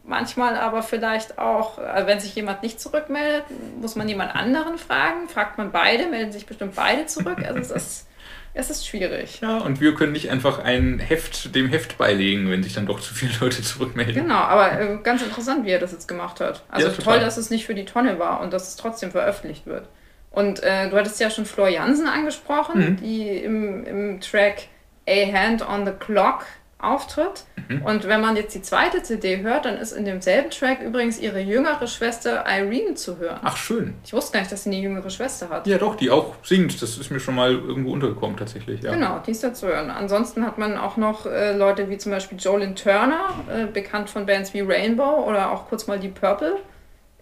manchmal 0.04 0.56
aber 0.56 0.82
vielleicht 0.82 1.38
auch, 1.38 1.78
äh, 1.78 2.06
wenn 2.06 2.20
sich 2.20 2.34
jemand 2.34 2.62
nicht 2.62 2.80
zurückmeldet, 2.80 3.44
muss 3.80 3.96
man 3.96 4.08
jemand 4.08 4.34
anderen 4.34 4.78
fragen. 4.78 5.28
Fragt 5.28 5.58
man 5.58 5.72
beide, 5.72 6.06
melden 6.06 6.32
sich 6.32 6.46
bestimmt 6.46 6.74
beide 6.74 7.06
zurück. 7.06 7.38
Also 7.44 7.58
es 7.58 7.70
ist 7.70 8.06
es 8.54 8.70
ist 8.70 8.86
schwierig. 8.86 9.40
Ja, 9.40 9.58
und 9.58 9.80
wir 9.80 9.94
können 9.94 10.12
nicht 10.12 10.30
einfach 10.30 10.60
ein 10.60 11.00
Heft 11.00 11.54
dem 11.54 11.68
Heft 11.68 11.98
beilegen, 11.98 12.48
wenn 12.50 12.62
sich 12.62 12.72
dann 12.72 12.86
doch 12.86 13.00
zu 13.00 13.12
viele 13.12 13.32
Leute 13.40 13.62
zurückmelden. 13.62 14.14
Genau, 14.14 14.36
aber 14.36 14.80
äh, 14.80 14.98
ganz 15.02 15.22
interessant, 15.22 15.66
wie 15.66 15.70
er 15.70 15.80
das 15.80 15.92
jetzt 15.92 16.06
gemacht 16.06 16.40
hat. 16.40 16.62
Also 16.68 16.88
ja, 16.88 16.94
toll, 16.94 17.18
dass 17.18 17.36
es 17.36 17.50
nicht 17.50 17.66
für 17.66 17.74
die 17.74 17.84
Tonne 17.84 18.18
war 18.20 18.40
und 18.40 18.52
dass 18.52 18.68
es 18.68 18.76
trotzdem 18.76 19.10
veröffentlicht 19.10 19.66
wird. 19.66 19.88
Und 20.30 20.62
äh, 20.62 20.88
du 20.88 20.96
hattest 20.96 21.20
ja 21.20 21.30
schon 21.30 21.46
Flor 21.46 21.68
Jansen 21.68 22.08
angesprochen, 22.08 22.80
mhm. 22.80 22.96
die 22.96 23.28
im, 23.28 23.84
im 23.84 24.20
Track 24.20 24.68
A 25.08 25.32
Hand 25.32 25.68
on 25.68 25.84
the 25.84 25.92
Clock 25.92 26.46
auftritt. 26.78 27.44
Mhm. 27.68 27.82
Und 27.82 28.08
wenn 28.08 28.20
man 28.20 28.36
jetzt 28.36 28.54
die 28.54 28.62
zweite 28.62 29.02
CD 29.02 29.42
hört, 29.42 29.64
dann 29.64 29.78
ist 29.78 29.92
in 29.92 30.04
demselben 30.04 30.50
Track 30.50 30.82
übrigens 30.82 31.18
ihre 31.18 31.40
jüngere 31.40 31.86
Schwester 31.86 32.44
Irene 32.46 32.94
zu 32.94 33.18
hören. 33.18 33.40
Ach, 33.42 33.56
schön. 33.56 33.94
Ich 34.04 34.12
wusste 34.12 34.32
gar 34.32 34.40
nicht, 34.40 34.52
dass 34.52 34.64
sie 34.64 34.70
eine 34.70 34.80
jüngere 34.80 35.08
Schwester 35.10 35.48
hat. 35.48 35.66
Ja, 35.66 35.78
doch, 35.78 35.96
die 35.96 36.10
auch 36.10 36.34
singt. 36.42 36.80
Das 36.82 36.98
ist 36.98 37.10
mir 37.10 37.20
schon 37.20 37.34
mal 37.34 37.52
irgendwo 37.52 37.92
untergekommen, 37.92 38.36
tatsächlich. 38.36 38.82
Ja. 38.82 38.92
Genau, 38.92 39.20
die 39.26 39.30
ist 39.30 39.42
da 39.42 39.54
zu 39.54 39.66
hören. 39.66 39.90
Ansonsten 39.90 40.44
hat 40.44 40.58
man 40.58 40.76
auch 40.76 40.96
noch 40.96 41.26
äh, 41.26 41.56
Leute 41.56 41.88
wie 41.88 41.98
zum 41.98 42.12
Beispiel 42.12 42.38
Jolyn 42.38 42.76
Turner, 42.76 43.30
äh, 43.52 43.66
bekannt 43.66 44.10
von 44.10 44.26
Bands 44.26 44.52
wie 44.52 44.60
Rainbow 44.60 45.24
oder 45.26 45.52
auch 45.52 45.68
kurz 45.68 45.86
mal 45.86 45.98
Deep 45.98 46.20
Purple, 46.20 46.58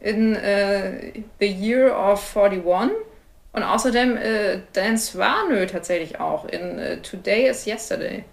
in 0.00 0.34
äh, 0.34 1.12
The 1.38 1.46
Year 1.46 1.96
of 1.96 2.36
41. 2.36 2.90
Und 3.54 3.62
außerdem 3.62 4.16
äh, 4.16 4.60
Dan 4.72 4.96
Swanö 4.96 5.66
tatsächlich 5.66 6.18
auch 6.18 6.46
in 6.46 6.78
äh, 6.78 7.02
Today 7.02 7.48
is 7.48 7.66
Yesterday. 7.66 8.24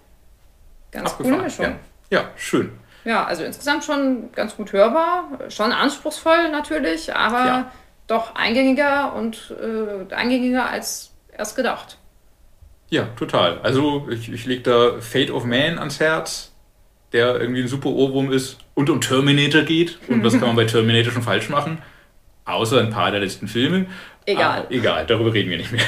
Ganz 0.90 1.16
coole 1.16 1.42
Mischung. 1.42 1.66
Ja. 2.10 2.20
ja, 2.20 2.24
schön. 2.36 2.72
Ja, 3.04 3.24
also 3.24 3.44
insgesamt 3.44 3.84
schon 3.84 4.30
ganz 4.32 4.56
gut 4.56 4.72
hörbar, 4.72 5.28
schon 5.48 5.72
anspruchsvoll 5.72 6.50
natürlich, 6.50 7.14
aber 7.14 7.46
ja. 7.46 7.72
doch 8.06 8.34
eingängiger 8.34 9.14
und 9.14 9.54
äh, 9.60 10.14
eingängiger 10.14 10.68
als 10.68 11.12
erst 11.36 11.56
gedacht. 11.56 11.96
Ja, 12.90 13.04
total. 13.16 13.60
Also 13.60 14.08
ich, 14.10 14.30
ich 14.30 14.46
lege 14.46 14.62
da 14.62 15.00
Fate 15.00 15.30
of 15.30 15.44
Man 15.44 15.78
ans 15.78 16.00
Herz, 16.00 16.52
der 17.12 17.40
irgendwie 17.40 17.62
ein 17.62 17.68
super 17.68 17.88
Ohrwurm 17.88 18.32
ist 18.32 18.58
und 18.74 18.90
um 18.90 19.00
Terminator 19.00 19.62
geht. 19.62 19.98
Und 20.08 20.22
das 20.22 20.32
kann 20.32 20.42
man 20.42 20.56
bei 20.56 20.64
Terminator 20.64 21.12
schon 21.12 21.22
falsch 21.22 21.48
machen. 21.48 21.78
Außer 22.44 22.80
ein 22.80 22.90
paar 22.90 23.10
der 23.12 23.20
letzten 23.20 23.48
Filme. 23.48 23.86
Egal. 24.26 24.60
Aber 24.60 24.70
egal, 24.70 25.06
darüber 25.06 25.32
reden 25.32 25.50
wir 25.50 25.56
nicht 25.56 25.72
mehr. 25.72 25.84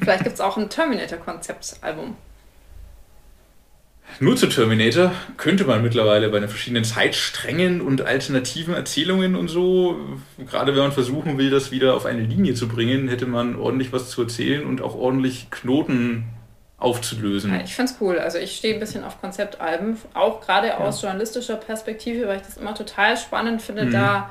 Vielleicht 0.00 0.24
gibt 0.24 0.34
es 0.34 0.40
auch 0.40 0.56
ein 0.56 0.68
Terminator-Konzeptalbum. 0.68 2.16
Nur 4.20 4.36
zu 4.36 4.46
Terminator 4.46 5.12
könnte 5.36 5.64
man 5.64 5.82
mittlerweile 5.82 6.28
bei 6.28 6.40
den 6.40 6.48
verschiedenen 6.48 6.84
Zeitsträngen 6.84 7.80
und 7.80 8.02
alternativen 8.02 8.74
Erzählungen 8.74 9.36
und 9.36 9.48
so, 9.48 9.96
gerade 10.38 10.72
wenn 10.74 10.82
man 10.82 10.92
versuchen 10.92 11.38
will, 11.38 11.50
das 11.50 11.70
wieder 11.70 11.94
auf 11.94 12.06
eine 12.06 12.22
Linie 12.22 12.54
zu 12.54 12.68
bringen, 12.68 13.08
hätte 13.08 13.26
man 13.26 13.56
ordentlich 13.56 13.92
was 13.92 14.10
zu 14.10 14.22
erzählen 14.22 14.66
und 14.66 14.82
auch 14.82 14.94
ordentlich 14.94 15.50
Knoten 15.50 16.24
aufzulösen. 16.78 17.52
Ja, 17.52 17.60
ich 17.64 17.74
finde 17.74 17.92
es 17.92 17.98
cool. 18.00 18.18
Also 18.18 18.38
ich 18.38 18.56
stehe 18.56 18.74
ein 18.74 18.80
bisschen 18.80 19.04
auf 19.04 19.20
Konzeptalben, 19.20 19.96
auch 20.12 20.40
gerade 20.40 20.68
ja. 20.68 20.78
aus 20.78 21.02
journalistischer 21.02 21.56
Perspektive, 21.56 22.26
weil 22.26 22.36
ich 22.36 22.42
das 22.42 22.56
immer 22.56 22.74
total 22.74 23.16
spannend 23.16 23.62
finde, 23.62 23.86
mhm. 23.86 23.92
da 23.92 24.30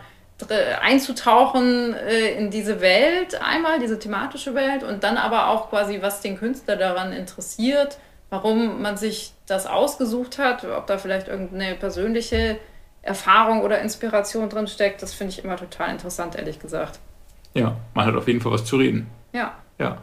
einzutauchen 0.82 1.94
äh, 1.94 2.32
in 2.38 2.52
diese 2.52 2.82
Welt 2.82 3.40
einmal, 3.42 3.80
diese 3.80 3.98
thematische 3.98 4.54
Welt 4.54 4.84
und 4.84 5.04
dann 5.04 5.16
aber 5.16 5.48
auch 5.48 5.70
quasi, 5.70 6.02
was 6.02 6.20
den 6.20 6.38
Künstler 6.38 6.76
daran 6.76 7.14
interessiert 7.14 7.98
warum 8.34 8.82
man 8.82 8.98
sich 8.98 9.33
das 9.46 9.66
ausgesucht 9.66 10.38
hat, 10.38 10.64
ob 10.66 10.88
da 10.88 10.98
vielleicht 10.98 11.28
irgendeine 11.28 11.76
persönliche 11.76 12.60
Erfahrung 13.02 13.62
oder 13.62 13.82
Inspiration 13.82 14.50
drin 14.50 14.68
steckt, 14.68 15.02
das 15.02 15.14
finde 15.14 15.34
ich 15.34 15.44
immer 15.44 15.58
total 15.58 15.91
interessant, 15.91 16.36
ehrlich 16.36 16.60
gesagt. 16.60 17.00
Ja, 17.54 17.76
man 17.94 18.06
hat 18.06 18.16
auf 18.16 18.28
jeden 18.28 18.41
Fall 18.41 18.52
was 18.52 18.66
zu 18.66 18.78
reden. 18.78 19.10
Ja. 19.34 19.54
Ja. 19.78 19.98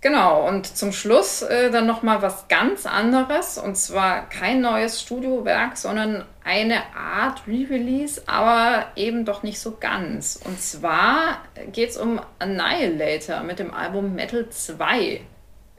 Genau, 0.00 0.46
und 0.46 0.64
zum 0.64 0.92
Schluss 0.92 1.42
äh, 1.42 1.72
dann 1.72 1.86
nochmal 1.86 2.22
was 2.22 2.46
ganz 2.46 2.86
anderes, 2.86 3.58
und 3.58 3.76
zwar 3.76 4.28
kein 4.28 4.60
neues 4.60 5.02
Studiowerk, 5.02 5.76
sondern 5.76 6.24
eine 6.44 6.94
Art 6.96 7.42
Re-Release, 7.48 8.22
aber 8.26 8.86
eben 8.94 9.24
doch 9.24 9.42
nicht 9.42 9.58
so 9.58 9.76
ganz. 9.80 10.40
Und 10.44 10.60
zwar 10.60 11.38
geht 11.72 11.90
es 11.90 11.96
um 11.96 12.20
Annihilator 12.38 13.42
mit 13.42 13.58
dem 13.58 13.74
Album 13.74 14.14
Metal 14.14 14.48
2. 14.48 15.20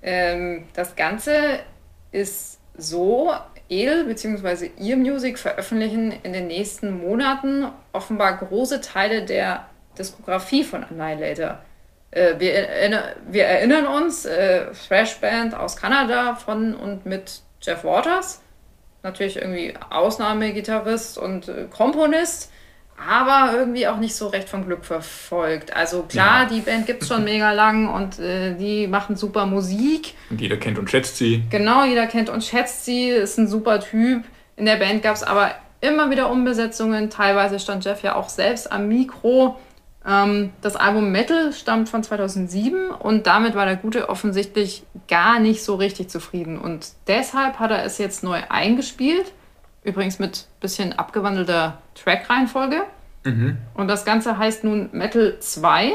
Ähm, 0.02 0.68
das 0.74 0.98
Ganze 0.98 1.60
ist 2.12 2.60
so, 2.78 3.34
El 3.70 4.06
bzw. 4.06 4.72
Ear 4.80 4.98
Music 4.98 5.38
veröffentlichen 5.38 6.14
in 6.24 6.34
den 6.34 6.48
nächsten 6.48 6.98
Monaten 7.00 7.68
offenbar 7.94 8.38
große 8.38 8.82
Teile 8.82 9.24
der 9.24 9.68
Diskografie 9.98 10.64
von 10.64 10.84
Annihilator. 10.84 11.60
Äh, 12.12 12.40
wir, 12.40 12.54
erinner 12.54 13.16
wir, 13.28 13.46
erinnern 13.46 13.86
uns, 13.86 14.26
äh, 14.26 14.68
Thrash 14.88 15.18
Band 15.18 15.54
aus 15.54 15.76
Kanada 15.76 16.36
von 16.36 16.74
und 16.74 17.06
mit 17.06 17.42
Jeff 17.62 17.84
Waters, 17.84 18.42
natürlich 19.04 19.38
irgendwie 19.38 19.76
Ausnahmegitarrist 19.90 21.18
und 21.18 21.48
äh, 21.48 21.66
Komponist 21.70 22.52
aber 23.08 23.58
irgendwie 23.58 23.88
auch 23.88 23.98
nicht 23.98 24.16
so 24.16 24.28
recht 24.28 24.50
vom 24.50 24.66
Glück 24.66 24.84
verfolgt. 24.84 25.76
Also 25.76 26.04
klar, 26.04 26.44
ja. 26.44 26.50
die 26.50 26.62
Band 26.62 26.86
gibt 26.86 27.04
es 27.04 27.08
schon 27.08 27.24
mega 27.24 27.52
lang 27.54 27.88
und 27.88 28.20
äh, 28.20 28.56
die 28.56 28.88
machen 28.88 29.16
super 29.16 29.46
Musik. 29.46 30.16
Und 30.30 30.42
jeder 30.42 30.58
kennt 30.58 30.78
und 30.78 30.90
schätzt 30.90 31.18
sie. 31.18 31.44
Genau, 31.50 31.86
jeder 31.86 32.08
kennt 32.08 32.30
und 32.30 32.44
schätzt 32.44 32.86
sie, 32.86 33.10
ist 33.10 33.38
ein 33.38 33.48
super 33.48 33.80
Typ. 33.80 34.24
In 34.58 34.66
der 34.66 34.76
Band 34.76 35.02
gab 35.02 35.16
es 35.16 35.24
aber 35.24 35.52
immer 35.82 36.10
wieder 36.10 36.30
Umbesetzungen. 36.30 37.10
Teilweise 37.10 37.60
stand 37.60 37.86
Jeff 37.86 38.04
ja 38.04 38.16
auch 38.16 38.30
selbst 38.30 38.72
am 38.72 38.88
Mikro. 38.90 39.58
Ähm, 40.06 40.52
das 40.62 40.76
Album 40.76 41.12
Metal 41.12 41.54
stammt 41.54 41.90
von 41.90 42.04
2007 42.04 42.92
und 42.92 43.28
damit 43.28 43.56
war 43.56 43.66
der 43.66 43.78
Gute 43.78 44.10
offensichtlich 44.10 44.84
gar 45.08 45.40
nicht 45.40 45.64
so 45.64 45.76
richtig 45.76 46.10
zufrieden. 46.10 46.60
Und 46.60 46.90
deshalb 47.08 47.60
hat 47.60 47.72
er 47.72 47.84
es 47.84 47.98
jetzt 47.98 48.24
neu 48.24 48.40
eingespielt 48.50 49.32
Übrigens 49.90 50.20
mit 50.20 50.46
bisschen 50.60 50.94
abgewandelter 50.94 51.80
Track-Reihenfolge. 51.96 52.84
Mhm. 53.26 53.58
Und 53.74 53.88
das 53.88 54.06
Ganze 54.06 54.38
heißt 54.38 54.64
nun 54.64 54.90
Metal 54.92 55.40
2 55.40 55.94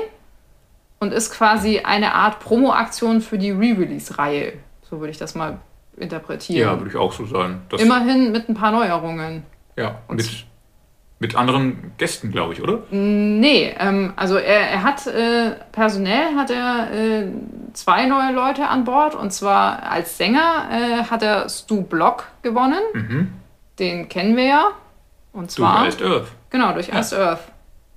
und 0.98 1.12
ist 1.12 1.30
quasi 1.32 1.78
eine 1.78 2.12
Art 2.12 2.40
Promo-Aktion 2.40 3.20
für 3.20 3.38
die 3.38 3.52
Re-Release-Reihe. 3.52 4.54
So 4.82 4.98
würde 4.98 5.12
ich 5.12 5.18
das 5.18 5.36
mal 5.36 5.58
interpretieren. 5.96 6.60
Ja, 6.60 6.76
würde 6.76 6.90
ich 6.90 6.96
auch 6.96 7.12
so 7.12 7.24
sagen. 7.24 7.62
Das 7.68 7.80
Immerhin 7.80 8.32
mit 8.32 8.48
ein 8.48 8.54
paar 8.54 8.72
Neuerungen. 8.72 9.44
Ja, 9.76 10.00
und 10.08 10.16
mit, 10.16 10.44
mit 11.20 11.36
anderen 11.36 11.92
Gästen, 11.96 12.32
glaube 12.32 12.54
ich, 12.54 12.60
oder? 12.60 12.82
Nee, 12.90 13.72
ähm, 13.78 14.12
also 14.16 14.36
er, 14.36 14.70
er 14.70 14.82
hat 14.82 15.06
äh, 15.06 15.52
personell 15.70 16.34
hat 16.34 16.50
er 16.50 16.90
äh, 16.92 17.28
zwei 17.74 18.06
neue 18.06 18.32
Leute 18.32 18.66
an 18.66 18.82
Bord 18.82 19.14
und 19.14 19.32
zwar 19.32 19.84
als 19.84 20.18
Sänger 20.18 20.68
äh, 20.72 21.04
hat 21.04 21.22
er 21.22 21.48
Stu 21.48 21.82
Block 21.82 22.24
gewonnen. 22.42 22.82
Mhm. 22.92 23.32
Den 23.78 24.08
kennen 24.08 24.36
wir 24.36 24.44
ja. 24.44 24.68
Und 25.32 25.50
zwar. 25.50 25.82
Durch 25.82 25.94
Iced 25.94 26.06
Earth. 26.06 26.28
Genau, 26.50 26.72
durch 26.72 26.88
ja. 26.88 27.00
Iced 27.00 27.18
Earth. 27.18 27.42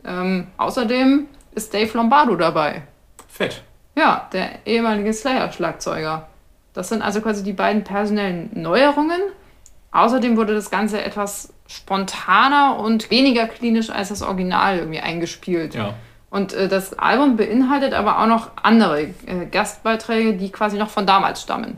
Ähm, 0.06 0.48
außerdem 0.58 1.28
ist 1.54 1.74
Dave 1.74 1.96
Lombardo 1.96 2.36
dabei. 2.36 2.84
Fett. 3.28 3.64
Ja, 3.96 4.30
der 4.32 4.66
ehemalige 4.66 5.14
Slayer-Schlagzeuger. 5.14 6.28
Das 6.74 6.90
sind 6.90 7.02
also 7.02 7.22
quasi 7.22 7.44
die 7.44 7.54
beiden 7.54 7.84
personellen 7.84 8.52
Neuerungen. 8.54 9.20
Außerdem 9.92 10.38
wurde 10.38 10.54
das 10.54 10.70
Ganze 10.70 11.04
etwas 11.04 11.54
spontaner 11.68 12.78
und 12.80 13.10
weniger 13.10 13.48
klinisch 13.48 13.90
als 13.90 14.10
das 14.10 14.22
Original 14.22 14.78
irgendwie 14.78 15.00
eingespielt. 15.00 15.76
Ja. 15.76 15.96
Und 16.30 16.54
äh, 16.54 16.68
das 16.68 16.98
Album 16.98 17.38
beinhaltet 17.38 17.94
aber 17.94 18.20
auch 18.20 18.28
noch 18.28 18.52
andere 18.62 19.02
äh, 19.02 19.46
Gastbeiträge, 19.52 20.34
die 20.34 20.52
quasi 20.52 20.78
noch 20.78 20.90
von 20.90 21.06
damals 21.08 21.42
stammen. 21.42 21.78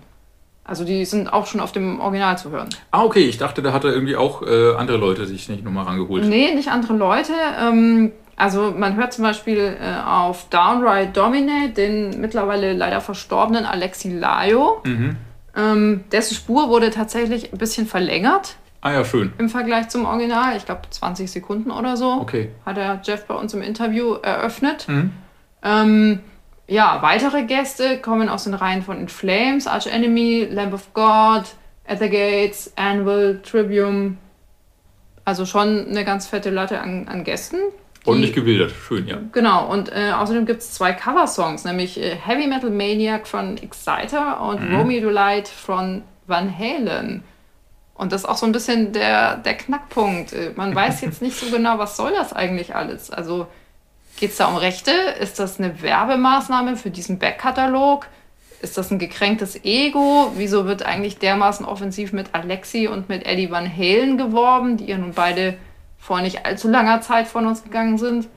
Also 0.69 0.85
die 0.85 1.03
sind 1.05 1.33
auch 1.33 1.47
schon 1.47 1.61
auf 1.61 1.71
dem 1.71 1.99
Original 1.99 2.37
zu 2.37 2.51
hören. 2.51 2.69
Ah, 2.91 3.03
okay. 3.03 3.25
Ich 3.25 3.39
dachte, 3.39 3.63
da 3.63 3.73
hat 3.73 3.83
er 3.85 3.91
irgendwie 3.91 4.15
auch 4.15 4.43
äh, 4.43 4.75
andere 4.75 4.97
Leute 4.97 5.25
sich 5.25 5.49
nicht 5.49 5.63
nochmal 5.63 5.85
rangeholt. 5.85 6.25
Nee, 6.25 6.53
nicht 6.53 6.69
andere 6.69 6.93
Leute. 6.93 7.33
Ähm, 7.59 8.11
also 8.35 8.71
man 8.77 8.95
hört 8.95 9.11
zum 9.11 9.23
Beispiel 9.23 9.77
äh, 9.81 10.07
auf 10.07 10.47
Downright 10.49 11.17
Dominate 11.17 11.69
den 11.69 12.21
mittlerweile 12.21 12.73
leider 12.73 13.01
verstorbenen 13.01 13.65
Alexi 13.65 14.11
Laio. 14.11 14.81
Mhm. 14.85 15.17
Ähm, 15.57 16.03
dessen 16.11 16.35
Spur 16.35 16.69
wurde 16.69 16.91
tatsächlich 16.91 17.51
ein 17.51 17.57
bisschen 17.57 17.87
verlängert. 17.87 18.55
Ah 18.81 18.91
ja, 18.91 19.03
schön. 19.03 19.33
Im 19.39 19.49
Vergleich 19.49 19.89
zum 19.89 20.05
Original. 20.05 20.55
Ich 20.55 20.65
glaube 20.65 20.81
20 20.87 21.31
Sekunden 21.31 21.71
oder 21.71 21.97
so. 21.97 22.11
Okay. 22.21 22.51
Hat 22.63 22.77
er 22.77 23.01
Jeff 23.03 23.25
bei 23.25 23.33
uns 23.33 23.55
im 23.55 23.63
Interview 23.63 24.13
eröffnet. 24.13 24.87
Mhm. 24.87 25.11
Ähm, 25.63 26.19
ja, 26.69 27.01
weitere 27.01 27.43
Gäste 27.43 27.99
kommen 27.99 28.29
aus 28.29 28.45
den 28.45 28.53
Reihen 28.53 28.83
von 28.83 28.99
In 28.99 29.09
Flames, 29.09 29.67
Arch 29.67 29.87
Enemy, 29.87 30.47
Lamb 30.51 30.73
of 30.73 30.93
God, 30.93 31.43
At 31.87 31.99
the 31.99 32.09
Gates, 32.09 32.71
Anvil, 32.75 33.41
Trivium. 33.43 34.17
Also 35.25 35.45
schon 35.45 35.87
eine 35.87 36.05
ganz 36.05 36.27
fette 36.27 36.51
Latte 36.51 36.79
an, 36.79 37.07
an 37.07 37.23
Gästen. 37.23 37.57
Ordentlich 38.05 38.33
gewildert, 38.33 38.71
schön, 38.71 39.07
ja. 39.07 39.17
Genau, 39.33 39.69
und 39.69 39.91
äh, 39.91 40.11
außerdem 40.11 40.45
gibt 40.45 40.61
es 40.61 40.73
zwei 40.73 40.93
Cover-Songs, 40.93 41.65
nämlich 41.65 41.99
äh, 41.99 42.15
Heavy 42.15 42.47
Metal 42.47 42.69
Maniac 42.69 43.27
von 43.27 43.57
Exciter 43.57 44.41
und 44.41 44.69
mhm. 44.69 44.75
Romeo 44.75 45.09
Light 45.09 45.47
von 45.47 46.03
Van 46.25 46.55
Halen. 46.57 47.23
Und 47.95 48.13
das 48.13 48.21
ist 48.21 48.29
auch 48.29 48.37
so 48.37 48.45
ein 48.45 48.53
bisschen 48.53 48.93
der, 48.93 49.35
der 49.37 49.55
Knackpunkt. 49.55 50.31
Äh, 50.31 50.53
man 50.55 50.73
weiß 50.73 51.01
jetzt 51.01 51.21
nicht 51.21 51.35
so 51.35 51.51
genau, 51.51 51.77
was 51.77 51.97
soll 51.97 52.11
das 52.11 52.31
eigentlich 52.31 52.73
alles. 52.73 53.11
Also 53.11 53.47
Geht 54.19 54.31
es 54.31 54.35
da 54.35 54.47
um 54.47 54.57
Rechte? 54.57 54.91
Ist 55.21 55.39
das 55.39 55.59
eine 55.59 55.81
Werbemaßnahme 55.81 56.75
für 56.75 56.89
diesen 56.89 57.19
Backkatalog? 57.19 58.05
Ist 58.61 58.77
das 58.77 58.91
ein 58.91 58.99
gekränktes 58.99 59.63
Ego? 59.63 60.33
Wieso 60.35 60.65
wird 60.65 60.83
eigentlich 60.83 61.19
dermaßen 61.19 61.65
offensiv 61.65 62.11
mit 62.11 62.35
Alexi 62.35 62.89
und 62.89 63.07
mit 63.07 63.25
Eddie 63.25 63.49
Van 63.49 63.73
Halen 63.73 64.17
geworben, 64.17 64.75
die 64.75 64.87
ja 64.87 64.97
nun 64.97 65.13
beide 65.13 65.55
vor 65.97 66.19
nicht 66.19 66.45
allzu 66.45 66.67
langer 66.67 66.99
Zeit 66.99 67.29
von 67.29 67.45
uns 67.45 67.63
gegangen 67.63 67.97
sind? 67.97 68.27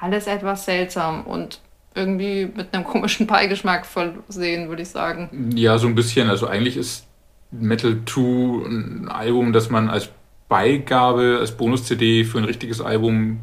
Alles 0.00 0.26
etwas 0.26 0.64
seltsam 0.64 1.24
und 1.24 1.60
irgendwie 1.94 2.46
mit 2.46 2.72
einem 2.72 2.84
komischen 2.84 3.26
Beigeschmack 3.26 3.84
versehen, 3.84 4.70
würde 4.70 4.80
ich 4.80 4.88
sagen. 4.88 5.50
Ja, 5.54 5.76
so 5.76 5.88
ein 5.88 5.94
bisschen. 5.94 6.30
Also 6.30 6.46
eigentlich 6.46 6.78
ist 6.78 7.06
Metal 7.50 7.98
2 8.06 8.66
ein 8.66 9.08
Album, 9.10 9.52
das 9.52 9.68
man 9.68 9.90
als 9.90 10.08
Beigabe, 10.48 11.36
als 11.38 11.54
Bonus-CD 11.54 12.24
für 12.24 12.38
ein 12.38 12.44
richtiges 12.44 12.80
Album 12.80 13.40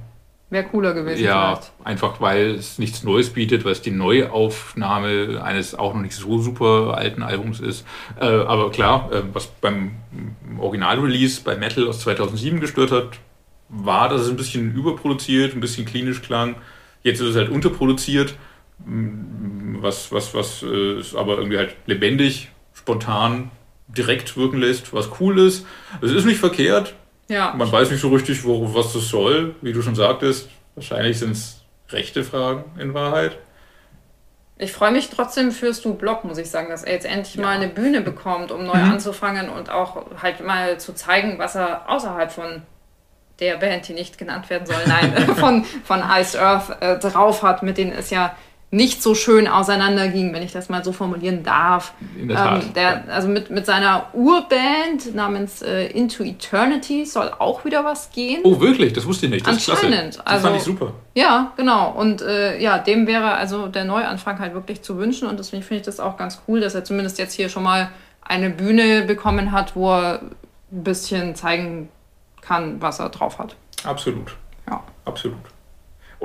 Wäre 0.49 0.65
cooler 0.65 0.93
gewesen. 0.93 1.23
Ja, 1.23 1.55
vielleicht. 1.55 1.73
einfach 1.83 2.21
weil 2.21 2.51
es 2.51 2.77
nichts 2.77 3.03
Neues 3.03 3.31
bietet, 3.31 3.65
weil 3.65 3.71
es 3.71 3.81
die 3.81 3.91
Neuaufnahme 3.91 5.41
eines 5.43 5.73
auch 5.73 5.93
noch 5.95 6.01
nicht 6.01 6.15
so 6.15 6.39
super 6.39 6.95
alten 6.97 7.23
Albums 7.23 7.59
ist. 7.59 7.85
Äh, 8.19 8.25
aber 8.25 8.69
klar, 8.69 9.11
äh, 9.11 9.23
was 9.33 9.47
beim 9.47 9.91
Original-Release 10.59 11.41
bei 11.43 11.55
Metal 11.55 11.87
aus 11.87 11.99
2007 12.01 12.59
gestört 12.59 12.91
hat, 12.91 13.19
war, 13.69 14.07
dass 14.09 14.21
es 14.21 14.29
ein 14.29 14.37
bisschen 14.37 14.75
überproduziert, 14.75 15.55
ein 15.55 15.61
bisschen 15.61 15.85
klinisch 15.85 16.21
klang. 16.21 16.55
Jetzt 17.01 17.21
ist 17.21 17.29
es 17.29 17.35
halt 17.35 17.49
unterproduziert, 17.49 18.35
was, 18.77 20.11
was, 20.11 20.33
was 20.35 20.61
äh, 20.61 20.99
ist 20.99 21.15
aber 21.15 21.37
irgendwie 21.37 21.57
halt 21.57 21.75
lebendig, 21.87 22.49
spontan, 22.73 23.49
direkt 23.87 24.37
wirken 24.37 24.59
lässt, 24.59 24.93
was 24.93 25.09
cool 25.19 25.39
ist. 25.39 25.65
Es 26.01 26.11
ist 26.11 26.25
nicht 26.25 26.39
verkehrt, 26.39 26.93
ja. 27.27 27.53
Man 27.55 27.71
weiß 27.71 27.91
nicht 27.91 28.01
so 28.01 28.09
richtig, 28.09 28.43
wo, 28.43 28.73
was 28.73 28.93
das 28.93 29.09
soll, 29.09 29.55
wie 29.61 29.73
du 29.73 29.81
schon 29.81 29.95
sagtest. 29.95 30.49
Wahrscheinlich 30.75 31.19
sind 31.19 31.31
es 31.31 31.61
rechte 31.89 32.23
Fragen 32.23 32.65
in 32.79 32.93
Wahrheit. 32.93 33.37
Ich 34.57 34.71
freue 34.71 34.91
mich 34.91 35.09
trotzdem 35.09 35.51
für 35.51 35.73
Stu 35.73 35.95
Block, 35.95 36.23
muss 36.23 36.37
ich 36.37 36.49
sagen, 36.49 36.69
dass 36.69 36.83
er 36.83 36.93
jetzt 36.93 37.05
endlich 37.05 37.35
ja. 37.35 37.41
mal 37.41 37.55
eine 37.57 37.67
Bühne 37.67 38.01
bekommt, 38.01 38.51
um 38.51 38.65
neu 38.65 38.77
mhm. 38.77 38.91
anzufangen 38.91 39.49
und 39.49 39.69
auch 39.69 40.05
halt 40.21 40.45
mal 40.45 40.79
zu 40.79 40.93
zeigen, 40.93 41.37
was 41.37 41.55
er 41.55 41.89
außerhalb 41.89 42.31
von 42.31 42.61
der 43.41 43.57
Band, 43.57 43.87
die 43.87 43.93
nicht 43.93 44.17
genannt 44.17 44.49
werden 44.49 44.65
soll, 44.65 44.81
nein, 44.87 45.11
von, 45.35 45.65
von 45.83 46.01
Ice 46.17 46.39
Earth 46.39 46.81
äh, 46.81 46.97
drauf 46.99 47.43
hat. 47.43 47.63
Mit 47.63 47.77
denen 47.77 47.91
ist 47.91 48.11
ja 48.11 48.35
nicht 48.75 49.01
so 49.01 49.15
schön 49.15 49.47
auseinanderging, 49.47 50.33
wenn 50.33 50.43
ich 50.43 50.51
das 50.51 50.67
mal 50.67 50.83
so 50.83 50.91
formulieren 50.91 51.43
darf. 51.43 51.93
In 52.19 52.27
der 52.27 52.37
Tat. 52.37 52.63
Ähm, 52.63 52.73
der, 52.73 53.03
also 53.09 53.27
mit, 53.29 53.49
mit 53.49 53.65
seiner 53.65 54.07
Urband 54.13 55.15
namens 55.15 55.61
äh, 55.61 55.87
Into 55.87 56.23
Eternity 56.23 57.05
soll 57.05 57.31
auch 57.39 57.63
wieder 57.63 57.85
was 57.85 58.11
gehen. 58.11 58.41
Oh, 58.43 58.59
wirklich? 58.59 58.91
Das 58.91 59.05
wusste 59.05 59.27
ich 59.27 59.31
nicht. 59.31 59.47
Das 59.47 59.69
Anscheinend. 59.69 60.17
Das 60.17 60.25
also, 60.25 60.47
fand 60.47 60.57
ich 60.57 60.63
super. 60.63 60.93
Ja, 61.13 61.53
genau. 61.55 61.91
Und 61.91 62.21
äh, 62.21 62.61
ja, 62.61 62.77
dem 62.77 63.07
wäre 63.07 63.35
also 63.35 63.67
der 63.67 63.85
Neuanfang 63.85 64.39
halt 64.39 64.53
wirklich 64.53 64.81
zu 64.81 64.97
wünschen. 64.97 65.29
Und 65.29 65.39
deswegen 65.39 65.63
finde 65.63 65.79
ich 65.79 65.85
das 65.85 66.01
auch 66.01 66.17
ganz 66.17 66.41
cool, 66.47 66.59
dass 66.59 66.75
er 66.75 66.83
zumindest 66.83 67.17
jetzt 67.17 67.33
hier 67.33 67.47
schon 67.47 67.63
mal 67.63 67.89
eine 68.21 68.49
Bühne 68.49 69.03
bekommen 69.03 69.53
hat, 69.53 69.75
wo 69.75 69.91
er 69.91 70.21
ein 70.71 70.83
bisschen 70.83 71.35
zeigen 71.35 71.87
kann, 72.41 72.81
was 72.81 72.99
er 72.99 73.09
drauf 73.09 73.39
hat. 73.39 73.55
Absolut. 73.85 74.35
Ja. 74.69 74.83
Absolut. 75.05 75.54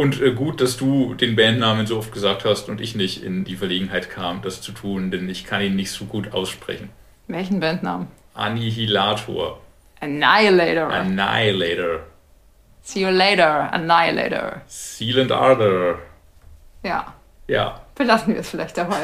Und 0.00 0.22
äh, 0.22 0.32
gut, 0.32 0.62
dass 0.62 0.78
du 0.78 1.12
den 1.12 1.36
Bandnamen 1.36 1.86
so 1.86 1.98
oft 1.98 2.10
gesagt 2.10 2.46
hast 2.46 2.70
und 2.70 2.80
ich 2.80 2.94
nicht 2.94 3.22
in 3.22 3.44
die 3.44 3.54
Verlegenheit 3.54 4.08
kam, 4.08 4.40
das 4.40 4.62
zu 4.62 4.72
tun, 4.72 5.10
denn 5.10 5.28
ich 5.28 5.44
kann 5.44 5.60
ihn 5.60 5.76
nicht 5.76 5.90
so 5.90 6.06
gut 6.06 6.32
aussprechen. 6.32 6.88
Welchen 7.26 7.60
Bandnamen? 7.60 8.06
Annihilator. 8.32 9.60
Annihilator. 10.00 10.90
Annihilator. 10.90 12.00
See 12.80 13.02
you 13.02 13.10
later, 13.10 13.70
Annihilator. 13.74 14.62
Seal 14.68 15.20
and 15.20 15.32
Ardor. 15.32 15.98
Ja. 16.82 17.12
Ja. 17.46 17.82
Belassen 17.94 18.32
wir 18.32 18.40
es 18.40 18.48
vielleicht 18.48 18.78
dabei. 18.78 19.02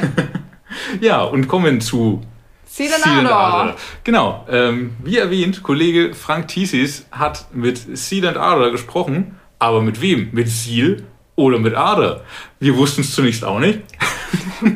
ja, 1.03 1.25
und 1.25 1.47
kommen 1.47 1.83
zu 1.83 2.23
Seal 2.65 2.95
and 2.95 3.07
Ardor. 3.07 3.77
Genau. 4.03 4.47
Ähm, 4.49 4.97
wie 5.05 5.19
erwähnt, 5.19 5.63
Kollege 5.63 6.15
Frank 6.15 6.49
Thiesis 6.49 7.07
hat 7.11 7.55
mit 7.55 7.99
Seal 7.99 8.27
and 8.27 8.39
Ardor 8.39 8.71
gesprochen 8.71 9.39
aber 9.59 9.83
mit 9.83 10.01
wem? 10.01 10.29
Mit 10.33 10.49
Seal 10.49 11.03
oder 11.35 11.59
mit 11.59 11.75
Ader? 11.75 12.23
Wir 12.61 12.77
wussten 12.77 13.03
es 13.03 13.15
zunächst 13.15 13.45
auch 13.45 13.59
nicht. 13.59 13.81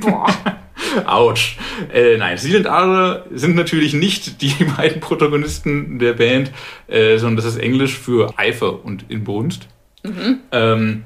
Boah. 0.01 0.27
Autsch. 1.07 1.57
Äh, 1.93 2.17
nein, 2.17 2.37
Seal 2.39 2.57
und 2.57 2.67
Ader 2.67 3.27
sind 3.33 3.55
natürlich 3.57 3.95
nicht 3.95 4.43
die 4.43 4.65
beiden 4.77 5.01
Protagonisten 5.01 5.99
der 5.99 6.15
Band, 6.15 6.51
äh, 6.89 7.19
sondern 7.19 7.37
das 7.37 7.45
ist 7.45 7.59
Englisch 7.61 7.99
für 7.99 8.33
Eifer 8.39 8.85
und 8.85 9.05
Inbrunst. 9.09 9.69
Mhm. 10.03 10.41
Ähm, 10.53 11.05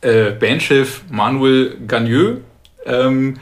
äh, 0.00 0.30
Bandchef 0.30 1.02
Manuel 1.10 1.76
Gagneux 1.86 2.38
ähm, 2.86 3.38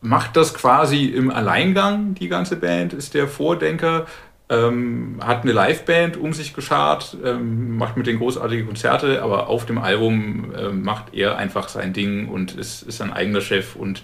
macht 0.00 0.36
das 0.36 0.54
quasi 0.54 1.06
im 1.06 1.30
Alleingang, 1.30 2.14
die 2.14 2.28
ganze 2.28 2.56
Band, 2.56 2.92
ist 2.92 3.14
der 3.14 3.26
Vordenker 3.28 4.06
ähm, 4.50 5.18
hat 5.20 5.42
eine 5.42 5.52
Liveband 5.52 6.16
um 6.16 6.32
sich 6.32 6.54
geschart, 6.54 7.16
ähm, 7.24 7.76
macht 7.76 7.96
mit 7.96 8.06
den 8.06 8.18
großartige 8.18 8.64
Konzerte, 8.64 9.22
aber 9.22 9.48
auf 9.48 9.66
dem 9.66 9.78
Album 9.78 10.52
ähm, 10.56 10.82
macht 10.82 11.14
er 11.14 11.36
einfach 11.36 11.68
sein 11.68 11.92
Ding 11.92 12.28
und 12.28 12.54
ist, 12.56 12.82
ist 12.82 13.02
ein 13.02 13.12
eigener 13.12 13.40
Chef 13.40 13.76
und 13.76 14.02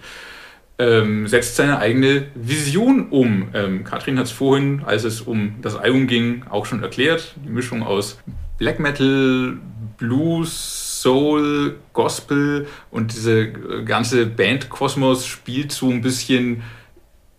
ähm, 0.79 1.27
setzt 1.29 1.57
seine 1.57 1.79
eigene 1.79 2.27
Vision 2.35 3.09
um. 3.11 3.49
Ähm, 3.55 3.85
Katrin 3.85 4.19
hat 4.19 4.27
es 4.27 4.33
vorhin, 4.33 4.83
als 4.85 5.05
es 5.05 5.21
um 5.21 5.57
das 5.63 5.77
Album 5.77 6.07
ging, 6.07 6.45
auch 6.51 6.67
schon 6.67 6.83
erklärt. 6.83 7.35
Die 7.45 7.51
Mischung 7.51 7.83
aus 7.83 8.19
Black 8.59 8.81
Metal, 8.81 9.57
Blues, 9.97 11.03
Soul, 11.03 11.77
Gospel 11.93 12.67
und 12.91 13.13
diese 13.13 13.53
ganze 13.85 14.27
Bandkosmos 14.27 15.27
spielt 15.27 15.71
so 15.71 15.91
ein 15.91 16.01
bisschen 16.01 16.63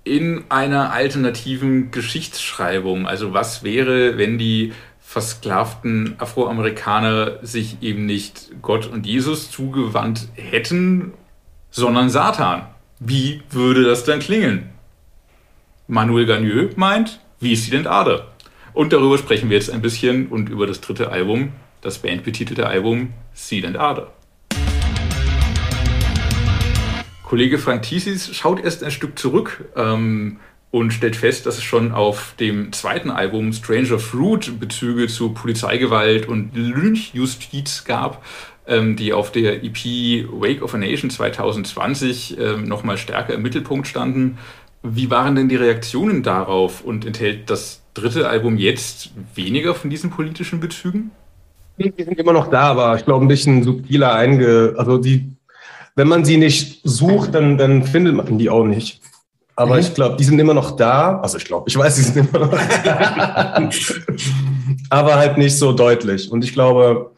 in 0.06 0.46
einer 0.50 0.94
alternativen 0.94 1.92
Geschichtsschreibung. 1.92 3.08
Also 3.08 3.34
was 3.34 3.64
wäre, 3.64 4.18
wenn 4.18 4.38
die 4.38 4.72
versklavten 5.00 6.16
Afroamerikaner 6.20 7.40
sich 7.42 7.78
eben 7.82 8.06
nicht 8.06 8.52
Gott 8.62 8.88
und 8.88 9.06
Jesus 9.06 9.52
zugewandt 9.52 10.30
hätten, 10.36 11.14
sondern 11.72 12.10
Satan? 12.10 12.68
Wie 13.00 13.42
würde 13.50 13.84
das 13.84 14.04
dann 14.04 14.20
klingen? 14.20 14.70
Manuel 15.88 16.26
Gagneux 16.26 16.78
meint, 16.78 17.20
wie 17.40 17.54
ist 17.54 17.66
sie 17.66 17.72
denn 17.72 17.88
Ader? 17.88 18.28
Und 18.74 18.94
darüber 18.94 19.18
sprechen 19.18 19.50
wir 19.50 19.58
jetzt 19.58 19.72
ein 19.72 19.82
bisschen 19.82 20.28
und 20.28 20.50
über 20.50 20.68
das 20.68 20.82
dritte 20.82 21.12
Album, 21.12 21.54
das 21.82 22.00
bandbetitelte 22.00 22.68
Album 22.68 23.14
Seed 23.34 23.66
and 23.66 23.78
Ader. 23.78 24.12
Kollege 27.26 27.58
Frank 27.58 27.82
Thiesis 27.82 28.36
schaut 28.36 28.64
erst 28.64 28.84
ein 28.84 28.92
Stück 28.92 29.18
zurück 29.18 29.66
ähm, 29.76 30.38
und 30.70 30.92
stellt 30.92 31.16
fest, 31.16 31.48
dass 31.48 31.58
es 31.58 31.64
schon 31.64 31.92
auf 31.92 32.36
dem 32.40 32.72
zweiten 32.72 33.10
Album 33.10 33.52
Stranger 33.52 33.98
Fruit 33.98 34.60
Bezüge 34.60 35.08
zu 35.08 35.30
Polizeigewalt 35.30 36.28
und 36.28 36.56
Lynchjustiz 36.56 37.84
gab, 37.84 38.24
ähm, 38.68 38.96
die 38.96 39.12
auf 39.12 39.32
der 39.32 39.64
EP 39.64 40.28
Wake 40.32 40.62
of 40.62 40.76
a 40.76 40.78
Nation 40.78 41.10
2020 41.10 42.38
ähm, 42.40 42.68
nochmal 42.68 42.98
stärker 42.98 43.34
im 43.34 43.42
Mittelpunkt 43.42 43.88
standen. 43.88 44.38
Wie 44.84 45.10
waren 45.10 45.36
denn 45.36 45.50
die 45.50 45.56
Reaktionen 45.56 46.22
darauf 46.22 46.84
und 46.84 47.08
enthält 47.08 47.50
das 47.50 47.82
dritte 47.96 48.30
Album 48.30 48.58
jetzt 48.58 49.10
weniger 49.34 49.74
von 49.74 49.90
diesen 49.90 50.12
politischen 50.12 50.60
Bezügen? 50.60 51.10
Die 51.80 51.92
sind 52.04 52.20
immer 52.20 52.34
noch 52.34 52.52
da, 52.52 52.70
aber 52.70 52.96
ich 52.96 53.04
glaube 53.04 53.26
ein 53.26 53.28
bisschen 53.28 53.64
subtiler 53.64 54.14
einge... 54.14 54.76
Also 54.78 55.00
die 55.00 55.35
wenn 55.96 56.08
man 56.08 56.26
sie 56.26 56.38
nicht 56.38 56.82
sucht, 56.84 57.34
dann, 57.34 57.58
dann 57.58 57.84
findet 57.84 58.16
man 58.16 58.38
die 58.38 58.50
auch 58.50 58.66
nicht. 58.66 59.02
Aber 59.56 59.76
mhm. 59.76 59.80
ich 59.80 59.94
glaube, 59.94 60.18
die 60.18 60.26
sind 60.26 60.38
immer 60.40 60.54
noch 60.54 60.76
da. 60.76 61.20
Also 61.22 61.38
ich 61.38 61.46
glaube, 61.46 61.70
ich 61.70 61.78
weiß, 61.78 61.96
die 61.96 62.02
sind 62.02 62.18
immer 62.18 62.48
noch 62.48 62.58
da. 62.84 63.70
Aber 64.90 65.16
halt 65.16 65.38
nicht 65.38 65.58
so 65.58 65.72
deutlich. 65.72 66.30
Und 66.30 66.44
ich 66.44 66.52
glaube, 66.52 67.12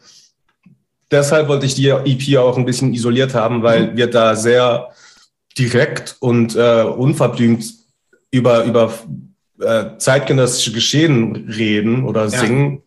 deshalb 1.09 1.47
wollte 1.47 1.65
ich 1.65 1.73
die 1.73 1.87
EP 1.89 2.37
auch 2.37 2.57
ein 2.57 2.65
bisschen 2.65 2.93
isoliert 2.93 3.33
haben, 3.33 3.63
weil 3.63 3.91
mhm. 3.91 3.97
wir 3.97 4.07
da 4.07 4.35
sehr 4.35 4.89
direkt 5.57 6.17
und 6.19 6.55
äh, 6.55 6.83
unverblümt 6.83 7.65
über, 8.29 8.63
über 8.65 8.93
äh, 9.59 9.97
zeitgenössische 9.97 10.71
Geschehen 10.71 11.49
reden 11.49 12.05
oder 12.05 12.25
ja. 12.25 12.29
singen. 12.29 12.83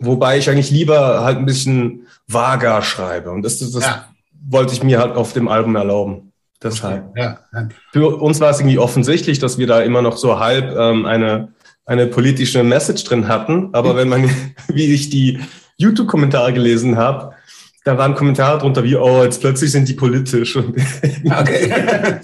Wobei 0.00 0.38
ich 0.38 0.50
eigentlich 0.50 0.72
lieber 0.72 1.22
halt 1.22 1.38
ein 1.38 1.46
bisschen 1.46 2.08
vager 2.26 2.82
schreibe. 2.82 3.30
Und 3.30 3.42
das, 3.42 3.60
das, 3.60 3.70
das 3.70 3.84
ja 3.84 4.11
wollte 4.48 4.72
ich 4.72 4.82
mir 4.82 4.98
halt 4.98 5.16
auf 5.16 5.32
dem 5.32 5.48
Album 5.48 5.76
erlauben. 5.76 6.32
Deshalb. 6.62 7.10
Okay, 7.10 7.34
ja. 7.52 7.68
Für 7.92 8.20
uns 8.20 8.40
war 8.40 8.50
es 8.50 8.60
irgendwie 8.60 8.78
offensichtlich, 8.78 9.38
dass 9.38 9.58
wir 9.58 9.66
da 9.66 9.80
immer 9.80 10.02
noch 10.02 10.16
so 10.16 10.38
halb 10.38 10.74
ähm, 10.76 11.06
eine, 11.06 11.52
eine 11.84 12.06
politische 12.06 12.62
Message 12.62 13.04
drin 13.04 13.28
hatten. 13.28 13.70
Aber 13.72 13.96
wenn 13.96 14.08
man, 14.08 14.30
wie 14.68 14.94
ich 14.94 15.10
die 15.10 15.40
YouTube-Kommentare 15.76 16.52
gelesen 16.52 16.96
habe, 16.96 17.34
da 17.84 17.98
waren 17.98 18.14
Kommentare 18.14 18.58
drunter 18.58 18.84
wie, 18.84 18.96
oh, 18.96 19.24
jetzt 19.24 19.40
plötzlich 19.40 19.72
sind 19.72 19.88
die 19.88 19.94
politisch. 19.94 20.56
okay. 21.24 22.20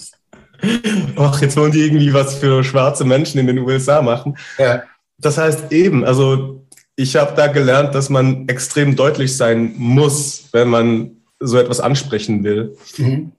Ach, 1.16 1.40
jetzt 1.40 1.56
wollen 1.56 1.72
die 1.72 1.84
irgendwie 1.84 2.12
was 2.14 2.36
für 2.36 2.62
schwarze 2.64 3.04
Menschen 3.04 3.38
in 3.38 3.46
den 3.46 3.58
USA 3.58 4.02
machen. 4.02 4.36
Ja. 4.58 4.82
Das 5.18 5.38
heißt 5.38 5.72
eben, 5.72 6.04
also 6.04 6.66
ich 6.94 7.16
habe 7.16 7.34
da 7.36 7.46
gelernt, 7.48 7.94
dass 7.94 8.08
man 8.08 8.48
extrem 8.48 8.96
deutlich 8.96 9.36
sein 9.36 9.74
muss, 9.76 10.48
wenn 10.52 10.68
man 10.68 11.17
so 11.40 11.58
etwas 11.58 11.80
ansprechen 11.80 12.44
will. 12.44 12.76
Mhm. 12.96 13.32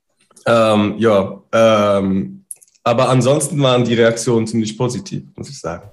Ähm, 0.46 0.96
ja, 0.98 1.42
ähm, 1.52 2.46
aber 2.84 3.10
ansonsten 3.10 3.62
waren 3.62 3.84
die 3.84 3.94
Reaktionen 3.94 4.48
ziemlich 4.48 4.78
positiv, 4.78 5.24
muss 5.36 5.50
ich 5.50 5.60
sagen. 5.60 5.90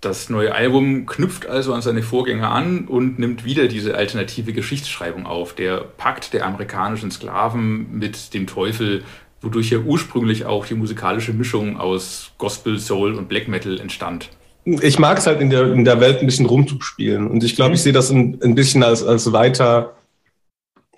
Das 0.00 0.28
neue 0.28 0.54
Album 0.54 1.06
knüpft 1.06 1.46
also 1.46 1.72
an 1.72 1.80
seine 1.80 2.02
Vorgänger 2.02 2.50
an 2.50 2.86
und 2.86 3.18
nimmt 3.18 3.46
wieder 3.46 3.68
diese 3.68 3.94
alternative 3.94 4.52
Geschichtsschreibung 4.52 5.24
auf. 5.24 5.54
Der 5.54 5.78
Pakt 5.78 6.34
der 6.34 6.44
amerikanischen 6.44 7.10
Sklaven 7.10 7.98
mit 7.98 8.34
dem 8.34 8.46
Teufel 8.46 9.02
wodurch 9.44 9.70
ja 9.70 9.78
ursprünglich 9.78 10.46
auch 10.46 10.66
die 10.66 10.74
musikalische 10.74 11.32
Mischung 11.32 11.78
aus 11.78 12.32
Gospel, 12.38 12.78
Soul 12.78 13.14
und 13.14 13.28
Black 13.28 13.46
Metal 13.46 13.78
entstand. 13.78 14.30
Ich 14.64 14.98
mag 14.98 15.18
es 15.18 15.26
halt 15.26 15.40
in 15.40 15.50
der, 15.50 15.72
in 15.72 15.84
der 15.84 16.00
Welt 16.00 16.20
ein 16.20 16.26
bisschen 16.26 16.46
rumzuspielen. 16.46 17.28
Und 17.28 17.44
ich 17.44 17.54
glaube, 17.54 17.70
mhm. 17.70 17.74
ich 17.74 17.82
sehe 17.82 17.92
das 17.92 18.10
ein, 18.10 18.40
ein 18.42 18.54
bisschen 18.54 18.82
als, 18.82 19.04
als 19.04 19.30
weiter, 19.32 19.94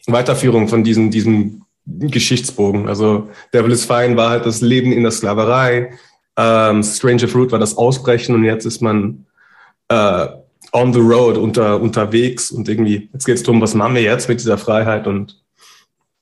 Weiterführung 0.07 0.69
von 0.69 0.85
diesem, 0.85 1.11
diesem 1.11 1.63
Geschichtsbogen. 1.87 2.89
Also 2.89 3.29
Devil 3.53 3.73
is 3.73 3.85
Fine 3.85 4.17
war 4.17 4.31
halt 4.31 4.47
das 4.47 4.61
Leben 4.61 4.93
in 4.93 5.03
der 5.03 5.13
Sklaverei. 5.13 5.93
Ähm, 6.37 6.83
Stranger 6.83 7.29
Fruit 7.29 7.53
war 7.53 7.59
das 7.59 7.77
Ausbrechen 7.77 8.35
und 8.35 8.45
jetzt 8.45 8.67
ist 8.67 8.83
man 8.83 9.27
äh, 9.89 10.27
on 10.73 10.93
the 10.93 11.01
road, 11.01 11.39
unter, 11.39 11.81
unterwegs 11.81 12.51
und 12.51 12.69
irgendwie, 12.69 13.09
jetzt 13.13 13.25
geht 13.25 13.37
es 13.37 13.43
darum, 13.43 13.61
was 13.61 13.75
machen 13.75 13.95
wir 13.95 14.03
jetzt 14.03 14.29
mit 14.29 14.41
dieser 14.41 14.59
Freiheit 14.59 15.07
und 15.07 15.43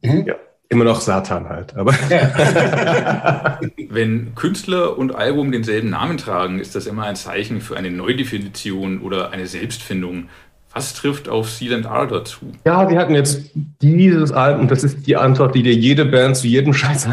mhm. 0.03 0.25
ja, 0.27 0.37
immer 0.69 0.85
noch 0.85 1.01
Satan 1.01 1.49
halt. 1.49 1.77
Aber 1.77 1.95
ja. 2.11 3.59
Wenn 3.89 4.35
Künstler 4.35 4.99
und 4.99 5.15
Album 5.15 5.51
denselben 5.53 5.91
Namen 5.91 6.19
tragen, 6.19 6.59
ist 6.59 6.75
das 6.75 6.87
immer 6.87 7.05
ein 7.05 7.17
Zeichen 7.17 7.61
für 7.61 7.77
eine 7.77 7.91
Neudefinition 7.91 9.01
oder 9.01 9.31
eine 9.31 9.47
Selbstfindung. 9.47 10.29
Was 10.75 10.93
trifft 10.93 11.29
auf 11.29 11.49
Sealand 11.49 11.87
R 11.87 12.09
dazu? 12.09 12.47
Ja, 12.65 12.91
wir 12.91 12.99
hatten 12.99 13.15
jetzt 13.15 13.51
dieses 13.81 14.33
Album, 14.33 14.67
das 14.67 14.83
ist 14.83 15.07
die 15.07 15.17
Antwort, 15.17 15.55
die 15.55 15.63
dir 15.63 15.73
jede 15.73 16.05
Band 16.05 16.37
zu 16.37 16.49
jedem 16.49 16.75
scheiß 16.75 17.07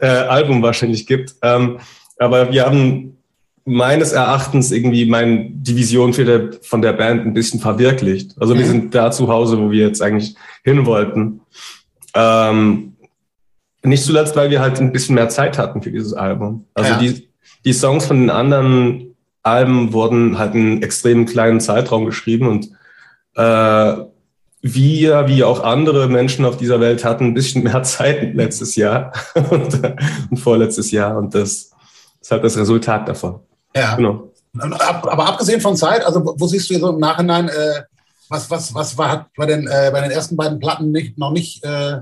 äh, 0.00 0.06
Album 0.06 0.62
wahrscheinlich 0.62 1.06
gibt. 1.06 1.34
Ähm, 1.42 1.78
aber 2.18 2.50
wir 2.50 2.64
haben 2.64 3.18
meines 3.66 4.12
Erachtens 4.12 4.72
irgendwie 4.72 5.04
meine 5.04 5.50
Division 5.50 6.14
für 6.14 6.24
der, 6.24 6.50
von 6.62 6.80
der 6.80 6.94
Band 6.94 7.26
ein 7.26 7.34
bisschen 7.34 7.60
verwirklicht. 7.60 8.34
Also 8.40 8.54
mhm. 8.54 8.58
wir 8.58 8.66
sind 8.66 8.94
da 8.94 9.10
zu 9.10 9.28
Hause, 9.28 9.58
wo 9.60 9.70
wir 9.70 9.86
jetzt 9.86 10.00
eigentlich 10.00 10.34
hin 10.64 10.86
wollten. 10.86 11.40
Ähm, 12.14 12.94
nicht 13.84 14.04
zuletzt, 14.04 14.36
weil 14.36 14.48
wir 14.50 14.60
halt 14.60 14.80
ein 14.80 14.92
bisschen 14.92 15.16
mehr 15.16 15.28
Zeit 15.28 15.58
hatten 15.58 15.82
für 15.82 15.90
dieses 15.90 16.14
Album. 16.14 16.64
Also 16.72 16.92
ja. 16.92 16.98
die, 16.98 17.28
die 17.64 17.72
Songs 17.74 18.06
von 18.06 18.20
den 18.20 18.30
anderen 18.30 19.14
Alben 19.42 19.92
wurden 19.92 20.38
halt 20.38 20.54
in 20.54 20.82
extrem 20.82 21.26
kleinen 21.26 21.60
Zeitraum 21.60 22.06
geschrieben 22.06 22.46
und 22.46 22.70
äh, 23.34 23.94
wir, 24.64 25.26
wie 25.26 25.42
auch 25.42 25.62
andere 25.62 26.08
Menschen 26.08 26.44
auf 26.44 26.56
dieser 26.56 26.80
Welt, 26.80 27.04
hatten 27.04 27.26
ein 27.26 27.34
bisschen 27.34 27.64
mehr 27.64 27.82
Zeit 27.82 28.34
letztes 28.34 28.76
Jahr 28.76 29.12
und, 29.50 29.80
und 30.30 30.36
vorletztes 30.36 30.90
Jahr. 30.90 31.16
Und 31.16 31.34
das 31.34 31.72
ist 32.20 32.30
halt 32.30 32.44
das 32.44 32.56
Resultat 32.56 33.08
davon. 33.08 33.40
Ja. 33.74 33.96
Genau. 33.96 34.30
Aber 34.58 35.28
abgesehen 35.28 35.60
von 35.60 35.76
Zeit, 35.76 36.04
also 36.04 36.34
wo 36.38 36.46
siehst 36.46 36.70
du 36.70 36.78
so 36.78 36.90
im 36.90 36.98
Nachhinein, 36.98 37.48
äh, 37.48 37.82
was, 38.28 38.50
was, 38.50 38.74
was 38.74 38.96
war, 38.96 39.30
bei, 39.36 39.46
den, 39.46 39.66
äh, 39.66 39.90
bei 39.92 40.00
den 40.00 40.10
ersten 40.10 40.36
beiden 40.36 40.58
Platten 40.58 40.92
nicht, 40.92 41.18
noch 41.18 41.32
nicht, 41.32 41.64
äh, 41.64 42.00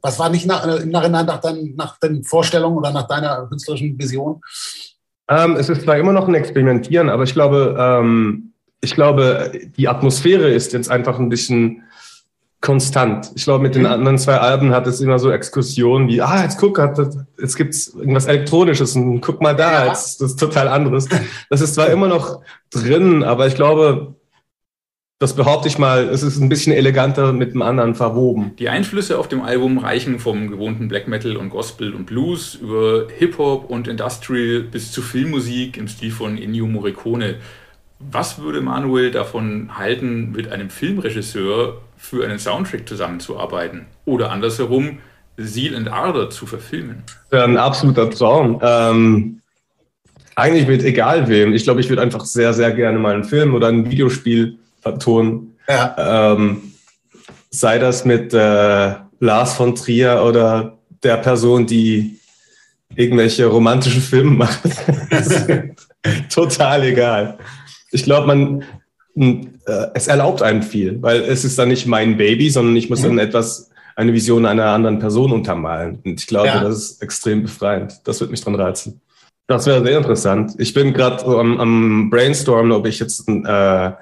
was 0.00 0.18
war 0.18 0.30
nicht 0.30 0.46
nach, 0.46 0.66
im 0.66 0.90
Nachhinein 0.90 1.26
nach, 1.26 1.40
dein, 1.40 1.74
nach 1.76 1.98
den 1.98 2.24
Vorstellungen 2.24 2.76
oder 2.76 2.90
nach 2.90 3.06
deiner 3.06 3.46
künstlerischen 3.48 3.98
Vision? 3.98 4.40
Ähm, 5.28 5.56
es 5.56 5.68
ist 5.68 5.82
zwar 5.82 5.96
immer 5.96 6.12
noch 6.12 6.28
ein 6.28 6.34
Experimentieren, 6.34 7.08
aber 7.08 7.22
ich 7.22 7.32
glaube, 7.32 7.76
ähm, 7.78 8.53
ich 8.84 8.94
glaube, 8.94 9.52
die 9.76 9.88
Atmosphäre 9.88 10.48
ist 10.50 10.72
jetzt 10.72 10.90
einfach 10.90 11.18
ein 11.18 11.28
bisschen 11.28 11.82
konstant. 12.60 13.30
Ich 13.34 13.44
glaube, 13.44 13.62
mit 13.62 13.74
den 13.74 13.82
mhm. 13.82 13.88
anderen 13.88 14.18
zwei 14.18 14.36
Alben 14.36 14.72
hat 14.72 14.86
es 14.86 15.00
immer 15.00 15.18
so 15.18 15.30
Exkursionen 15.30 16.08
wie, 16.08 16.22
ah, 16.22 16.42
jetzt 16.42 16.58
guck, 16.58 16.80
jetzt 17.38 17.56
gibt 17.56 17.74
es 17.74 17.94
irgendwas 17.94 18.26
Elektronisches 18.26 18.96
und 18.96 19.20
guck 19.20 19.42
mal 19.42 19.54
da, 19.54 19.84
ja. 19.84 19.86
jetzt, 19.88 20.20
das 20.20 20.30
ist 20.30 20.40
total 20.40 20.68
anderes. 20.68 21.06
Das 21.50 21.60
ist 21.60 21.74
zwar 21.74 21.88
immer 21.88 22.08
noch 22.08 22.40
drin, 22.70 23.22
aber 23.22 23.46
ich 23.46 23.54
glaube, 23.54 24.14
das 25.18 25.36
behaupte 25.36 25.68
ich 25.68 25.78
mal, 25.78 26.08
es 26.08 26.22
ist 26.22 26.40
ein 26.40 26.48
bisschen 26.48 26.72
eleganter 26.72 27.32
mit 27.32 27.52
dem 27.52 27.62
anderen 27.62 27.94
verwoben. 27.94 28.52
Die 28.58 28.68
Einflüsse 28.68 29.18
auf 29.18 29.28
dem 29.28 29.42
Album 29.42 29.78
reichen 29.78 30.18
vom 30.18 30.50
gewohnten 30.50 30.88
Black 30.88 31.06
Metal 31.06 31.36
und 31.36 31.50
Gospel 31.50 31.94
und 31.94 32.06
Blues 32.06 32.56
über 32.56 33.06
Hip-Hop 33.18 33.70
und 33.70 33.88
Industrial 33.88 34.62
bis 34.62 34.90
zu 34.90 35.02
Filmmusik 35.02 35.76
im 35.76 35.86
Stil 35.86 36.10
von 36.10 36.36
Ennio 36.36 36.66
Morricone. 36.66 37.36
Was 37.98 38.38
würde 38.38 38.60
Manuel 38.60 39.10
davon 39.10 39.70
halten, 39.78 40.32
mit 40.32 40.50
einem 40.50 40.68
Filmregisseur 40.68 41.80
für 41.96 42.24
einen 42.24 42.38
Soundtrack 42.38 42.88
zusammenzuarbeiten? 42.88 43.86
Oder 44.04 44.30
andersherum, 44.30 44.98
Seal 45.36 45.74
and 45.74 45.88
Ardor 45.88 46.30
zu 46.30 46.46
verfilmen? 46.46 47.02
Ein 47.30 47.56
absoluter 47.56 48.10
Traum. 48.10 48.60
Ähm, 48.62 49.40
eigentlich 50.34 50.66
mit 50.66 50.82
egal 50.82 51.28
wem. 51.28 51.54
Ich 51.54 51.64
glaube, 51.64 51.80
ich 51.80 51.88
würde 51.88 52.02
einfach 52.02 52.24
sehr, 52.24 52.52
sehr 52.52 52.72
gerne 52.72 52.98
mal 52.98 53.14
einen 53.14 53.24
Film 53.24 53.54
oder 53.54 53.68
ein 53.68 53.90
Videospiel 53.90 54.58
vertonen. 54.80 55.56
Ja. 55.68 56.32
Ähm, 56.34 56.74
sei 57.50 57.78
das 57.78 58.04
mit 58.04 58.34
äh, 58.34 58.94
Lars 59.20 59.54
von 59.54 59.74
Trier 59.76 60.22
oder 60.26 60.78
der 61.02 61.16
Person, 61.18 61.66
die 61.66 62.18
irgendwelche 62.94 63.46
romantischen 63.46 64.02
Filme 64.02 64.32
macht. 64.32 64.60
total 66.28 66.82
egal 66.82 67.38
ich 67.94 68.04
glaube, 68.04 68.26
man, 68.26 68.64
äh, 69.16 69.86
es 69.94 70.08
erlaubt 70.08 70.42
einem 70.42 70.62
viel, 70.62 71.00
weil 71.00 71.22
es 71.22 71.44
ist 71.44 71.58
dann 71.58 71.68
nicht 71.68 71.86
mein 71.86 72.16
Baby, 72.16 72.50
sondern 72.50 72.76
ich 72.76 72.90
muss 72.90 73.00
mhm. 73.00 73.04
dann 73.04 73.18
etwas, 73.20 73.70
eine 73.96 74.12
Vision 74.12 74.44
einer 74.44 74.66
anderen 74.66 74.98
Person 74.98 75.30
untermalen. 75.30 76.00
Und 76.04 76.20
ich 76.20 76.26
glaube, 76.26 76.48
ja. 76.48 76.64
das 76.64 76.76
ist 76.76 77.02
extrem 77.02 77.42
befreiend. 77.42 78.00
Das 78.04 78.20
wird 78.20 78.30
mich 78.32 78.42
dran 78.42 78.56
reizen. 78.56 79.00
Das 79.46 79.66
wäre 79.66 79.84
sehr 79.84 79.98
interessant. 79.98 80.54
Ich 80.58 80.74
bin 80.74 80.92
gerade 80.92 81.24
am, 81.24 81.60
am 81.60 82.10
Brainstormen, 82.10 82.72
ob 82.72 82.86
ich 82.86 82.98
jetzt 82.98 83.28
ein, 83.28 83.44
äh, 83.44 83.92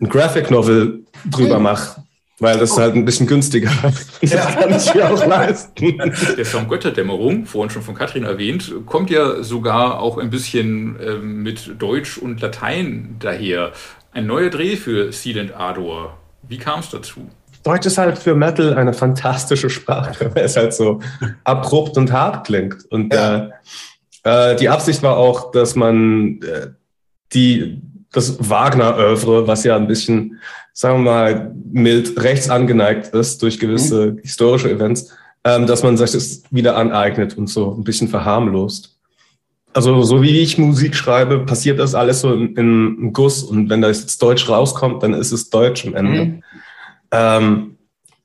ein 0.00 0.08
Graphic 0.08 0.50
Novel 0.50 1.04
drüber 1.30 1.58
mhm. 1.58 1.62
mache. 1.62 2.03
Weil 2.40 2.58
das 2.58 2.72
ist 2.72 2.78
halt 2.78 2.96
ein 2.96 3.04
bisschen 3.04 3.26
günstiger. 3.26 3.70
Das 4.20 4.32
ja. 4.32 4.44
kann 4.46 4.74
ich 4.74 4.94
mir 4.94 5.10
auch 5.10 5.26
leisten. 5.26 5.98
Der 6.36 6.44
Song 6.44 6.66
Götterdämmerung, 6.66 7.46
vorhin 7.46 7.70
schon 7.70 7.82
von 7.82 7.94
Katrin 7.94 8.24
erwähnt, 8.24 8.72
kommt 8.86 9.10
ja 9.10 9.42
sogar 9.42 10.00
auch 10.00 10.18
ein 10.18 10.30
bisschen 10.30 10.98
äh, 10.98 11.14
mit 11.16 11.80
Deutsch 11.80 12.18
und 12.18 12.40
Latein 12.40 13.16
daher. 13.18 13.72
Ein 14.12 14.26
neuer 14.26 14.50
Dreh 14.50 14.76
für 14.76 15.12
Sealant 15.12 15.54
Ardor. 15.54 16.16
Wie 16.48 16.58
kam 16.58 16.80
es 16.80 16.90
dazu? 16.90 17.28
Deutsch 17.62 17.86
ist 17.86 17.98
halt 17.98 18.18
für 18.18 18.34
Metal 18.34 18.74
eine 18.74 18.92
fantastische 18.92 19.70
Sprache, 19.70 20.30
weil 20.34 20.44
es 20.44 20.56
halt 20.56 20.74
so 20.74 21.00
abrupt 21.44 21.96
und 21.96 22.12
hart 22.12 22.46
klingt. 22.46 22.84
Und 22.90 23.12
ja. 23.12 23.50
äh, 24.24 24.52
äh 24.52 24.56
die 24.56 24.68
Absicht 24.68 25.02
war 25.02 25.16
auch, 25.16 25.50
dass 25.50 25.74
man 25.74 26.40
äh, 26.42 26.68
die, 27.32 27.80
das 28.12 28.36
Wagner-Övre, 28.48 29.46
was 29.46 29.64
ja 29.64 29.76
ein 29.76 29.86
bisschen 29.86 30.40
sagen 30.74 31.04
wir 31.04 31.10
mal, 31.10 31.54
mild 31.72 32.20
rechts 32.22 32.50
angeneigt 32.50 33.14
ist 33.14 33.40
durch 33.42 33.58
gewisse 33.58 34.12
mhm. 34.12 34.18
historische 34.18 34.70
Events, 34.70 35.16
ähm, 35.44 35.66
dass 35.66 35.82
man 35.82 35.96
sich 35.96 36.10
das 36.10 36.42
wieder 36.50 36.76
aneignet 36.76 37.38
und 37.38 37.48
so 37.48 37.72
ein 37.72 37.84
bisschen 37.84 38.08
verharmlost. 38.08 38.98
Also 39.72 40.02
so 40.02 40.22
wie 40.22 40.40
ich 40.40 40.58
Musik 40.58 40.94
schreibe, 40.94 41.40
passiert 41.40 41.78
das 41.78 41.94
alles 41.94 42.20
so 42.20 42.32
in, 42.34 42.56
in 42.56 43.12
Guss 43.12 43.42
und 43.42 43.70
wenn 43.70 43.80
da 43.80 43.88
jetzt 43.88 44.20
Deutsch 44.22 44.48
rauskommt, 44.48 45.02
dann 45.02 45.14
ist 45.14 45.32
es 45.32 45.48
Deutsch 45.48 45.86
am 45.86 45.94
Ende. 45.94 46.24
Mhm. 46.24 46.42
Ähm, 47.10 47.78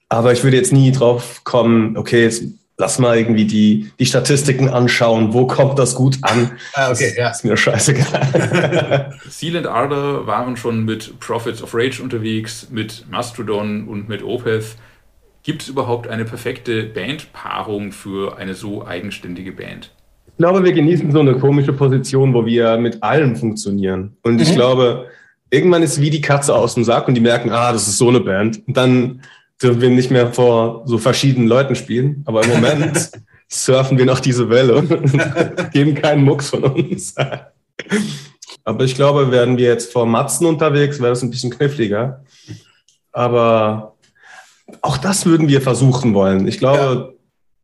aber 0.10 0.34
ich 0.34 0.44
würde 0.44 0.58
jetzt 0.58 0.74
nie 0.74 0.92
drauf 0.92 1.44
kommen, 1.44 1.98
okay, 1.98 2.24
jetzt 2.24 2.44
lass 2.80 2.98
mal 2.98 3.18
irgendwie 3.18 3.46
die, 3.46 3.92
die 4.00 4.06
Statistiken 4.06 4.70
anschauen, 4.70 5.34
wo 5.34 5.46
kommt 5.46 5.78
das 5.78 5.94
gut 5.96 6.18
an. 6.22 6.52
Ah, 6.74 6.92
okay, 6.92 7.14
ja. 7.16 7.30
Ist 7.30 7.44
mir 7.44 7.58
scheißegal. 7.58 9.14
Seal 9.30 9.58
and 9.58 9.68
Ardor 9.68 10.26
waren 10.26 10.56
schon 10.56 10.86
mit 10.86 11.20
Prophets 11.20 11.62
of 11.62 11.76
Rage 11.76 12.02
unterwegs, 12.02 12.68
mit 12.72 13.06
Mastodon 13.12 13.86
und 13.88 14.08
mit 14.08 14.24
Opeth. 14.24 14.78
Gibt 15.44 15.62
es 15.62 15.68
überhaupt 15.68 16.08
eine 16.08 16.24
perfekte 16.24 16.84
Bandpaarung 16.84 17.92
für 17.92 18.38
eine 18.38 18.54
so 18.54 18.86
eigenständige 18.86 19.52
Band? 19.52 19.92
Ich 20.28 20.38
glaube, 20.38 20.64
wir 20.64 20.72
genießen 20.72 21.12
so 21.12 21.20
eine 21.20 21.36
komische 21.36 21.74
Position, 21.74 22.34
wo 22.34 22.46
wir 22.46 22.78
mit 22.78 23.04
allem 23.04 23.36
funktionieren. 23.36 24.16
Und 24.24 24.36
mhm. 24.36 24.42
ich 24.42 24.54
glaube, 24.54 25.08
irgendwann 25.50 25.84
ist 25.84 26.00
wie 26.00 26.10
die 26.10 26.22
Katze 26.22 26.56
aus 26.56 26.76
dem 26.76 26.86
Sack 26.86 27.10
und 27.10 27.16
die 27.16 27.22
merken, 27.22 27.52
ah, 27.52 27.74
das 27.74 27.90
ist 27.90 27.98
so 27.98 28.08
eine 28.08 28.22
Band. 28.22 28.66
Und 28.66 28.78
dann 28.78 29.22
dürfen 29.62 29.82
wir 29.82 29.90
nicht 29.90 30.12
mehr 30.12 30.32
vor 30.34 30.84
so 30.86 30.98
verschiedenen 30.98 31.48
Leuten 31.48 31.76
spielen. 31.76 32.24
Aber 32.26 32.44
im 32.44 32.50
Moment 32.50 33.12
surfen 33.48 33.98
wir 33.98 34.06
noch 34.06 34.20
diese 34.20 34.50
Welle 34.50 34.76
und 34.76 34.90
geben 35.74 35.96
keinen 35.96 36.24
Mucks 36.24 36.50
von 36.50 36.64
uns. 36.64 37.16
Aber 38.64 38.84
ich 38.84 38.96
glaube, 38.96 39.32
werden 39.32 39.58
wir 39.58 39.68
jetzt 39.68 39.92
vor 39.92 40.06
Matzen 40.06 40.46
unterwegs, 40.46 41.00
wäre 41.00 41.10
das 41.10 41.24
ein 41.24 41.32
bisschen 41.32 41.52
kniffliger. 41.52 42.24
Aber 43.12 43.96
auch 44.82 44.98
das 44.98 45.26
würden 45.26 45.48
wir 45.48 45.62
versuchen 45.62 46.14
wollen. 46.14 46.48
Ich 46.48 46.60
glaube, 46.60 47.14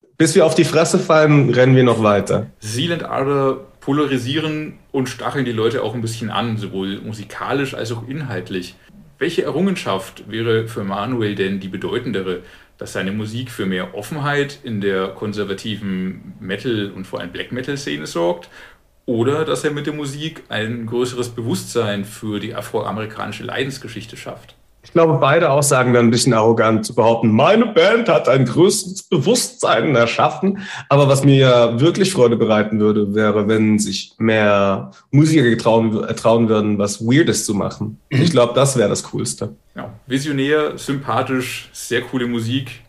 ja. 0.02 0.08
bis 0.18 0.36
wir 0.36 0.46
auf 0.46 0.56
die 0.56 0.64
Fresse 0.64 1.00
fallen, 1.00 1.52
rennen 1.52 1.76
wir 1.76 1.84
noch 1.84 2.02
weiter. 2.02 2.48
Seal 2.60 2.92
and 2.92 3.04
Ardor 3.04 3.66
polarisieren 3.80 4.80
und 4.92 5.10
stacheln 5.10 5.46
die 5.46 5.52
Leute 5.52 5.84
auch 5.84 5.94
ein 5.94 6.02
bisschen 6.02 6.32
an, 6.32 6.58
sowohl 6.58 7.02
musikalisch 7.02 7.76
als 7.76 7.92
auch 7.92 8.08
inhaltlich. 8.08 8.76
Welche 9.18 9.44
Errungenschaft 9.44 10.30
wäre 10.30 10.68
für 10.68 10.84
Manuel 10.84 11.36
denn 11.36 11.60
die 11.60 11.70
bedeutendere, 11.70 12.44
dass 12.78 12.94
seine 12.94 13.14
Musik 13.14 13.50
für 13.50 13.66
mehr 13.66 13.96
Offenheit 13.96 14.60
in 14.64 14.82
der 14.82 15.10
konservativen 15.10 16.34
Metal- 16.42 16.92
und 16.92 17.08
vor 17.08 17.22
allem 17.22 17.32
Black 17.32 17.54
Metal-Szene 17.54 18.08
sorgt 18.08 18.50
oder 19.06 19.46
dass 19.46 19.64
er 19.64 19.72
mit 19.72 19.86
der 19.86 19.94
Musik 19.94 20.44
ein 20.50 20.86
größeres 20.86 21.30
Bewusstsein 21.30 22.04
für 22.04 22.40
die 22.40 22.56
afroamerikanische 22.56 23.44
Leidensgeschichte 23.44 24.18
schafft? 24.18 24.56
Ich 24.86 24.92
glaube, 24.92 25.18
beide 25.20 25.50
Aussagen 25.50 25.94
wären 25.94 26.08
ein 26.08 26.12
bisschen 26.12 26.34
arrogant 26.34 26.86
zu 26.86 26.94
behaupten, 26.94 27.30
meine 27.32 27.66
Band 27.66 28.08
hat 28.08 28.30
ein 28.30 28.46
größeres 28.46 29.04
Bewusstsein 29.04 29.96
erschaffen. 29.96 30.60
Aber 30.90 31.10
was 31.10 31.26
mir 31.26 31.36
ja 31.36 31.80
wirklich 31.82 32.14
Freude 32.14 32.38
bereiten 32.38 32.80
würde, 32.80 33.16
wäre, 33.16 33.48
wenn 33.48 33.80
sich 33.80 34.14
mehr 34.20 34.92
Musiker 35.10 35.42
getrauen, 35.42 36.06
trauen 36.16 36.50
würden, 36.50 36.78
was 36.78 37.02
Weirdes 37.02 37.46
zu 37.46 37.56
machen. 37.56 38.00
Ich 38.10 38.30
glaube, 38.30 38.54
das 38.54 38.78
wäre 38.78 38.88
das 38.88 39.04
Coolste. 39.04 39.56
Ja, 39.76 39.92
visionär, 40.06 40.78
sympathisch, 40.78 41.70
sehr 41.74 42.02
coole 42.02 42.28
Musik. 42.28 42.82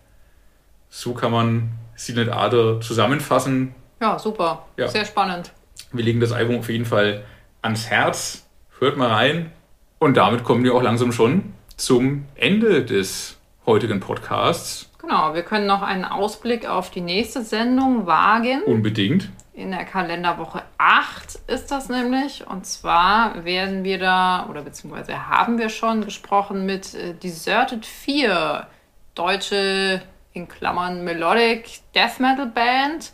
So 0.91 1.15
kann 1.15 1.33
man 1.33 1.71
Silent 1.97 2.31
Ader 2.31 2.79
zusammenfassen. 2.83 3.75
Ja, 4.03 4.19
super. 4.19 4.67
Ja. 4.77 4.89
Sehr 4.89 5.07
spannend. 5.07 5.51
Wir 5.93 6.05
legen 6.05 6.21
das 6.21 6.33
Album 6.33 6.59
auf 6.59 6.69
jeden 6.69 6.85
Fall 6.85 7.25
ans 7.63 7.87
Herz. 7.87 8.47
Hört 8.79 8.99
mal 8.99 9.11
rein. 9.11 9.51
Und 9.99 10.19
damit 10.19 10.45
kommen 10.45 10.63
wir 10.63 10.75
auch 10.75 10.83
langsam 10.83 11.11
schon 11.11 11.56
zum 11.77 12.25
Ende 12.35 12.85
des 12.85 13.37
heutigen 13.67 14.01
Podcasts. 14.01 14.91
Genau, 14.99 15.35
wir 15.35 15.43
können 15.43 15.67
noch 15.67 15.83
einen 15.83 16.05
Ausblick 16.05 16.67
auf 16.67 16.91
die 16.91 17.01
nächste 17.01 17.43
Sendung 17.43 18.07
wagen. 18.07 18.63
Unbedingt. 18.65 19.29
In 19.53 19.71
der 19.71 19.85
Kalenderwoche 19.85 20.63
8 20.79 21.39
ist 21.47 21.71
das 21.71 21.89
nämlich. 21.89 22.47
Und 22.47 22.67
zwar 22.67 23.45
werden 23.45 23.85
wir 23.85 23.99
da, 23.99 24.47
oder 24.51 24.63
beziehungsweise 24.63 25.29
haben 25.29 25.59
wir 25.59 25.69
schon 25.69 26.05
gesprochen 26.05 26.67
mit 26.67 26.95
äh, 26.95 27.15
Deserted 27.15 27.87
4, 27.87 28.67
deutsche, 29.15 30.03
in 30.33 30.49
Klammern, 30.49 31.05
Melodic 31.05 31.81
Death 31.95 32.21
Metal 32.21 32.47
Band. 32.47 33.13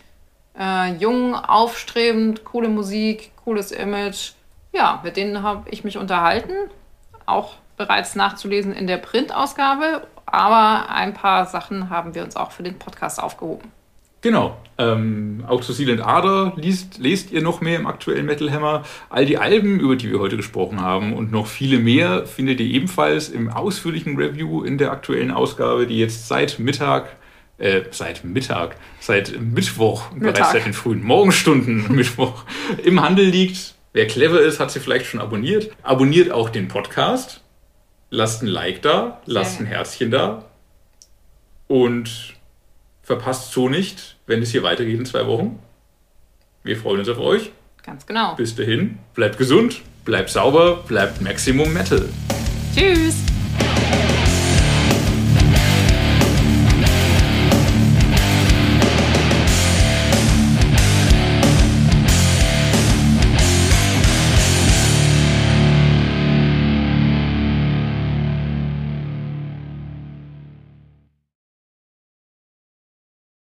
Äh, 0.58 0.94
jung, 0.96 1.34
aufstrebend, 1.34 2.44
coole 2.44 2.68
Musik, 2.68 3.32
cooles 3.44 3.70
Image. 3.70 4.32
Ja, 4.72 5.00
mit 5.04 5.16
denen 5.16 5.42
habe 5.42 5.68
ich 5.70 5.84
mich 5.84 5.98
unterhalten. 5.98 6.54
Auch 7.26 7.54
bereits 7.76 8.14
nachzulesen 8.14 8.72
in 8.72 8.86
der 8.86 8.98
Printausgabe, 8.98 10.06
aber 10.26 10.90
ein 10.90 11.14
paar 11.14 11.46
Sachen 11.46 11.90
haben 11.90 12.14
wir 12.14 12.22
uns 12.22 12.36
auch 12.36 12.52
für 12.52 12.62
den 12.62 12.78
Podcast 12.78 13.22
aufgehoben. 13.22 13.70
Genau. 14.22 14.56
Ähm, 14.78 15.44
auch 15.48 15.60
zu 15.60 15.72
Silent 15.72 16.00
Ader 16.00 16.52
liest, 16.56 16.98
lest 16.98 17.32
ihr 17.32 17.42
noch 17.42 17.60
mehr 17.60 17.76
im 17.78 17.86
aktuellen 17.86 18.24
Metal 18.24 18.50
Hammer. 18.52 18.84
All 19.10 19.26
die 19.26 19.36
Alben, 19.36 19.80
über 19.80 19.96
die 19.96 20.10
wir 20.10 20.20
heute 20.20 20.36
gesprochen 20.36 20.80
haben 20.80 21.12
und 21.12 21.32
noch 21.32 21.48
viele 21.48 21.78
mehr 21.78 22.24
findet 22.24 22.60
ihr 22.60 22.66
ebenfalls 22.66 23.28
im 23.28 23.50
ausführlichen 23.50 24.16
Review 24.16 24.62
in 24.62 24.78
der 24.78 24.92
aktuellen 24.92 25.32
Ausgabe, 25.32 25.88
die 25.88 25.98
jetzt 25.98 26.28
seit 26.28 26.60
Mittag, 26.60 27.16
äh, 27.58 27.82
seit 27.90 28.24
Mittag, 28.24 28.76
seit 29.00 29.40
Mittwoch, 29.40 30.12
Mittag. 30.12 30.34
bereits 30.34 30.52
seit 30.52 30.66
den 30.66 30.72
frühen 30.72 31.02
Morgenstunden 31.02 31.86
Mittwoch 31.94 32.44
im 32.84 33.02
Handel 33.02 33.26
liegt. 33.26 33.74
Wer 33.92 34.06
clever 34.06 34.40
ist, 34.40 34.60
hat 34.60 34.70
sie 34.70 34.80
vielleicht 34.80 35.06
schon 35.06 35.20
abonniert. 35.20 35.70
Abonniert 35.82 36.30
auch 36.30 36.48
den 36.48 36.68
Podcast 36.68 37.41
lasst 38.12 38.42
ein 38.42 38.46
Like 38.46 38.82
da, 38.82 39.20
lasst 39.24 39.58
ein 39.58 39.66
Herzchen 39.66 40.10
da 40.10 40.44
und 41.66 42.34
verpasst 43.02 43.52
so 43.52 43.68
nicht, 43.68 44.16
wenn 44.26 44.42
es 44.42 44.50
hier 44.50 44.62
weitergeht 44.62 44.98
in 44.98 45.06
zwei 45.06 45.26
Wochen. 45.26 45.58
Wir 46.62 46.76
freuen 46.76 47.00
uns 47.00 47.08
auf 47.08 47.18
euch. 47.18 47.50
Ganz 47.82 48.06
genau. 48.06 48.34
Bis 48.36 48.54
dahin, 48.54 48.98
bleibt 49.14 49.38
gesund, 49.38 49.80
bleibt 50.04 50.28
sauber, 50.28 50.84
bleibt 50.86 51.20
Maximum 51.22 51.72
Metal. 51.72 52.06
Tschüss. 52.74 53.31